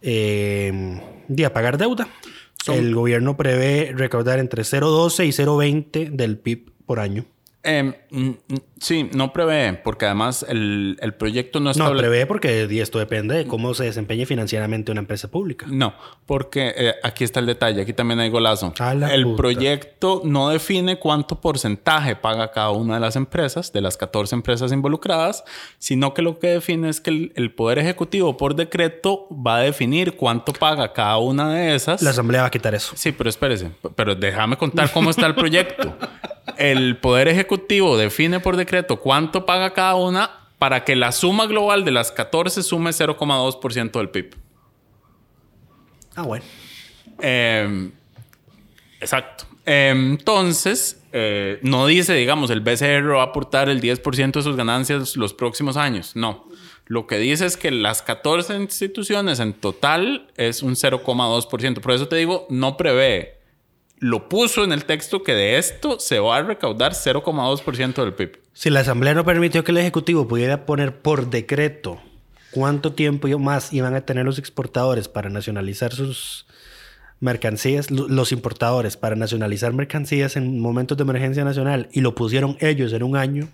eh, 0.02 1.02
de 1.28 1.46
a 1.46 1.54
pagar 1.54 1.78
deuda. 1.78 2.08
El 2.68 2.96
gobierno 2.96 3.38
prevé 3.38 3.94
recaudar 3.96 4.40
entre 4.40 4.64
0,12 4.64 5.26
y 5.26 5.30
0,20 5.30 6.10
del 6.12 6.38
PIB 6.38 6.72
por 6.86 7.00
año. 7.00 7.26
Eh, 7.68 7.94
mm, 8.12 8.30
sí, 8.80 9.10
no 9.14 9.34
prevé, 9.34 9.74
porque 9.84 10.06
además 10.06 10.46
el, 10.48 10.98
el 11.02 11.14
proyecto 11.16 11.60
no 11.60 11.66
No, 11.66 11.72
establece... 11.72 12.08
prevé 12.08 12.26
porque 12.28 12.68
y 12.70 12.80
esto 12.80 13.00
depende 13.00 13.36
de 13.36 13.48
cómo 13.48 13.74
se 13.74 13.86
desempeñe 13.86 14.26
financieramente 14.26 14.92
una 14.92 15.02
empresa 15.02 15.30
pública. 15.30 15.66
No, 15.70 15.96
porque 16.26 16.74
eh, 16.78 16.94
aquí 17.04 17.24
está 17.24 17.40
el 17.40 17.48
detalle, 17.48 17.82
aquí 17.82 17.94
también 17.94 18.20
hay 18.20 18.30
golazo. 18.30 18.74
El 19.12 19.24
puta. 19.24 19.38
proyecto 19.38 20.22
no 20.24 20.50
define 20.50 21.00
cuánto 21.00 21.42
porcentaje 21.42 22.16
paga 22.16 22.52
cada 22.52 22.70
una 22.72 22.94
de 22.96 23.00
las 23.00 23.16
empresas, 23.16 23.74
de 23.74 23.82
las 23.82 23.98
14 23.98 24.36
empresas 24.36 24.72
involucradas, 24.72 25.44
sino 25.80 26.14
que 26.14 26.22
lo 26.22 26.38
que 26.40 26.48
define 26.50 26.90
es 26.90 27.02
que 27.02 27.10
el, 27.10 27.34
el 27.36 27.54
Poder 27.54 27.80
Ejecutivo 27.80 28.38
por 28.38 28.56
decreto 28.56 29.28
va 29.32 29.58
a 29.58 29.62
definir 29.62 30.16
cuánto 30.16 30.54
paga 30.54 30.94
cada 30.94 31.18
una 31.18 31.52
de 31.54 31.76
esas. 31.76 32.02
La 32.04 32.12
asamblea 32.12 32.42
va 32.42 32.48
a 32.48 32.52
quitar 32.52 32.76
eso. 32.76 32.94
Sí, 32.96 33.12
pero 33.12 33.30
espérese, 33.30 33.72
pero 33.96 34.14
déjame 34.16 34.56
contar 34.58 34.92
cómo 34.92 35.10
está 35.10 35.26
el 35.26 35.34
proyecto. 35.36 35.96
El 36.58 36.98
Poder 36.98 37.28
Ejecutivo 37.28 37.98
define 37.98 38.40
por 38.40 38.56
decreto 38.56 39.00
cuánto 39.00 39.46
paga 39.46 39.74
cada 39.74 39.96
una 39.96 40.32
para 40.60 40.84
que 40.84 40.96
la 40.96 41.12
suma 41.12 41.48
global 41.48 41.84
de 41.84 41.92
las 41.92 42.12
14 42.12 42.64
sume 42.64 42.92
0,2% 42.92 43.92
del 43.92 44.10
PIB. 44.10 44.36
Ah, 46.16 46.22
bueno. 46.24 46.46
Eh, 47.20 47.90
exacto. 49.00 49.46
Eh, 49.66 49.92
entonces, 49.96 51.04
eh, 51.12 51.60
no 51.62 51.88
dice, 51.88 52.14
digamos, 52.14 52.50
el 52.52 52.62
BCR 52.62 53.16
va 53.16 53.22
a 53.22 53.26
aportar 53.26 53.70
el 53.70 53.82
10% 53.82 54.32
de 54.32 54.42
sus 54.42 54.56
ganancias 54.56 55.16
los 55.18 55.34
próximos 55.34 55.78
años. 55.78 56.16
No. 56.16 56.48
Lo 56.86 57.08
que 57.08 57.18
dice 57.18 57.46
es 57.48 57.58
que 57.58 57.72
las 57.72 58.04
14 58.04 58.56
instituciones 58.58 59.40
en 59.40 59.54
total 59.54 60.28
es 60.38 60.62
un 60.62 60.76
0,2%. 60.76 61.82
Por 61.82 61.92
eso 61.92 62.08
te 62.08 62.16
digo, 62.16 62.46
no 62.50 62.78
prevé. 62.78 63.40
Lo 64.00 64.28
puso 64.30 64.64
en 64.64 64.72
el 64.74 64.86
texto 64.86 65.24
que 65.24 65.34
de 65.34 65.58
esto 65.58 66.00
se 66.00 66.20
va 66.20 66.38
a 66.38 66.44
recaudar 66.44 66.94
0,2% 66.94 67.94
del 68.04 68.14
PIB. 68.14 68.40
Si 68.54 68.70
la 68.70 68.82
asamblea 68.82 69.14
no 69.14 69.24
permitió 69.26 69.64
que 69.64 69.72
el 69.72 69.78
ejecutivo 69.78 70.28
pudiera 70.28 70.66
poner 70.66 70.98
por 71.02 71.30
decreto 71.30 72.02
cuánto 72.52 72.94
tiempo 72.94 73.28
más 73.40 73.74
iban 73.74 73.96
a 73.96 74.02
tener 74.06 74.26
los 74.26 74.38
exportadores 74.40 75.08
para 75.08 75.30
nacionalizar 75.30 75.94
sus 75.94 76.46
mercancías, 77.20 77.90
lo- 77.92 78.08
los 78.08 78.32
importadores 78.32 78.98
para 78.98 79.16
nacionalizar 79.16 79.74
mercancías 79.74 80.36
en 80.36 80.60
momentos 80.60 80.98
de 80.98 81.04
emergencia 81.04 81.44
nacional 81.44 81.88
y 81.92 82.02
lo 82.02 82.16
pusieron 82.16 82.58
ellos 82.60 82.92
en 82.94 83.04
un 83.04 83.16
año, 83.16 83.48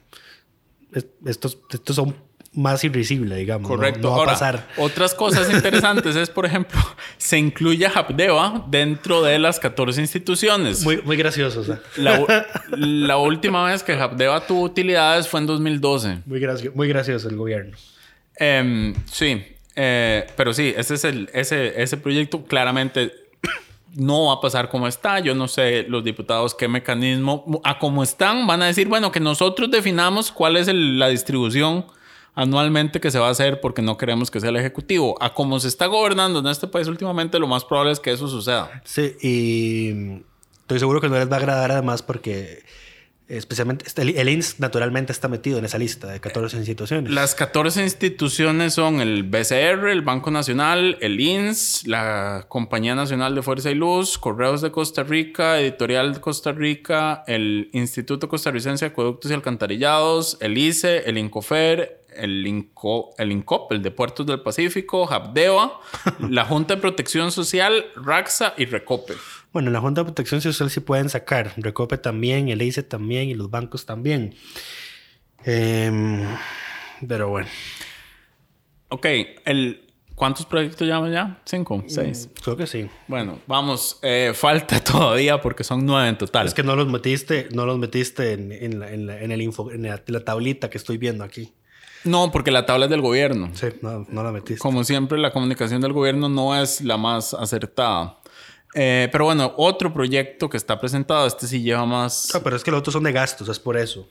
es- 0.93 1.05
estos, 1.25 1.59
estos 1.71 1.95
son 1.95 2.15
más 2.54 2.84
irrisibles, 2.84 3.38
digamos. 3.38 3.68
Correcto. 3.70 4.02
No, 4.02 4.10
va 4.12 4.16
Ahora, 4.18 4.32
a 4.32 4.34
pasar. 4.36 4.68
otras 4.78 5.14
cosas 5.14 5.49
interesantes 5.54 6.16
es, 6.16 6.30
por 6.30 6.45
ejemplo, 6.45 6.80
se 7.18 7.38
incluye 7.38 7.86
a 7.86 7.89
Habdeba 7.91 8.66
dentro 8.68 9.22
de 9.22 9.39
las 9.39 9.60
14 9.60 10.02
instituciones. 10.02 10.84
Muy, 10.84 11.02
muy 11.04 11.16
gracioso, 11.18 11.62
o 11.62 11.64
sea. 11.64 11.80
La, 11.95 12.45
la 12.78 13.18
última 13.18 13.64
vez 13.66 13.84
que 13.84 13.93
Habdeba 13.93 14.45
tuvo 14.45 14.64
utilidades 14.64 15.28
fue 15.30 15.39
en 15.39 15.45
2012. 15.47 16.20
Muy, 16.26 16.39
gracio- 16.39 16.72
muy 16.76 16.88
gracioso 16.89 17.30
el 17.30 17.38
gobierno. 17.38 17.78
Em, 18.36 18.95
sí, 19.06 19.43
eh, 19.76 20.28
pero 20.36 20.54
sí, 20.54 20.74
ese 20.76 20.95
es 20.95 21.04
el, 21.06 21.30
ese, 21.34 21.82
ese 21.82 21.95
proyecto 21.97 22.43
claramente 22.43 23.14
no 23.93 24.28
va 24.28 24.34
a 24.36 24.41
pasar 24.41 24.70
como 24.70 24.88
está. 24.88 25.20
Yo 25.20 25.36
no 25.36 25.47
sé 25.47 25.86
los 25.88 26.04
diputados 26.04 26.56
qué 26.56 26.68
mecanismo, 26.68 27.62
a 27.64 27.78
como 27.80 28.04
están, 28.04 28.47
van 28.47 28.62
a 28.62 28.66
decir, 28.66 28.88
bueno, 28.88 29.12
que 29.12 29.20
nosotros 29.20 29.70
definamos 29.72 30.32
cuál 30.32 30.58
es 30.58 30.68
el- 30.68 30.97
la 30.99 31.08
distribución 31.10 31.86
anualmente 32.34 32.99
que 33.01 33.11
se 33.11 33.19
va 33.19 33.27
a 33.27 33.32
hacer 33.32 33.59
porque 33.61 33.82
no 33.82 33.97
queremos 33.97 34.32
que 34.32 34.39
sea 34.39 34.49
el 34.49 34.55
Ejecutivo. 34.57 35.17
A 35.21 35.34
como 35.34 35.59
se 35.59 35.67
está 35.67 35.88
gobernando 35.88 36.39
en 36.39 36.47
este 36.47 36.67
país 36.67 36.88
últimamente, 36.88 37.39
lo 37.39 37.47
más 37.47 37.65
probable 37.65 37.91
es 37.91 37.99
que 37.99 38.11
eso 38.11 38.27
suceda. 38.27 38.82
Sí, 38.86 39.15
y 39.21 40.21
estoy 40.61 40.79
seguro 40.79 41.01
que 41.01 41.09
no 41.09 41.15
les 41.15 41.29
va 41.29 41.36
a 41.36 41.39
agradar 41.39 41.71
además 41.71 42.01
porque 42.01 42.63
especialmente 43.27 43.86
este- 43.88 44.01
el, 44.01 44.09
el 44.17 44.27
INS 44.27 44.59
naturalmente 44.59 45.13
está 45.13 45.29
metido 45.29 45.57
en 45.57 45.63
esa 45.63 45.77
lista 45.77 46.07
de 46.07 46.19
14 46.19 46.57
instituciones. 46.57 47.09
Las 47.13 47.34
14 47.34 47.82
instituciones 47.82 48.73
son 48.73 48.99
el 48.99 49.23
BCR, 49.23 49.88
el 49.89 50.01
Banco 50.01 50.32
Nacional, 50.32 50.97
el 50.99 51.17
INS, 51.17 51.88
la 51.88 52.45
Compañía 52.49 52.93
Nacional 52.93 53.34
de 53.34 53.41
Fuerza 53.41 53.71
y 53.71 53.75
Luz, 53.75 54.17
Correos 54.17 54.61
de 54.61 54.71
Costa 54.71 55.03
Rica, 55.03 55.61
Editorial 55.61 56.15
de 56.15 56.19
Costa 56.19 56.51
Rica, 56.51 57.23
el 57.25 57.69
Instituto 57.71 58.27
Costarricense 58.27 58.84
de 58.84 58.91
Acueductos 58.91 59.32
y 59.32 59.34
Alcantarillados, 59.34 60.38
el 60.41 60.57
ICE, 60.57 61.09
el 61.09 61.17
INCOFER, 61.17 62.01
el, 62.16 62.45
INCO, 62.47 63.14
el 63.18 63.32
INCOP, 63.32 63.72
el 63.72 63.82
de 63.82 63.91
Puertos 63.91 64.26
del 64.26 64.41
Pacífico, 64.41 65.12
Habdeba, 65.12 65.80
la 66.30 66.45
Junta 66.45 66.76
de 66.76 66.82
Protección 66.82 67.32
Social, 67.32 67.86
RAXA 67.95 68.53
y 68.57 68.66
Recope. 68.66 69.14
Bueno, 69.53 69.68
en 69.70 69.74
la 69.74 69.82
Junta 69.82 70.01
de 70.01 70.05
Protección 70.05 70.41
Social 70.41 70.70
sí 70.70 70.80
pueden 70.80 71.09
sacar, 71.09 71.53
Recope 71.57 71.97
también, 71.97 72.49
el 72.49 72.62
ICE 72.62 72.84
también 72.84 73.30
y 73.30 73.34
los 73.34 73.49
bancos 73.49 73.86
también. 73.86 74.36
Em, 75.43 76.24
pero 77.07 77.30
bueno, 77.30 77.47
Ok, 78.89 79.05
el, 79.45 79.88
¿cuántos 80.16 80.45
proyectos 80.45 80.86
llevamos 80.86 81.12
ya? 81.12 81.41
¿Cinco? 81.45 81.82
¿Seis? 81.88 82.30
creo 82.43 82.57
que 82.57 82.68
sí. 82.68 82.89
Bueno, 83.07 83.39
vamos, 83.47 83.99
eh, 84.03 84.34
falta 84.36 84.80
todavía 84.84 85.39
porque 85.41 85.64
son 85.64 85.86
nueve 85.86 86.09
en 86.09 86.18
total. 86.18 86.45
Es 86.47 86.53
que 86.53 86.62
no 86.64 86.76
los 86.76 86.88
metiste, 86.88 87.47
no 87.53 87.66
los 87.66 87.78
metiste 87.80 88.34
en, 88.34 88.51
en 88.51 88.80
la, 88.82 88.91
en 88.91 89.07
la- 89.07 89.22
en 89.22 89.32
el 89.32 89.41
info, 89.41 89.72
en 89.72 89.84
la, 89.84 90.01
la 90.05 90.20
tablita 90.26 90.70
que 90.70 90.78
estoy 90.78 90.97
viendo 90.97 91.24
aquí. 91.24 91.53
No, 92.04 92.32
porque 92.32 92.52
la 92.52 92.66
tabla 92.66 92.86
es 92.86 92.91
del 92.91 93.02
gobierno. 93.02 93.49
Sí, 93.54 93.68
no, 93.82 94.06
no 94.10 94.24
la 94.24 94.32
metiste. 94.32 94.58
Como 94.60 94.84
siempre, 94.84 95.18
la 95.20 95.32
comunicación 95.32 95.82
del 95.82 95.93
gobierno 95.93 96.30
no 96.30 96.60
es 96.60 96.82
la 96.82 96.97
más 96.97 97.34
acertada. 97.34 98.18
Eh, 98.74 99.10
pero 99.12 99.26
bueno, 99.26 99.54
otro 99.58 99.93
proyecto 99.93 100.49
que 100.49 100.58
está 100.58 100.80
presentado, 100.80 101.28
este 101.28 101.45
sí 101.47 101.62
lleva 101.62 101.86
más 101.86 102.34
Ah, 102.34 102.39
pero 102.43 102.56
es 102.56 102.64
que 102.64 102.72
los 102.72 102.80
otros 102.80 102.93
son 102.93 103.04
de 103.04 103.12
gastos, 103.12 103.49
es 103.49 103.60
por 103.60 103.76
eso. 103.78 104.08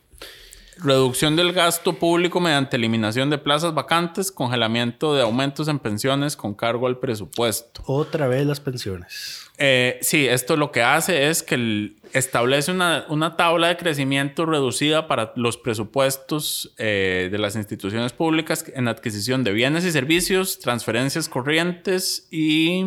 reducción 0.83 1.37
del 1.37 1.53
gasto 1.53 1.95
público 1.99 2.41
mediante 2.41 2.77
eliminación 2.77 3.29
de 3.29 3.37
plazas 3.39 3.75
vacantes, 3.75 4.33
congelamiento 4.33 5.15
de 5.15 5.23
aumentos 5.23 5.69
en 5.69 5.79
pensiones 5.79 6.37
con 6.37 6.55
cargo 6.55 6.87
al 6.87 6.99
presupuesto. 6.99 7.83
Otra 7.87 8.29
vez 8.29 8.47
las 8.47 8.61
pensiones. 8.61 9.41
Eh, 9.59 9.99
sí, 10.01 10.27
esto 10.27 10.57
lo 10.57 10.73
que 10.73 10.83
hace 10.83 11.29
es 11.29 11.43
que 11.43 11.55
el- 11.57 11.97
establece 12.13 12.71
una, 12.73 13.05
una 13.09 13.37
tabla 13.37 13.69
de 13.69 13.77
crecimiento 13.77 14.47
reducida 14.47 15.07
para 15.09 15.33
los 15.37 15.57
presupuestos 15.57 16.75
eh, 16.79 17.29
de 17.31 17.39
las 17.39 17.57
instituciones 17.57 18.13
públicas 18.13 18.65
en 18.75 18.89
adquisición 18.89 19.45
de 19.45 19.53
bienes 19.53 19.85
y 19.85 19.93
servicios, 19.93 20.59
transferencias 20.59 21.29
corrientes 21.29 22.29
y... 22.31 22.85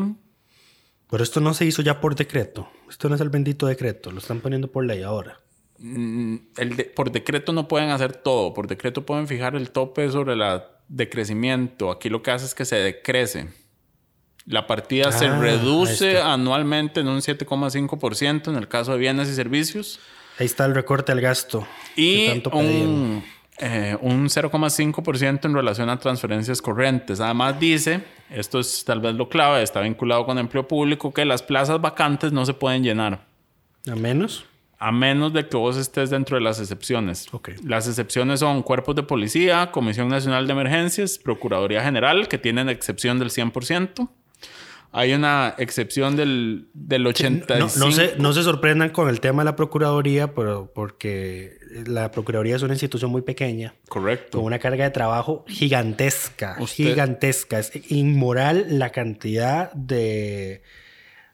Pero 1.10 1.24
esto 1.24 1.40
no 1.42 1.54
se 1.54 1.66
hizo 1.66 1.82
ya 1.84 2.02
por 2.02 2.16
decreto. 2.16 2.68
Esto 2.90 3.08
no 3.08 3.16
es 3.16 3.22
el 3.22 3.30
bendito 3.30 3.68
decreto. 3.68 4.12
Lo 4.12 4.18
están 4.20 4.40
poniendo 4.40 4.72
por 4.72 4.84
ley 4.86 5.04
ahora. 5.04 5.40
mm, 5.78 6.36
el 6.58 6.76
de- 6.76 6.86
por 6.86 7.12
decreto 7.12 7.54
no 7.54 7.68
pueden 7.68 7.90
hacer 7.90 8.14
todo. 8.14 8.54
Por 8.54 8.68
decreto 8.68 9.06
pueden 9.06 9.28
fijar 9.28 9.56
el 9.56 9.70
tope 9.70 10.10
sobre 10.10 10.36
la 10.36 10.70
decrecimiento. 10.88 11.92
Aquí 11.92 12.10
lo 12.10 12.24
que 12.24 12.32
hace 12.32 12.46
es 12.46 12.56
que 12.56 12.66
se 12.66 12.78
decrece. 12.78 13.50
La 14.46 14.68
partida 14.68 15.12
se 15.12 15.26
Ah, 15.28 15.36
ahí 15.36 15.42
reduce 15.42 16.14
está. 16.14 16.34
anualmente 16.34 17.00
en 17.00 17.08
un 17.08 17.22
7,5% 17.22 18.50
en 18.50 18.56
el 18.58 18.68
caso 18.68 18.92
de 18.94 18.98
bienes 18.98 19.30
y 19.30 19.36
servicios. 19.36 20.00
Ahí 20.40 20.46
está 20.46 20.66
el 20.66 20.76
recorte 20.76 21.12
al 21.12 21.22
gasto. 21.22 21.66
Y 21.96 22.28
tanto 22.28 22.50
un, 22.52 23.24
eh, 23.60 23.98
un 24.02 24.30
0,5% 24.30 25.46
en 25.46 25.54
relación 25.54 25.90
a 25.90 25.98
transferencias 26.00 26.62
corrientes. 26.62 27.20
Además 27.20 27.60
dice, 27.60 28.02
esto 28.30 28.60
es 28.60 28.84
tal 28.84 29.00
vez 29.00 29.16
lo 29.16 29.30
clave, 29.30 29.62
está 29.64 29.80
vinculado 29.82 30.26
con 30.26 30.38
empleo 30.40 30.68
público, 30.68 31.14
que 31.14 31.24
las 31.24 31.42
plazas 31.44 31.80
vacantes 31.80 32.32
no 32.34 32.46
se 32.46 32.54
pueden 32.54 32.84
llenar. 32.84 33.26
¿A 33.90 33.96
menos? 33.96 34.46
a 34.80 34.92
menos 34.92 35.32
de 35.32 35.48
que 35.48 35.56
vos 35.56 35.78
estés 35.78 36.10
dentro 36.10 36.36
de 36.36 36.44
las 36.44 36.60
excepciones. 36.60 37.28
Ok. 37.32 37.52
Las 37.64 37.88
excepciones 37.88 38.42
son 38.42 38.62
cuerpos 38.64 38.94
de 38.96 39.04
policía, 39.04 39.72
Comisión 39.72 40.10
Nacional 40.10 40.46
de 40.46 40.52
Emergencias, 40.52 41.18
Procuraduría 41.18 41.82
General, 41.82 42.28
que 42.28 42.38
tienen 42.38 42.68
excepción 42.68 43.18
del 43.18 43.30
100%. 43.30 44.10
Hay 44.96 45.12
una 45.14 45.56
excepción 45.58 46.16
del, 46.16 46.70
del 46.74 47.06
85%. 47.08 47.48
No, 47.58 47.86
no 47.86 47.92
se, 47.92 48.16
no 48.18 48.32
se 48.32 48.44
sorprendan 48.44 48.92
con 48.92 49.10
el 49.10 49.20
tema 49.20 49.42
de 49.42 49.46
la 49.46 49.56
Procuraduría, 49.56 50.34
pero 50.36 50.72
porque 50.74 51.58
la 51.88 52.12
Procuraduría 52.12 52.56
es 52.56 52.62
una 52.62 52.74
institución 52.74 53.10
muy 53.10 53.24
pequeña, 53.24 53.74
Correcto. 53.90 54.38
con 54.38 54.46
una 54.46 54.60
carga 54.60 54.84
de 54.84 54.92
trabajo 54.92 55.46
gigantesca, 55.48 56.58
Usted- 56.60 56.90
gigantesca. 56.92 57.58
Es 57.60 57.72
inmoral 57.92 58.66
la 58.80 58.92
cantidad 58.92 59.72
de, 59.74 60.62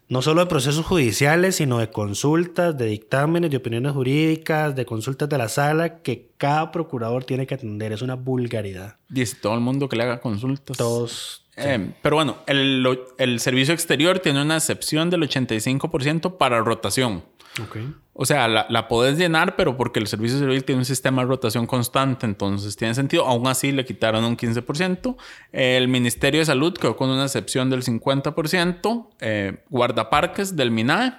no 0.08 0.22
solo 0.22 0.40
de 0.40 0.46
procesos 0.46 0.86
judiciales, 0.86 1.56
sino 1.56 1.78
de 1.78 1.90
consultas, 1.90 2.76
de 2.78 2.86
dictámenes, 2.86 3.50
de 3.50 3.58
opiniones 3.58 3.92
jurídicas, 3.92 4.74
de 4.74 4.86
consultas 4.86 5.28
de 5.28 5.36
la 5.38 5.48
sala 5.48 5.98
que 6.00 6.30
cada 6.38 6.72
procurador 6.72 7.24
tiene 7.24 7.46
que 7.46 7.54
atender. 7.56 7.92
Es 7.92 8.00
una 8.02 8.14
vulgaridad. 8.14 8.96
Dice 9.10 9.36
todo 9.40 9.54
el 9.54 9.60
mundo 9.60 9.88
que 9.88 9.96
le 9.96 10.04
haga 10.04 10.20
consultas. 10.20 10.78
Todos... 10.78 11.46
Eh, 11.62 11.92
pero 12.02 12.16
bueno, 12.16 12.38
el, 12.46 12.86
el 13.18 13.40
servicio 13.40 13.74
exterior 13.74 14.18
tiene 14.18 14.42
una 14.42 14.56
excepción 14.56 15.10
del 15.10 15.22
85% 15.22 16.36
para 16.36 16.60
rotación. 16.60 17.24
Ok. 17.62 17.78
O 18.12 18.26
sea, 18.26 18.48
la, 18.48 18.66
la 18.68 18.86
podés 18.86 19.16
llenar, 19.16 19.56
pero 19.56 19.76
porque 19.76 19.98
el 19.98 20.06
servicio 20.06 20.38
civil 20.38 20.64
tiene 20.64 20.80
un 20.80 20.84
sistema 20.84 21.22
de 21.22 21.28
rotación 21.28 21.66
constante, 21.66 22.26
entonces 22.26 22.76
tiene 22.76 22.94
sentido. 22.94 23.26
Aún 23.26 23.46
así, 23.46 23.72
le 23.72 23.84
quitaron 23.84 24.24
un 24.24 24.36
15%. 24.36 25.16
El 25.52 25.88
Ministerio 25.88 26.40
de 26.40 26.46
Salud 26.46 26.74
quedó 26.74 26.96
con 26.96 27.08
una 27.08 27.24
excepción 27.24 27.70
del 27.70 27.82
50%. 27.82 29.08
Eh, 29.20 29.64
guardaparques 29.70 30.54
del 30.54 30.70
MINAE, 30.70 31.14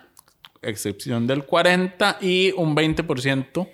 excepción 0.62 1.28
del 1.28 1.46
40%. 1.46 2.18
Y 2.22 2.52
un 2.56 2.76
20% 2.76 3.68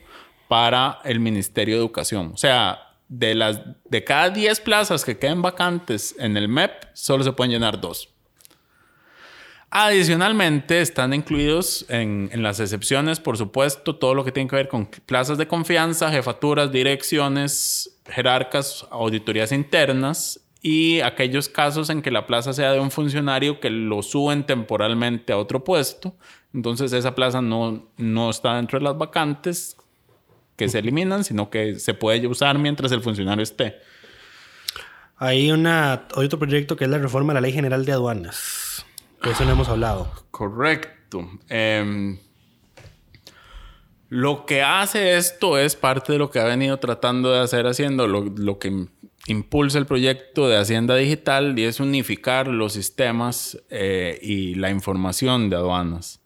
para 0.47 0.99
el 1.03 1.19
Ministerio 1.19 1.75
de 1.75 1.81
Educación. 1.81 2.31
O 2.33 2.37
sea, 2.37 2.86
de, 3.09 3.35
las, 3.35 3.61
de 3.85 4.03
cada 4.03 4.29
10 4.29 4.59
plazas 4.61 5.05
que 5.05 5.17
queden 5.17 5.41
vacantes 5.41 6.15
en 6.19 6.37
el 6.37 6.47
MEP, 6.47 6.71
solo 6.93 7.23
se 7.23 7.31
pueden 7.31 7.51
llenar 7.51 7.79
dos. 7.79 8.09
Adicionalmente, 9.69 10.79
están 10.79 11.13
incluidos 11.13 11.85
en, 11.89 12.29
en, 12.31 12.41
las 12.41 12.59
excepciones, 12.59 13.19
por 13.19 13.37
supuesto, 13.37 13.97
todo 13.97 14.15
lo 14.15 14.23
que 14.23 14.31
tiene 14.31 14.49
que 14.49 14.55
ver 14.55 14.69
con 14.69 14.85
plazas 15.05 15.37
de 15.37 15.47
confianza, 15.47 16.09
jefaturas, 16.09 16.71
direcciones, 16.71 17.99
jerarcas, 18.09 18.87
auditorías 18.91 19.51
internas 19.51 20.39
y 20.61 21.01
aquellos 21.01 21.49
casos 21.49 21.89
en 21.89 22.01
que 22.01 22.11
la 22.11 22.25
plaza 22.25 22.53
sea 22.53 22.71
de 22.71 22.79
un 22.79 22.91
funcionario 22.91 23.59
que 23.59 23.69
lo 23.69 24.01
suben 24.03 24.45
temporalmente 24.45 25.33
a 25.33 25.37
otro 25.37 25.63
puesto. 25.63 26.15
Entonces, 26.53 26.93
esa 26.93 27.13
plaza 27.13 27.41
no, 27.41 27.87
no 27.97 28.29
está 28.29 28.55
dentro 28.55 28.79
de 28.79 28.85
las 28.85 28.97
vacantes 28.97 29.77
que 30.57 30.67
se 30.67 30.79
eliminan, 30.79 31.23
sino 31.23 31.49
que 31.49 31.79
se 31.79 31.93
puede 31.93 32.27
usar 32.27 32.59
mientras 32.59 32.91
el 32.91 33.01
funcionario 33.01 33.43
esté. 33.43 33.77
Hay, 35.15 35.51
una, 35.51 36.07
hay 36.15 36.25
otro 36.25 36.37
proyecto 36.37 36.75
que 36.75 36.83
es 36.83 36.89
la 36.89 36.97
reforma 36.97 37.31
de 37.31 37.35
la 37.35 37.41
Ley 37.41 37.53
General 37.53 37.85
de 37.85 37.93
Aduanas. 37.93 38.85
De 39.23 39.31
eso 39.31 39.45
no 39.45 39.51
hemos 39.51 39.69
hablado. 39.69 40.11
Correcto. 40.31 41.29
Eh, 41.49 42.19
lo 44.09 44.45
que 44.45 44.61
hace 44.61 45.17
esto 45.17 45.57
es 45.57 45.75
parte 45.75 46.13
de 46.13 46.19
lo 46.19 46.31
que 46.31 46.39
ha 46.39 46.45
venido 46.45 46.77
tratando 46.77 47.31
de 47.31 47.39
hacer 47.39 47.67
haciendo, 47.67 48.07
lo, 48.07 48.23
lo, 48.23 48.57
que 48.57 48.87
impulsa 49.27 49.77
el 49.77 49.85
proyecto 49.85 50.47
de 50.47 50.57
Hacienda 50.57 50.95
Digital 50.95 51.59
y 51.59 51.63
es 51.63 51.79
unificar 51.79 52.47
los 52.47 52.73
sistemas 52.73 53.61
eh, 53.69 54.17
y 54.21 54.55
la 54.55 54.69
información 54.69 55.49
de 55.49 55.57
aduanas. 55.57 56.21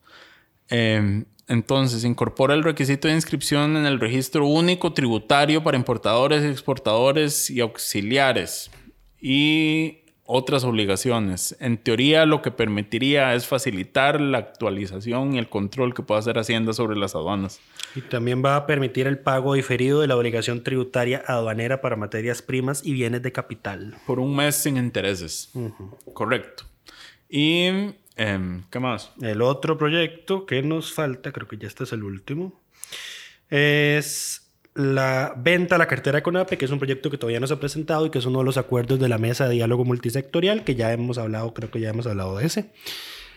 Eh, 0.70 1.24
entonces, 1.48 2.04
incorpora 2.04 2.54
el 2.54 2.64
requisito 2.64 3.08
de 3.08 3.16
inscripción 3.16 3.76
en 3.76 3.86
el 3.86 4.00
registro 4.00 4.46
único 4.46 4.94
tributario 4.94 5.64
para 5.64 5.78
importadores, 5.78 6.44
exportadores 6.44 7.50
y 7.50 7.60
auxiliares. 7.60 8.72
Y 9.20 10.02
otras 10.34 10.64
obligaciones. 10.64 11.58
En 11.60 11.78
teoría, 11.78 12.26
lo 12.26 12.42
que 12.42 12.52
permitiría 12.52 13.36
es 13.36 13.46
facilitar 13.46 14.22
la 14.22 14.38
actualización 14.38 15.34
y 15.34 15.40
el 15.40 15.50
control 15.50 15.94
que 15.94 16.04
pueda 16.04 16.22
hacer 16.22 16.40
Hacienda 16.40 16.72
sobre 16.72 16.96
las 16.96 17.16
aduanas. 17.16 17.60
Y 17.96 18.02
también 18.02 18.42
va 18.44 18.56
a 18.56 18.66
permitir 18.66 19.08
el 19.08 19.20
pago 19.20 19.56
diferido 19.56 20.00
de 20.00 20.08
la 20.08 20.16
obligación 20.16 20.64
tributaria 20.64 21.22
aduanera 21.28 21.82
para 21.82 21.98
materias 21.98 22.42
primas 22.42 22.82
y 22.86 22.94
bienes 22.94 23.22
de 23.24 23.34
capital. 23.34 23.98
Por 24.08 24.20
un 24.20 24.34
mes 24.34 24.56
sin 24.56 24.78
intereses. 24.78 25.50
Uh 25.54 25.70
-huh. 25.70 26.14
Correcto. 26.14 26.64
Y, 27.28 27.92
eh, 28.16 28.62
¿qué 28.70 28.80
más? 28.80 29.12
El 29.22 29.42
otro 29.42 29.78
proyecto 29.78 30.46
que 30.46 30.62
nos 30.62 30.94
falta, 30.94 31.32
creo 31.32 31.48
que 31.48 31.58
ya 31.58 31.68
este 31.68 31.84
es 31.86 31.94
el 31.94 32.04
último, 32.04 32.62
es 33.50 34.48
la 34.74 35.34
venta 35.38 35.76
a 35.76 35.78
la 35.78 35.88
cartera 35.88 36.18
de 36.18 36.24
CONAPE, 36.24 36.58
que 36.58 36.66
es 36.66 36.72
un 36.72 36.80
proyecto 36.80 37.10
que 37.10 37.18
todavía 37.18 37.40
no 37.40 37.48
se 37.48 37.54
ha 37.54 37.60
presentado 37.60 38.06
y 38.06 38.10
que 38.10 38.20
es 38.20 38.26
uno 38.26 38.40
de 38.40 38.46
los 38.46 38.58
acuerdos 38.58 39.00
de 39.00 39.10
la 39.10 39.18
mesa 39.18 39.48
de 39.48 39.56
diálogo 39.56 39.86
multisectorial, 39.86 40.64
que 40.64 40.76
ya 40.76 40.94
hemos 40.94 41.18
hablado, 41.18 41.54
creo 41.54 41.70
que 41.70 41.80
ya 41.80 41.90
hemos 41.90 42.08
hablado 42.08 42.38
de 42.38 42.46
ese. 42.46 42.72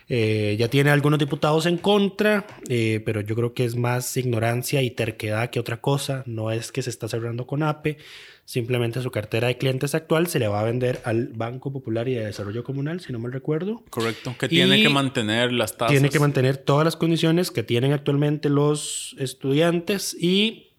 Eh, 0.09 0.57
ya 0.59 0.69
tiene 0.69 0.91
algunos 0.91 1.19
diputados 1.19 1.67
en 1.67 1.79
contra, 1.79 2.47
eh, 2.69 3.03
pero 3.05 3.23
yo 3.23 3.35
creo 3.35 3.55
que 3.55 3.65
es 3.65 3.77
más 3.77 4.17
ignorancia 4.17 4.83
y 4.83 4.91
terquedad 4.91 5.51
que 5.51 5.61
otra 5.61 5.81
cosa. 5.81 6.23
No 6.27 6.51
es 6.51 6.73
que 6.73 6.83
se 6.83 6.91
está 6.91 7.09
cerrando 7.09 7.47
CONAPE, 7.47 7.97
simplemente 8.45 9.01
su 9.01 9.11
cartera 9.11 9.49
de 9.49 9.57
clientes 9.57 9.95
actual 9.95 10.27
se 10.27 10.39
le 10.39 10.49
va 10.49 10.61
a 10.61 10.65
vender 10.65 11.01
al 11.05 11.29
Banco 11.29 11.73
Popular 11.73 12.09
y 12.09 12.15
de 12.15 12.27
Desarrollo 12.27 12.65
Comunal, 12.65 13.01
si 13.01 13.13
no 13.13 13.19
mal 13.19 13.33
recuerdo. 13.33 13.83
Correcto, 13.89 14.35
que 14.39 14.49
tiene 14.49 14.83
que 14.83 14.91
mantener 14.91 15.53
las 15.53 15.77
tasas. 15.77 15.93
Tiene 15.93 16.11
que 16.11 16.19
mantener 16.19 16.59
todas 16.59 16.85
las 16.85 16.97
condiciones 16.97 17.51
que 17.51 17.63
tienen 17.63 17.93
actualmente 17.93 18.51
los 18.51 19.17
estudiantes 19.19 20.15
y 20.21 20.73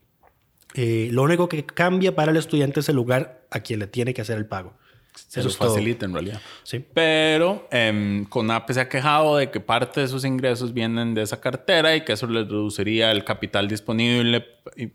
eh, 0.76 1.10
lo 1.12 1.24
único 1.24 1.50
que 1.50 1.66
cambia 1.66 2.16
para 2.16 2.32
el 2.32 2.38
estudiante 2.38 2.82
es 2.82 2.90
el 2.90 2.96
lugar 2.96 3.48
a 3.50 3.62
quien 3.62 3.80
le 3.80 3.88
tiene 3.88 4.14
que 4.14 4.22
hacer 4.22 4.38
el 4.38 4.46
pago. 4.46 4.78
Se 5.16 5.40
Eso 5.40 5.50
lo 5.50 5.56
facilita 5.56 6.06
en 6.06 6.14
realidad. 6.14 6.42
Sí. 6.64 6.84
Pero 6.94 7.68
eh, 7.72 8.26
CONAPE 8.30 8.74
se 8.74 8.82
ha 8.82 8.90
quejado 8.90 9.38
de 9.38 9.50
que 9.52 9.60
parte 9.60 10.02
de 10.02 10.08
sus 10.08 10.26
ingresos 10.26 10.74
vienen 10.74 11.14
de 11.14 11.24
esa 11.24 11.40
cartera 11.40 11.96
y 11.96 12.04
que 12.04 12.14
eso 12.14 12.28
les 12.28 12.48
reduciría 12.48 13.12
el 13.12 13.24
capital 13.24 13.68
disponible. 13.68 14.46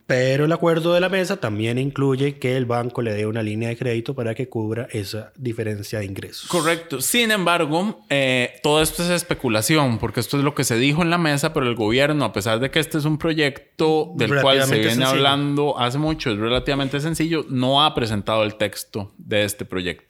Pero 0.06 0.46
el 0.46 0.52
acuerdo 0.52 0.94
de 0.94 1.00
la 1.00 1.08
mesa 1.08 1.36
también 1.36 1.78
incluye 1.78 2.38
que 2.38 2.56
el 2.56 2.66
banco 2.66 3.02
le 3.02 3.12
dé 3.12 3.26
una 3.26 3.42
línea 3.42 3.68
de 3.68 3.76
crédito 3.76 4.14
para 4.14 4.34
que 4.34 4.48
cubra 4.48 4.88
esa 4.90 5.32
diferencia 5.36 6.00
de 6.00 6.06
ingresos. 6.06 6.48
Correcto. 6.48 7.00
Sin 7.00 7.30
embargo, 7.30 8.04
eh, 8.10 8.58
todo 8.62 8.82
esto 8.82 9.04
es 9.04 9.10
especulación, 9.10 9.98
porque 9.98 10.20
esto 10.20 10.38
es 10.38 10.44
lo 10.44 10.54
que 10.54 10.64
se 10.64 10.76
dijo 10.76 11.02
en 11.02 11.10
la 11.10 11.18
mesa, 11.18 11.52
pero 11.52 11.66
el 11.66 11.76
gobierno, 11.76 12.24
a 12.24 12.32
pesar 12.32 12.58
de 12.58 12.70
que 12.70 12.80
este 12.80 12.98
es 12.98 13.04
un 13.04 13.18
proyecto 13.18 14.12
del 14.16 14.40
cual 14.40 14.64
se 14.64 14.74
viene 14.74 14.90
sencillo. 14.90 15.08
hablando 15.08 15.78
hace 15.78 15.98
mucho, 15.98 16.30
es 16.30 16.38
relativamente 16.38 17.00
sencillo, 17.00 17.44
no 17.48 17.84
ha 17.84 17.94
presentado 17.94 18.42
el 18.42 18.56
texto 18.56 19.12
de 19.18 19.44
este 19.44 19.64
proyecto. 19.64 20.09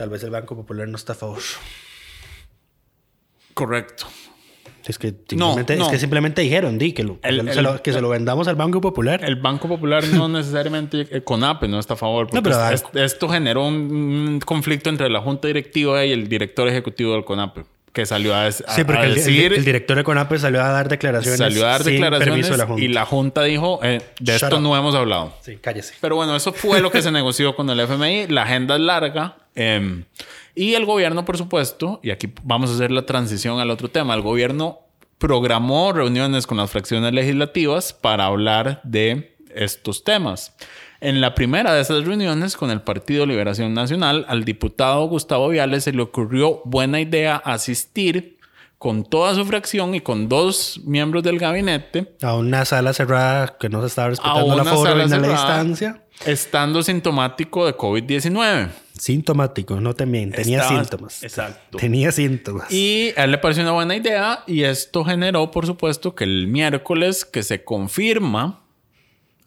Tal 0.00 0.08
vez 0.08 0.24
el 0.24 0.30
Banco 0.30 0.56
Popular 0.56 0.88
no 0.88 0.96
está 0.96 1.12
a 1.12 1.14
favor. 1.14 1.42
Correcto. 3.52 4.06
Es 4.86 4.98
que 4.98 5.08
simplemente, 5.28 5.76
no, 5.76 5.80
no. 5.80 5.84
Es 5.84 5.92
que 5.92 5.98
simplemente 5.98 6.40
dijeron, 6.40 6.78
di, 6.78 6.94
que, 6.94 7.04
lo, 7.04 7.18
el, 7.22 7.42
que, 7.42 7.48
el, 7.50 7.52
se 7.52 7.60
lo, 7.60 7.82
que 7.82 7.90
el, 7.90 7.96
se 7.96 8.00
lo 8.00 8.08
vendamos 8.08 8.48
al 8.48 8.56
Banco 8.56 8.80
Popular. 8.80 9.22
El 9.22 9.36
Banco 9.36 9.68
Popular 9.68 10.02
no 10.08 10.26
necesariamente, 10.30 11.06
el 11.10 11.22
CONAPE 11.22 11.68
no 11.68 11.78
está 11.78 11.92
a 11.92 11.96
favor. 11.98 12.28
Porque 12.28 12.36
no, 12.36 12.42
pero, 12.42 12.70
es, 12.70 12.82
esto 12.94 13.28
generó 13.28 13.66
un, 13.66 13.76
un, 13.76 14.40
conflicto 14.40 14.88
entre 14.88 15.10
la 15.10 15.20
Junta 15.20 15.48
Directiva 15.48 16.02
y 16.06 16.12
el 16.12 16.30
director 16.30 16.66
ejecutivo 16.66 17.12
del 17.12 17.26
CONAPE. 17.26 17.64
Que 17.92 18.06
salió 18.06 18.34
a, 18.34 18.46
a, 18.46 18.52
sí, 18.52 18.84
porque 18.84 19.00
a 19.00 19.08
decir... 19.08 19.52
El, 19.52 19.64
director 19.64 19.96
de 19.96 20.04
CONAPE 20.04 20.38
salió 20.38 20.62
a 20.62 20.68
dar 20.68 20.88
declaraciones 20.88 21.38
Salió 21.38 21.66
a 21.66 21.70
dar 21.70 21.84
declaraciones 21.84 22.48
de 22.48 22.56
la 22.56 22.68
y 22.78 22.88
la 22.88 23.04
Junta 23.04 23.42
dijo, 23.42 23.80
eh, 23.82 24.00
de 24.20 24.32
Shut 24.32 24.42
esto 24.44 24.56
up. 24.56 24.62
no 24.62 24.76
hemos 24.76 24.94
hablado. 24.94 25.34
Sí, 25.40 25.58
cállese. 25.60 25.94
Pero 26.00 26.14
bueno, 26.14 26.36
eso 26.36 26.52
fue 26.52 26.80
lo 26.80 26.92
que 26.92 27.02
se 27.02 27.10
negoció 27.10 27.56
con 27.56 27.68
el 27.68 27.80
FMI. 27.80 28.28
La 28.28 28.42
agenda 28.42 28.76
es 28.76 28.80
larga. 28.80 29.36
Eh, 29.56 30.04
y 30.54 30.74
el 30.74 30.84
gobierno, 30.84 31.24
por 31.24 31.36
supuesto, 31.36 32.00
y 32.02 32.10
aquí 32.10 32.32
vamos 32.42 32.70
a 32.70 32.74
hacer 32.74 32.90
la 32.90 33.06
transición 33.06 33.60
al 33.60 33.70
otro 33.70 33.88
tema, 33.88 34.14
el 34.14 34.22
gobierno 34.22 34.80
programó 35.18 35.92
reuniones 35.92 36.46
con 36.46 36.56
las 36.58 36.70
fracciones 36.70 37.12
legislativas 37.12 37.92
para 37.92 38.24
hablar 38.24 38.80
de 38.84 39.36
estos 39.54 40.02
temas. 40.02 40.56
En 41.00 41.20
la 41.22 41.34
primera 41.34 41.72
de 41.72 41.80
esas 41.80 42.04
reuniones 42.04 42.56
con 42.56 42.70
el 42.70 42.82
Partido 42.82 43.24
Liberación 43.24 43.72
Nacional, 43.72 44.26
al 44.28 44.44
diputado 44.44 45.06
Gustavo 45.06 45.48
Viales 45.48 45.84
se 45.84 45.92
le 45.92 46.02
ocurrió 46.02 46.60
buena 46.64 47.00
idea 47.00 47.36
asistir 47.36 48.38
con 48.76 49.04
toda 49.04 49.34
su 49.34 49.44
fracción 49.46 49.94
y 49.94 50.00
con 50.00 50.28
dos 50.28 50.80
miembros 50.84 51.22
del 51.22 51.38
gabinete 51.38 52.14
a 52.22 52.34
una 52.36 52.64
sala 52.64 52.92
cerrada 52.92 53.56
que 53.58 53.68
no 53.70 53.80
se 53.80 53.86
estaba 53.88 54.08
respetando 54.10 54.56
la 54.56 54.64
foro 54.64 54.92
y 55.02 55.08
la 55.08 55.18
distancia. 55.18 56.02
Estando 56.26 56.82
sintomático 56.82 57.64
de 57.64 57.74
COVID-19. 57.76 58.68
Sintomático, 58.98 59.80
no 59.80 59.94
también, 59.94 60.30
tenía 60.32 60.60
Estaba- 60.60 60.80
síntomas. 60.82 61.22
Exacto. 61.22 61.78
Tenía 61.78 62.12
síntomas. 62.12 62.70
Y 62.70 63.12
a 63.16 63.24
él 63.24 63.30
le 63.30 63.38
pareció 63.38 63.62
una 63.62 63.72
buena 63.72 63.96
idea 63.96 64.44
y 64.46 64.64
esto 64.64 65.02
generó, 65.04 65.50
por 65.50 65.64
supuesto, 65.64 66.14
que 66.14 66.24
el 66.24 66.46
miércoles 66.48 67.24
que 67.24 67.42
se 67.42 67.64
confirma, 67.64 68.60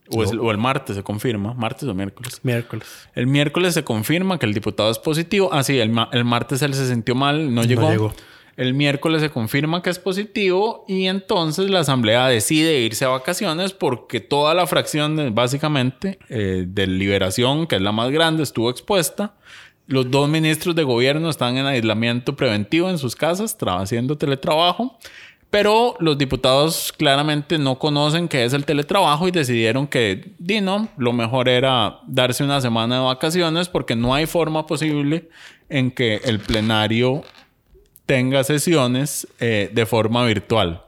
o, 0.10 0.24
es- 0.24 0.32
o 0.34 0.52
el 0.52 0.58
martes 0.58 0.96
se 0.96 1.04
confirma, 1.04 1.54
martes 1.54 1.88
o 1.88 1.94
miércoles. 1.94 2.40
Miércoles. 2.44 2.88
El 3.16 3.28
miércoles 3.28 3.74
se 3.74 3.84
confirma 3.84 4.38
que 4.40 4.46
el 4.46 4.54
diputado 4.54 4.90
es 4.92 5.00
positivo. 5.00 5.50
Ah, 5.54 5.64
sí, 5.64 5.80
el, 5.80 5.90
ma- 5.90 6.10
el 6.12 6.26
martes 6.26 6.62
él 6.62 6.74
se 6.74 6.88
sintió 6.88 7.16
mal, 7.16 7.54
no 7.54 7.64
llegó. 7.64 7.90
llegó. 7.90 8.14
El 8.56 8.76
miércoles 8.76 9.22
se 9.22 9.32
confirma 9.32 9.82
que 9.82 9.90
es 9.90 9.98
positivo 9.98 10.86
y 10.88 11.08
entonces 11.08 11.72
la 11.72 11.80
asamblea 11.80 12.28
decide 12.28 12.82
irse 12.82 13.04
a 13.04 13.08
vacaciones 13.08 13.74
porque 13.74 14.20
toda 14.20 14.54
la 14.54 14.68
fracción, 14.68 15.34
básicamente, 15.34 16.20
eh, 16.30 16.66
de 16.68 16.86
liberación, 16.86 17.66
que 17.66 17.78
es 17.78 17.82
la 17.82 17.92
más 17.92 18.12
grande, 18.12 18.44
estuvo 18.44 18.70
expuesta. 18.70 19.34
Los 19.88 20.12
dos 20.12 20.30
ministros 20.30 20.76
de 20.76 20.84
gobierno 20.84 21.30
están 21.30 21.58
en 21.58 21.66
aislamiento 21.66 22.36
preventivo 22.36 22.90
en 22.92 23.00
sus 23.00 23.16
casas, 23.16 23.58
haciendo 23.60 24.18
teletrabajo. 24.20 25.00
Pero 25.54 25.96
los 26.00 26.18
diputados 26.18 26.92
claramente 26.98 27.60
no 27.60 27.78
conocen 27.78 28.28
qué 28.28 28.44
es 28.44 28.54
el 28.54 28.66
teletrabajo 28.66 29.28
y 29.28 29.32
decidieron 29.32 29.86
que, 29.86 30.32
Dino, 30.40 30.90
lo 30.98 31.14
mejor 31.14 31.48
era 31.48 32.00
darse 32.08 32.44
una 32.44 32.60
semana 32.60 32.96
de 32.96 33.02
vacaciones 33.04 33.70
porque 33.70 33.96
no 33.96 34.16
hay 34.16 34.26
forma 34.26 34.66
posible 34.66 35.30
en 35.70 35.92
que 35.92 36.22
el 36.24 36.40
plenario 36.40 37.24
tenga 38.08 38.44
sesiones 38.44 39.28
eh, 39.40 39.70
de 39.72 39.86
forma 39.86 40.26
virtual. 40.26 40.84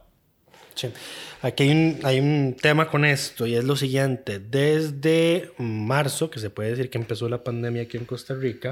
Aquí 1.43 1.61
hay 1.61 1.69
un, 1.69 1.99
hay 2.01 2.19
un, 2.19 2.57
tema 2.59 2.87
con 2.87 3.05
esto 3.05 3.45
y 3.45 3.53
es 3.53 3.63
lo 3.63 3.75
siguiente. 3.75 4.39
Desde 4.39 5.51
marzo, 5.59 6.31
que 6.31 6.39
se 6.39 6.49
puede 6.49 6.71
decir 6.71 6.89
que 6.89 6.97
empezó 6.97 7.29
la 7.29 7.43
pandemia 7.43 7.83
aquí 7.83 7.97
en 7.97 8.05
Costa 8.05 8.33
Rica, 8.33 8.71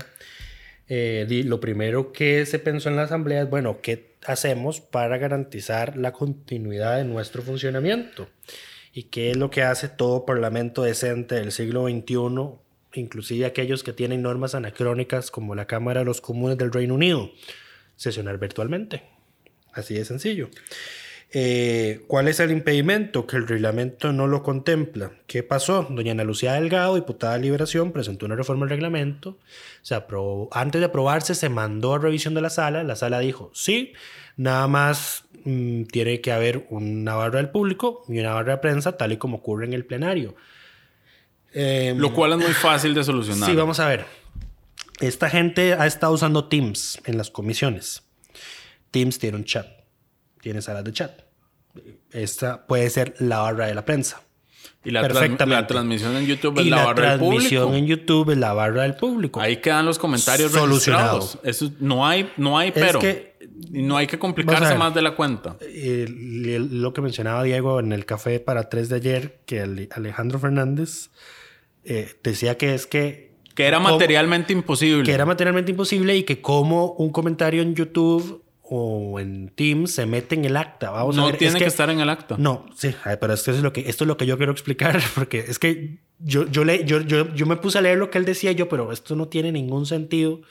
eh, 0.89 1.43
lo 1.45 1.59
primero 1.59 2.11
que 2.11 2.47
se 2.47 2.57
pensó 2.57 2.89
en 2.89 2.95
la 2.95 3.03
Asamblea 3.03 3.43
es, 3.43 3.49
bueno, 3.51 3.77
¿qué 3.83 4.12
hacemos 4.25 4.81
para 4.81 5.17
garantizar 5.17 5.97
la 5.97 6.11
continuidad 6.11 6.97
de 6.97 7.05
nuestro 7.05 7.41
funcionamiento? 7.41 8.29
¿Y 8.93 9.03
qué 9.03 9.31
es 9.31 9.37
lo 9.37 9.49
que 9.49 9.63
hace 9.63 9.89
todo 9.89 10.25
parlamento 10.25 10.83
decente 10.83 11.35
del 11.35 11.51
siglo 11.51 11.87
XXI, 11.87 12.99
inclusive 12.99 13.45
aquellos 13.45 13.83
que 13.83 13.93
tienen 13.93 14.21
normas 14.21 14.53
anacrónicas 14.55 15.31
como 15.31 15.55
la 15.55 15.65
Cámara 15.65 16.01
de 16.01 16.05
los 16.05 16.21
Comunes 16.21 16.57
del 16.57 16.71
Reino 16.71 16.95
Unido? 16.95 17.31
Sesionar 17.95 18.37
virtualmente. 18.37 19.03
Así 19.71 19.95
de 19.95 20.05
sencillo. 20.05 20.49
Eh, 21.35 22.05
¿Cuál 22.07 22.27
es 22.27 22.39
el 22.39 22.51
impedimento? 22.51 23.25
Que 23.25 23.37
el 23.37 23.47
reglamento 23.47 24.13
no 24.13 24.27
lo 24.27 24.43
contempla. 24.43 25.13
¿Qué 25.25 25.41
pasó? 25.41 25.87
Doña 25.89 26.11
Ana 26.11 26.23
Lucía 26.23 26.53
Delgado, 26.53 26.93
diputada 26.93 27.33
de 27.33 27.39
Liberación, 27.39 27.91
presentó 27.91 28.27
una 28.27 28.35
reforma 28.35 28.65
al 28.65 28.69
reglamento. 28.69 29.39
Se 29.81 29.95
aprobó, 29.95 30.47
antes 30.51 30.79
de 30.79 30.85
aprobarse, 30.85 31.33
se 31.33 31.49
mandó 31.49 31.95
a 31.95 31.97
revisión 31.97 32.35
de 32.35 32.41
la 32.41 32.51
sala. 32.51 32.83
La 32.83 32.95
sala 32.95 33.17
dijo, 33.17 33.49
sí, 33.55 33.93
nada 34.37 34.67
más 34.67 35.23
mm, 35.43 35.85
tiene 35.85 36.21
que 36.21 36.31
haber 36.31 36.67
una 36.69 37.15
barra 37.15 37.37
del 37.37 37.49
público 37.49 38.03
y 38.07 38.19
una 38.19 38.35
barra 38.35 38.53
de 38.53 38.57
prensa, 38.59 38.95
tal 38.95 39.11
y 39.11 39.17
como 39.17 39.37
ocurre 39.37 39.65
en 39.65 39.73
el 39.73 39.87
plenario. 39.87 40.35
Em, 41.51 41.97
lo 41.97 42.13
cual 42.13 42.33
es 42.33 42.37
muy 42.37 42.53
fácil 42.53 42.93
de 42.93 43.03
solucionar. 43.03 43.49
Sí, 43.49 43.55
vamos 43.55 43.79
a 43.79 43.87
ver. 43.87 44.05
Esta 44.99 45.31
gente 45.31 45.73
ha 45.73 45.87
estado 45.87 46.13
usando 46.13 46.45
Teams 46.45 47.01
en 47.05 47.17
las 47.17 47.31
comisiones. 47.31 48.03
Teams 48.91 49.17
tiene 49.17 49.37
un 49.37 49.45
chat 49.45 49.82
tiene 50.43 50.61
salas 50.61 50.83
de 50.83 50.91
chat. 50.91 51.21
Esta 52.11 52.67
puede 52.67 52.89
ser 52.89 53.15
la 53.19 53.39
barra 53.39 53.67
de 53.67 53.73
la 53.73 53.85
prensa. 53.85 54.21
Y 54.83 54.91
la, 54.91 55.01
la 55.01 55.65
transmisión 55.67 56.17
en 56.17 56.25
YouTube 56.25 56.59
es 56.59 56.65
la, 56.67 56.83
barra 56.83 57.11
del 57.11 57.19
público. 57.19 57.33
La 57.33 57.49
transmisión 57.49 57.75
en 57.75 57.87
YouTube 57.87 58.29
es 58.31 58.37
la 58.37 58.53
barra 58.53 58.81
del 58.81 58.95
público. 58.95 59.39
Ahí 59.39 59.57
quedan 59.57 59.85
los 59.85 59.97
comentarios 59.97 60.51
solucionados. 60.51 61.39
Eso 61.43 61.71
no 61.79 62.05
hay, 62.05 62.29
no 62.35 62.57
hay 62.57 62.71
pero. 62.73 62.99
y 63.01 63.81
no 63.81 63.95
hay 63.95 64.07
que 64.07 64.19
complicarse 64.19 64.75
más 64.75 64.93
de 64.93 65.01
la 65.01 65.15
cuenta. 65.15 65.55
lo 65.61 66.93
que 66.93 67.01
mencionaba 67.01 67.43
Diego 67.43 67.79
en 67.79 67.93
el 67.93 68.05
café 68.05 68.41
para 68.41 68.67
tres 68.67 68.89
de 68.89 68.97
ayer, 68.97 69.39
que 69.45 69.87
Alejandro 69.91 70.39
Fernández 70.39 71.09
eh, 71.85 72.13
decía 72.21 72.57
que 72.57 72.73
es 72.73 72.85
que 72.85 73.31
que 73.55 73.65
era 73.65 73.79
materialmente 73.79 74.51
imposible. 74.51 75.03
Que 75.03 75.13
era 75.13 75.25
materialmente 75.25 75.71
imposible 75.71 76.17
y 76.17 76.23
que 76.23 76.41
como 76.41 76.93
un 76.93 77.11
comentario 77.11 77.61
en 77.61 77.75
YouTube 77.75 78.42
o 78.75 79.19
en 79.19 79.49
Teams 79.49 79.91
se 79.91 80.07
mete 80.07 80.33
en 80.33 80.45
el 80.45 80.57
acta. 80.57 80.89
Vamos 80.89 81.15
no 81.15 81.23
a 81.23 81.25
ver. 81.27 81.37
tiene 81.37 81.59
que, 81.59 81.65
estar 81.65 81.91
en 81.91 81.99
el 81.99 82.09
acta. 82.09 82.37
No, 82.39 82.65
sí, 82.75 82.95
pero 83.19 83.33
esto 83.33 83.51
es 83.51 83.61
lo 83.61 83.71
que, 83.71 83.81
esto 83.87 84.03
es 84.03 84.07
lo 84.07 84.17
que 84.17 84.25
yo 84.25 84.35
quiero 84.37 84.51
explicar, 84.51 84.99
porque 85.15 85.45
es 85.47 85.59
que 85.59 85.99
yo, 86.17 86.47
yo, 86.47 86.63
le, 86.63 86.83
yo, 86.83 87.01
yo, 87.01 87.31
yo 87.35 87.45
me 87.45 87.55
puse 87.57 87.77
a 87.77 87.81
leer 87.81 87.99
lo 87.99 88.09
que 88.09 88.17
él 88.17 88.25
decía 88.25 88.51
yo, 88.51 88.69
pero 88.69 88.91
esto 88.91 89.15
no 89.15 89.27
tiene 89.27 89.51
ningún 89.51 89.85
sentido. 89.85 90.41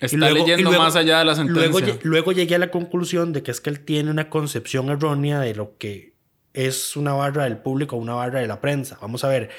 Está 0.00 0.30
leyendo 0.30 0.70
más 0.70 0.94
allá 0.94 1.18
de 1.18 1.24
la 1.24 1.34
sentencia. 1.34 1.68
Luego, 1.68 1.98
luego 2.02 2.32
llegué 2.32 2.54
a 2.54 2.58
la 2.58 2.70
conclusión 2.70 3.32
de 3.32 3.42
que 3.42 3.50
es 3.50 3.60
que 3.60 3.70
él 3.70 3.80
tiene 3.80 4.08
una 4.08 4.30
concepción 4.30 4.88
errónea 4.88 5.40
de 5.40 5.56
lo 5.56 5.76
que 5.76 6.14
es 6.52 6.96
una 6.96 7.14
barra 7.14 7.44
del 7.44 7.56
público 7.56 7.96
o 7.96 7.98
una 7.98 8.14
barra 8.14 8.38
de 8.38 8.46
la 8.46 8.60
prensa. 8.60 8.98
Vamos 9.00 9.24
a 9.24 9.28
ver 9.28 9.50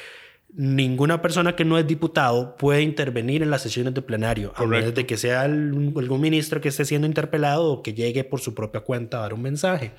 ninguna 0.57 1.21
persona 1.21 1.55
que 1.55 1.65
no 1.65 1.77
es 1.77 1.85
diputado 1.85 2.55
puede 2.55 2.81
intervenir 2.81 3.43
en 3.43 3.49
las 3.49 3.61
sesiones 3.61 3.93
de 3.93 4.01
plenario, 4.01 4.53
a 4.55 4.65
menos 4.65 4.93
de 4.93 5.05
que 5.05 5.17
sea 5.17 5.41
algún 5.41 6.21
ministro 6.21 6.61
que 6.61 6.69
esté 6.69 6.85
siendo 6.85 7.07
interpelado 7.07 7.65
o 7.65 7.83
que 7.83 7.93
llegue 7.93 8.23
por 8.23 8.39
su 8.39 8.53
propia 8.53 8.81
cuenta 8.81 9.17
a 9.17 9.21
dar 9.21 9.33
un 9.33 9.41
mensaje 9.41 9.91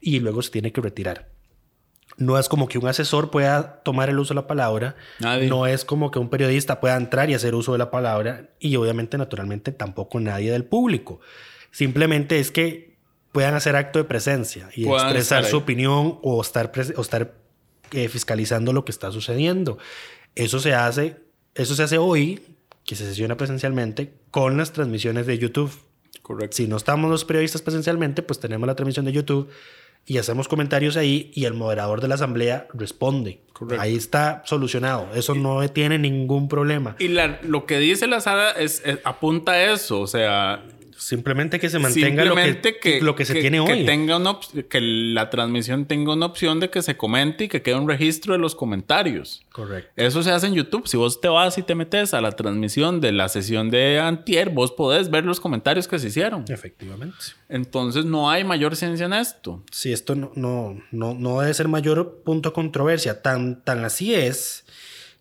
y 0.00 0.18
luego 0.20 0.42
se 0.42 0.50
tiene 0.50 0.72
que 0.72 0.80
retirar. 0.80 1.28
No 2.16 2.38
es 2.38 2.48
como 2.48 2.68
que 2.68 2.78
un 2.78 2.86
asesor 2.86 3.30
pueda 3.30 3.82
tomar 3.82 4.08
el 4.08 4.18
uso 4.18 4.34
de 4.34 4.40
la 4.40 4.46
palabra, 4.46 4.96
no 5.20 5.66
es 5.66 5.84
como 5.84 6.10
que 6.10 6.18
un 6.18 6.28
periodista 6.28 6.80
pueda 6.80 6.96
entrar 6.96 7.30
y 7.30 7.34
hacer 7.34 7.54
uso 7.54 7.72
de 7.72 7.78
la 7.78 7.90
palabra 7.90 8.50
y 8.58 8.76
obviamente 8.76 9.16
naturalmente 9.16 9.72
tampoco 9.72 10.20
nadie 10.20 10.50
del 10.50 10.64
público. 10.64 11.20
Simplemente 11.70 12.38
es 12.38 12.50
que 12.50 12.98
puedan 13.32 13.54
hacer 13.54 13.74
acto 13.74 13.98
de 13.98 14.04
presencia 14.04 14.68
y 14.74 14.88
expresar 14.88 15.44
su 15.44 15.56
opinión 15.56 16.18
o 16.22 16.40
estar, 16.40 16.70
o 16.96 17.00
estar 17.00 17.43
eh, 17.94 18.08
fiscalizando 18.08 18.72
lo 18.72 18.84
que 18.84 18.92
está 18.92 19.12
sucediendo. 19.12 19.78
Eso 20.34 20.58
se 20.60 20.74
hace, 20.74 21.16
eso 21.54 21.74
se 21.74 21.82
hace 21.82 21.98
hoy, 21.98 22.42
que 22.84 22.96
se 22.96 23.06
sesiona 23.06 23.36
presencialmente, 23.36 24.12
con 24.30 24.56
las 24.56 24.72
transmisiones 24.72 25.26
de 25.26 25.38
YouTube. 25.38 25.72
Correcto. 26.22 26.56
Si 26.56 26.66
no 26.66 26.76
estamos 26.76 27.10
los 27.10 27.24
periodistas 27.24 27.62
presencialmente, 27.62 28.22
pues 28.22 28.40
tenemos 28.40 28.66
la 28.66 28.74
transmisión 28.74 29.04
de 29.04 29.12
YouTube 29.12 29.50
y 30.06 30.18
hacemos 30.18 30.48
comentarios 30.48 30.96
ahí 30.96 31.30
y 31.34 31.46
el 31.46 31.54
moderador 31.54 32.00
de 32.00 32.08
la 32.08 32.16
asamblea 32.16 32.66
responde. 32.74 33.40
Ahí 33.78 33.94
está 33.94 34.42
solucionado. 34.44 35.08
Eso 35.14 35.34
no 35.34 35.66
tiene 35.70 35.98
ningún 35.98 36.48
problema. 36.48 36.96
Y 36.98 37.08
lo 37.08 37.66
que 37.66 37.78
dice 37.78 38.06
la 38.06 38.20
sala 38.20 38.50
es, 38.50 38.82
apunta 39.04 39.52
a 39.52 39.72
eso. 39.72 40.00
O 40.00 40.06
sea, 40.06 40.62
Simplemente 40.96 41.58
que 41.58 41.68
se 41.68 41.78
mantenga 41.78 42.24
lo 42.24 42.34
que, 42.34 43.00
lo 43.00 43.14
que 43.14 43.24
se 43.24 43.34
tiene 43.34 43.60
hoy. 43.60 43.80
Que, 43.80 43.84
tenga 43.84 44.16
una 44.16 44.38
que 44.68 44.80
la 44.80 45.30
transmisión 45.30 45.86
tenga 45.86 46.12
una 46.12 46.26
opción 46.26 46.60
de 46.60 46.70
que 46.70 46.82
se 46.82 46.96
comente 46.96 47.44
y 47.44 47.48
que 47.48 47.62
quede 47.62 47.74
un 47.74 47.88
registro 47.88 48.32
de 48.32 48.38
los 48.38 48.54
comentarios. 48.54 49.44
Correcto. 49.52 49.90
Eso 49.96 50.22
se 50.22 50.30
hace 50.30 50.46
en 50.46 50.54
YouTube. 50.54 50.86
Si 50.86 50.96
vos 50.96 51.20
te 51.20 51.28
vas 51.28 51.58
y 51.58 51.62
te 51.62 51.74
metes 51.74 52.14
a 52.14 52.20
la 52.20 52.32
transmisión 52.32 53.00
de 53.00 53.12
la 53.12 53.28
sesión 53.28 53.70
de 53.70 54.00
Antier, 54.00 54.50
vos 54.50 54.72
podés 54.72 55.10
ver 55.10 55.24
los 55.24 55.40
comentarios 55.40 55.88
que 55.88 55.98
se 55.98 56.08
hicieron. 56.08 56.44
Efectivamente. 56.48 57.16
Entonces 57.48 58.04
no 58.04 58.30
hay 58.30 58.44
mayor 58.44 58.76
ciencia 58.76 59.06
en 59.06 59.12
esto. 59.12 59.62
Sí, 59.70 59.92
esto 59.92 60.14
no, 60.14 60.32
no, 60.34 60.80
no, 60.90 61.14
no 61.14 61.40
debe 61.40 61.54
ser 61.54 61.68
mayor 61.68 62.22
punto 62.24 62.50
de 62.50 62.54
controversia. 62.54 63.22
Tan, 63.22 63.62
tan 63.62 63.84
así 63.84 64.14
es 64.14 64.64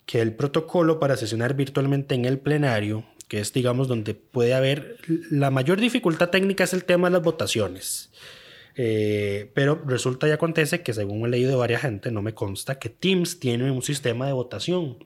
que 0.05 0.21
el 0.21 0.33
protocolo 0.33 0.99
para 0.99 1.17
sesionar 1.17 1.55
virtualmente 1.55 2.15
en 2.15 2.25
el 2.25 2.39
plenario 2.39 3.05
que 3.27 3.39
es, 3.39 3.53
digamos, 3.53 3.87
donde 3.87 4.13
puede 4.13 4.53
haber 4.53 4.97
la 5.29 5.51
mayor 5.51 5.79
dificultad 5.79 6.29
técnica 6.29 6.63
es 6.63 6.73
el 6.73 6.85
tema 6.85 7.07
de 7.07 7.13
las 7.13 7.23
votaciones. 7.23 8.11
Eh, 8.75 9.51
pero 9.53 9.81
resulta 9.85 10.27
y 10.27 10.31
acontece 10.31 10.81
que 10.81 10.93
según 10.93 11.25
he 11.25 11.29
leído 11.29 11.51
de 11.51 11.55
varias 11.57 11.81
gente, 11.81 12.11
no 12.11 12.21
me 12.21 12.33
consta 12.33 12.79
que 12.79 12.89
Teams 12.89 13.39
tiene 13.39 13.71
un 13.71 13.83
sistema 13.83 14.25
de 14.25 14.33
votación. 14.33 14.97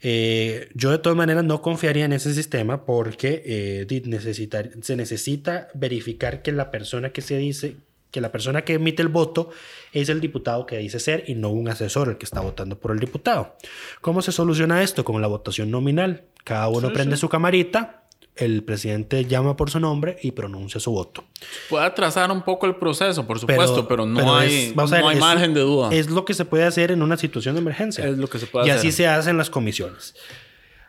Eh, 0.00 0.68
yo 0.74 0.90
de 0.90 0.98
todas 0.98 1.16
maneras 1.16 1.44
no 1.44 1.60
confiaría 1.60 2.04
en 2.04 2.12
ese 2.12 2.32
sistema 2.32 2.86
porque 2.86 3.42
eh, 3.44 4.72
se 4.82 4.96
necesita 4.96 5.68
verificar 5.74 6.42
que 6.42 6.52
la 6.52 6.70
persona 6.70 7.10
que 7.10 7.20
se 7.20 7.36
dice, 7.36 7.76
que 8.10 8.20
la 8.20 8.32
persona 8.32 8.62
que 8.62 8.74
emite 8.74 9.02
el 9.02 9.08
voto 9.08 9.50
es 9.92 10.08
el 10.08 10.20
diputado 10.20 10.66
que 10.66 10.78
dice 10.78 10.98
ser 10.98 11.24
y 11.26 11.34
no 11.34 11.50
un 11.50 11.68
asesor 11.68 12.08
el 12.08 12.18
que 12.18 12.24
está 12.24 12.40
votando 12.40 12.78
por 12.78 12.92
el 12.92 12.98
diputado. 12.98 13.56
¿Cómo 14.00 14.22
se 14.22 14.32
soluciona 14.32 14.82
esto? 14.82 15.04
Con 15.04 15.20
la 15.20 15.28
votación 15.28 15.70
nominal. 15.70 16.24
Cada 16.44 16.68
uno 16.68 16.92
prende 16.92 17.16
su 17.16 17.28
camarita, 17.28 18.04
el 18.38 18.62
presidente 18.62 19.24
llama 19.24 19.56
por 19.56 19.70
su 19.70 19.80
nombre 19.80 20.16
y 20.22 20.30
pronuncia 20.30 20.80
su 20.80 20.92
voto. 20.92 21.24
Puede 21.68 21.84
atrasar 21.84 22.30
un 22.30 22.42
poco 22.42 22.66
el 22.66 22.76
proceso, 22.76 23.26
por 23.26 23.38
supuesto, 23.38 23.86
pero, 23.88 24.06
no 24.06 24.36
hay, 24.36 24.72
margen 24.74 25.52
de 25.54 25.60
duda. 25.60 25.90
Es 25.92 26.08
lo 26.08 26.24
que 26.24 26.34
se 26.34 26.44
puede 26.44 26.64
hacer 26.64 26.90
en 26.90 27.02
una 27.02 27.16
situación 27.16 27.56
de 27.56 27.60
emergencia. 27.60 28.06
Es 28.06 28.16
lo 28.16 28.28
que 28.28 28.38
se 28.38 28.46
puede 28.46 28.68
y 28.68 28.70
hacer. 28.70 28.84
Y 28.84 28.88
así 28.88 28.96
se 28.96 29.08
hace 29.08 29.30
en 29.30 29.36
las 29.36 29.50
comisiones. 29.50 30.14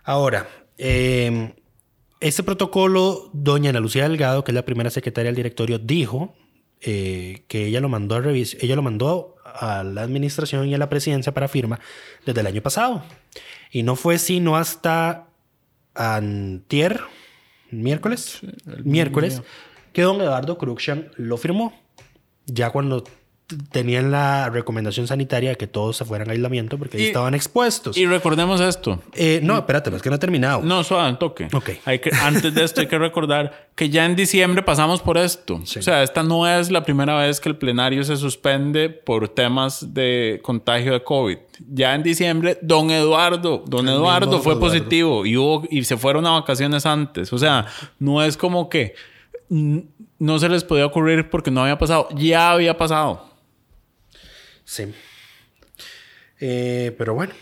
Ahora, 0.04 0.48
eh, 0.78 1.54
este 2.20 2.44
protocolo, 2.44 3.30
doña 3.34 3.72
Ana 3.72 3.80
Lucía 3.80 4.08
Delgado, 4.08 4.44
que 4.44 4.52
es 4.52 4.56
la 4.56 4.66
primera 4.66 4.90
secretaria 4.90 5.30
del 5.30 5.36
directorio, 5.36 5.80
dijo 5.80 6.36
eh, 6.82 7.44
que 7.48 7.66
ella 7.68 7.82
lo 7.82 7.90
mandó 7.90 8.16
a 8.16 8.22
revisar, 8.22 8.64
ella 8.64 8.76
lo 8.76 8.82
mandó 8.82 9.36
a 9.44 9.84
la 9.84 10.02
administración 10.02 10.68
y 10.68 10.76
a 10.76 10.78
la 10.78 10.90
presidencia 10.90 11.34
para 11.34 11.48
firma 11.48 11.80
desde 12.26 12.42
el 12.42 12.48
año 12.48 12.62
pasado. 12.62 13.04
Y 13.72 13.84
no 13.84 13.96
fue 13.96 14.18
sino 14.18 14.56
hasta 14.56 15.28
antier, 15.94 17.02
miércoles, 17.72 18.40
miércoles, 18.84 19.42
que 19.94 20.04
don 20.04 20.22
Eduardo 20.22 20.58
Cruxan 20.58 21.12
lo 21.18 21.38
firmó. 21.38 21.74
Ya 22.46 22.72
cuando 22.72 23.04
tenían 23.72 24.12
la 24.12 24.50
recomendación 24.50 25.08
sanitaria 25.08 25.52
de 25.52 25.56
que 25.56 25.68
todos 25.68 25.98
se 25.98 26.06
fueran 26.06 26.30
a 26.30 26.34
aislamiento 26.34 26.78
porque 26.78 26.98
ahí 26.98 27.06
estaban 27.06 27.34
expuestos. 27.34 27.98
Y 27.98 28.06
recordemos 28.06 28.62
esto. 28.62 29.02
Eh, 29.14 29.40
no, 29.44 29.58
espérate, 29.58 29.96
es 29.96 30.02
que 30.02 30.10
no 30.10 30.16
ha 30.16 30.20
terminado. 30.20 30.62
No, 30.62 30.84
suave, 30.84 31.16
toque. 31.20 31.48
Ok. 31.54 31.72
Hay 31.86 32.00
que, 32.00 32.12
antes 32.22 32.54
de 32.54 32.64
esto 32.64 32.82
hay 32.82 32.88
que 32.88 32.98
recordar 33.00 33.70
que 33.76 33.90
ya 33.90 34.06
en 34.06 34.16
diciembre 34.16 34.62
pasamos 34.62 35.02
por 35.02 35.18
esto. 35.18 35.62
Sí. 35.64 35.80
O 35.80 35.82
sea, 35.82 36.04
esta 36.04 36.22
no 36.22 36.48
es 36.48 36.70
la 36.70 36.84
primera 36.84 37.18
vez 37.18 37.40
que 37.40 37.50
el 37.50 37.58
plenario 37.58 38.04
se 38.04 38.18
suspende 38.18 38.90
por 38.90 39.30
temas 39.30 39.94
de 39.94 40.40
contagio 40.44 40.94
de 40.94 41.04
COVID. 41.04 41.38
Ya 41.72 41.96
en 41.96 42.04
diciembre, 42.04 42.58
don 42.62 42.92
Eduardo, 42.92 43.64
don 43.66 43.88
El 43.88 43.96
Eduardo 43.96 44.40
fue 44.42 44.54
Eduardo. 44.54 44.60
positivo 44.60 45.26
y, 45.26 45.38
hubo, 45.38 45.64
y 45.70 45.84
se 45.84 45.98
fueron 45.98 46.26
a 46.28 46.32
vacaciones 46.32 46.86
antes. 46.86 47.34
O 47.34 47.38
sea, 47.38 47.66
no 47.98 48.24
es 48.24 48.38
como 48.38 48.70
que 48.70 48.94
no 49.50 50.38
se 50.40 50.50
les 50.50 50.64
podía 50.64 50.86
ocurrir 50.86 51.30
porque 51.30 51.50
no 51.50 51.62
había 51.62 51.78
pasado. 51.78 52.10
Ya 52.16 52.52
había 52.52 52.78
pasado. 52.78 53.29
Sí. 54.70 54.84
Eh, 56.40 56.94
pero 56.96 57.16
bueno, 57.16 57.34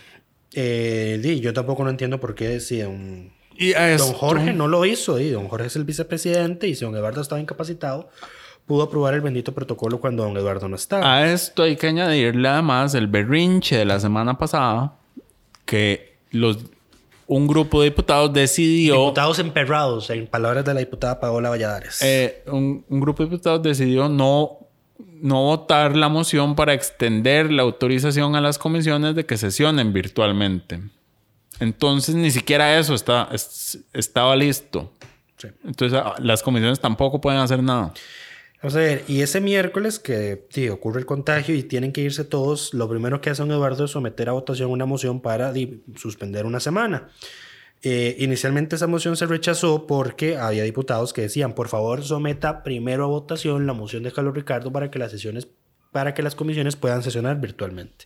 eh, 0.54 1.20
di, 1.22 1.42
yo 1.42 1.52
tampoco 1.54 1.84
no 1.84 1.90
entiendo 1.90 2.22
por 2.22 2.34
qué 2.36 2.62
si 2.62 2.80
don, 2.80 3.34
Y 3.58 3.74
Jorge 4.16 4.54
no 4.54 4.70
lo 4.70 4.86
hizo. 4.86 5.18
di, 5.18 5.30
don 5.30 5.50
Jorge 5.50 5.68
es 5.68 5.76
el 5.76 5.84
vicepresidente 5.84 6.70
y 6.70 6.76
si 6.76 6.86
don 6.86 6.96
Eduardo 6.96 7.20
estaba 7.20 7.42
incapacitado, 7.42 8.10
pudo 8.66 8.84
aprobar 8.84 9.14
el 9.14 9.20
bendito 9.22 9.54
protocolo 9.54 10.00
cuando 10.00 10.24
don 10.24 10.38
Eduardo 10.38 10.70
no 10.70 10.78
estaba. 10.78 11.18
A 11.18 11.32
esto 11.34 11.64
hay 11.64 11.76
que 11.76 11.88
añadirle 11.88 12.48
además 12.48 12.96
el 12.96 13.08
berrinche 13.08 13.76
de 13.78 13.86
la 13.86 14.00
semana 14.00 14.38
pasada 14.38 14.96
que 15.66 16.16
los, 16.32 16.60
un 17.28 17.46
grupo 17.46 17.82
de 17.82 17.90
diputados 17.90 18.32
decidió... 18.32 18.94
Diputados 18.94 19.40
emperrados, 19.40 20.10
en 20.12 20.28
palabras 20.28 20.64
de 20.64 20.74
la 20.74 20.80
diputada 20.80 21.20
Paola 21.20 21.50
Valladares. 21.50 22.02
eh, 22.02 22.42
un, 22.48 22.86
un 22.88 23.00
grupo 23.02 23.24
de 23.24 23.30
diputados 23.30 23.62
decidió 23.64 24.08
no, 24.08 24.57
no 25.00 25.44
votar 25.44 25.96
la 25.96 26.10
moción 26.10 26.56
para 26.56 26.74
extender 26.74 27.52
la 27.52 27.64
autorización 27.64 28.36
a 28.36 28.42
las 28.42 28.58
comisiones 28.58 29.16
de 29.16 29.26
que 29.26 29.38
sesionen 29.38 29.94
virtualmente. 29.94 30.80
Entonces 31.60 32.16
ni 32.16 32.32
siquiera 32.32 32.78
eso 32.78 32.94
está, 32.94 33.30
es- 33.32 33.80
estaba 33.94 34.36
listo. 34.36 34.94
Sí. 35.38 35.48
Entonces 35.64 36.00
ah, 36.04 36.16
las 36.20 36.42
comisiones 36.44 36.80
tampoco 36.80 37.20
pueden 37.22 37.40
hacer 37.40 37.62
nada. 37.64 37.94
Vamos 38.62 38.76
a 38.76 38.80
ver, 38.80 39.04
y 39.08 39.22
ese 39.22 39.40
miércoles 39.40 40.00
que 40.00 40.48
sí, 40.50 40.68
ocurre 40.70 41.00
el 41.00 41.06
contagio 41.06 41.54
y 41.54 41.62
tienen 41.62 41.92
que 41.94 42.02
irse 42.02 42.24
todos, 42.24 42.74
lo 42.74 42.90
primero 42.90 43.22
que 43.22 43.30
hace 43.30 43.44
don 43.44 43.52
Eduardo 43.52 43.86
es 43.86 43.92
someter 43.92 44.30
a 44.30 44.32
votación 44.32 44.72
una 44.72 44.86
moción 44.88 45.22
para 45.22 45.54
di, 45.54 45.84
suspender 45.96 46.46
una 46.48 46.60
semana. 46.60 47.08
Eh, 47.84 48.16
inicialmente 48.20 48.76
esa 48.76 48.88
moción 48.88 49.16
se 49.18 49.28
rechazó 49.28 49.86
porque 49.86 50.38
había 50.38 50.64
diputados 50.64 51.14
que 51.14 51.22
decían, 51.22 51.54
por 51.54 51.68
favor, 51.68 52.04
someta 52.04 52.64
primero 52.64 53.04
a 53.04 53.08
votación 53.08 53.68
la 53.68 53.74
moción 53.74 54.04
de 54.04 54.12
Carlos 54.12 54.34
Ricardo 54.34 54.72
para 54.72 54.90
que 54.90 55.00
las 55.00 55.12
sesiones, 55.12 55.48
para 55.92 56.14
que 56.14 56.24
las 56.24 56.36
comisiones 56.36 56.76
puedan 56.76 57.04
sesionar 57.04 57.40
virtualmente. 57.40 58.06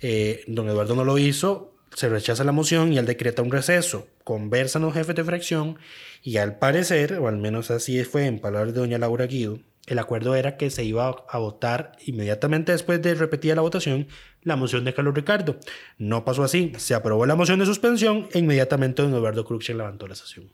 Eh, 0.00 0.44
don 0.46 0.68
Eduardo 0.68 0.94
no 0.94 1.04
lo 1.04 1.16
hizo, 1.16 1.74
se 1.94 2.08
rechaza 2.08 2.44
la 2.44 2.52
moción 2.52 2.92
y 2.92 2.98
él 2.98 3.06
decreta 3.06 3.42
un 3.42 3.50
receso. 3.50 4.08
Conversan 4.24 4.82
los 4.82 4.94
jefes 4.94 5.14
de 5.14 5.24
fracción 5.24 5.78
y 6.22 6.36
al 6.36 6.58
parecer, 6.58 7.14
o 7.14 7.28
al 7.28 7.38
menos 7.38 7.70
así 7.70 8.02
fue 8.04 8.26
en 8.26 8.40
palabras 8.40 8.74
de 8.74 8.80
doña 8.80 8.98
Laura 8.98 9.26
Guido, 9.26 9.58
el 9.86 9.98
acuerdo 9.98 10.34
era 10.34 10.56
que 10.56 10.70
se 10.70 10.84
iba 10.84 11.24
a 11.28 11.38
votar 11.38 11.92
inmediatamente 12.06 12.72
después 12.72 13.02
de 13.02 13.14
repetida 13.14 13.54
la 13.56 13.62
votación 13.62 14.06
la 14.42 14.56
moción 14.56 14.84
de 14.84 14.92
Carlos 14.94 15.14
Ricardo. 15.14 15.56
No 15.98 16.24
pasó 16.24 16.42
así. 16.42 16.72
Se 16.76 16.94
aprobó 16.94 17.26
la 17.26 17.36
moción 17.36 17.58
de 17.60 17.66
suspensión 17.66 18.28
e 18.32 18.40
inmediatamente 18.40 19.00
don 19.02 19.12
Eduardo 19.14 19.44
Cruxen 19.44 19.78
levantó 19.78 20.08
la 20.08 20.14
sesión. 20.16 20.52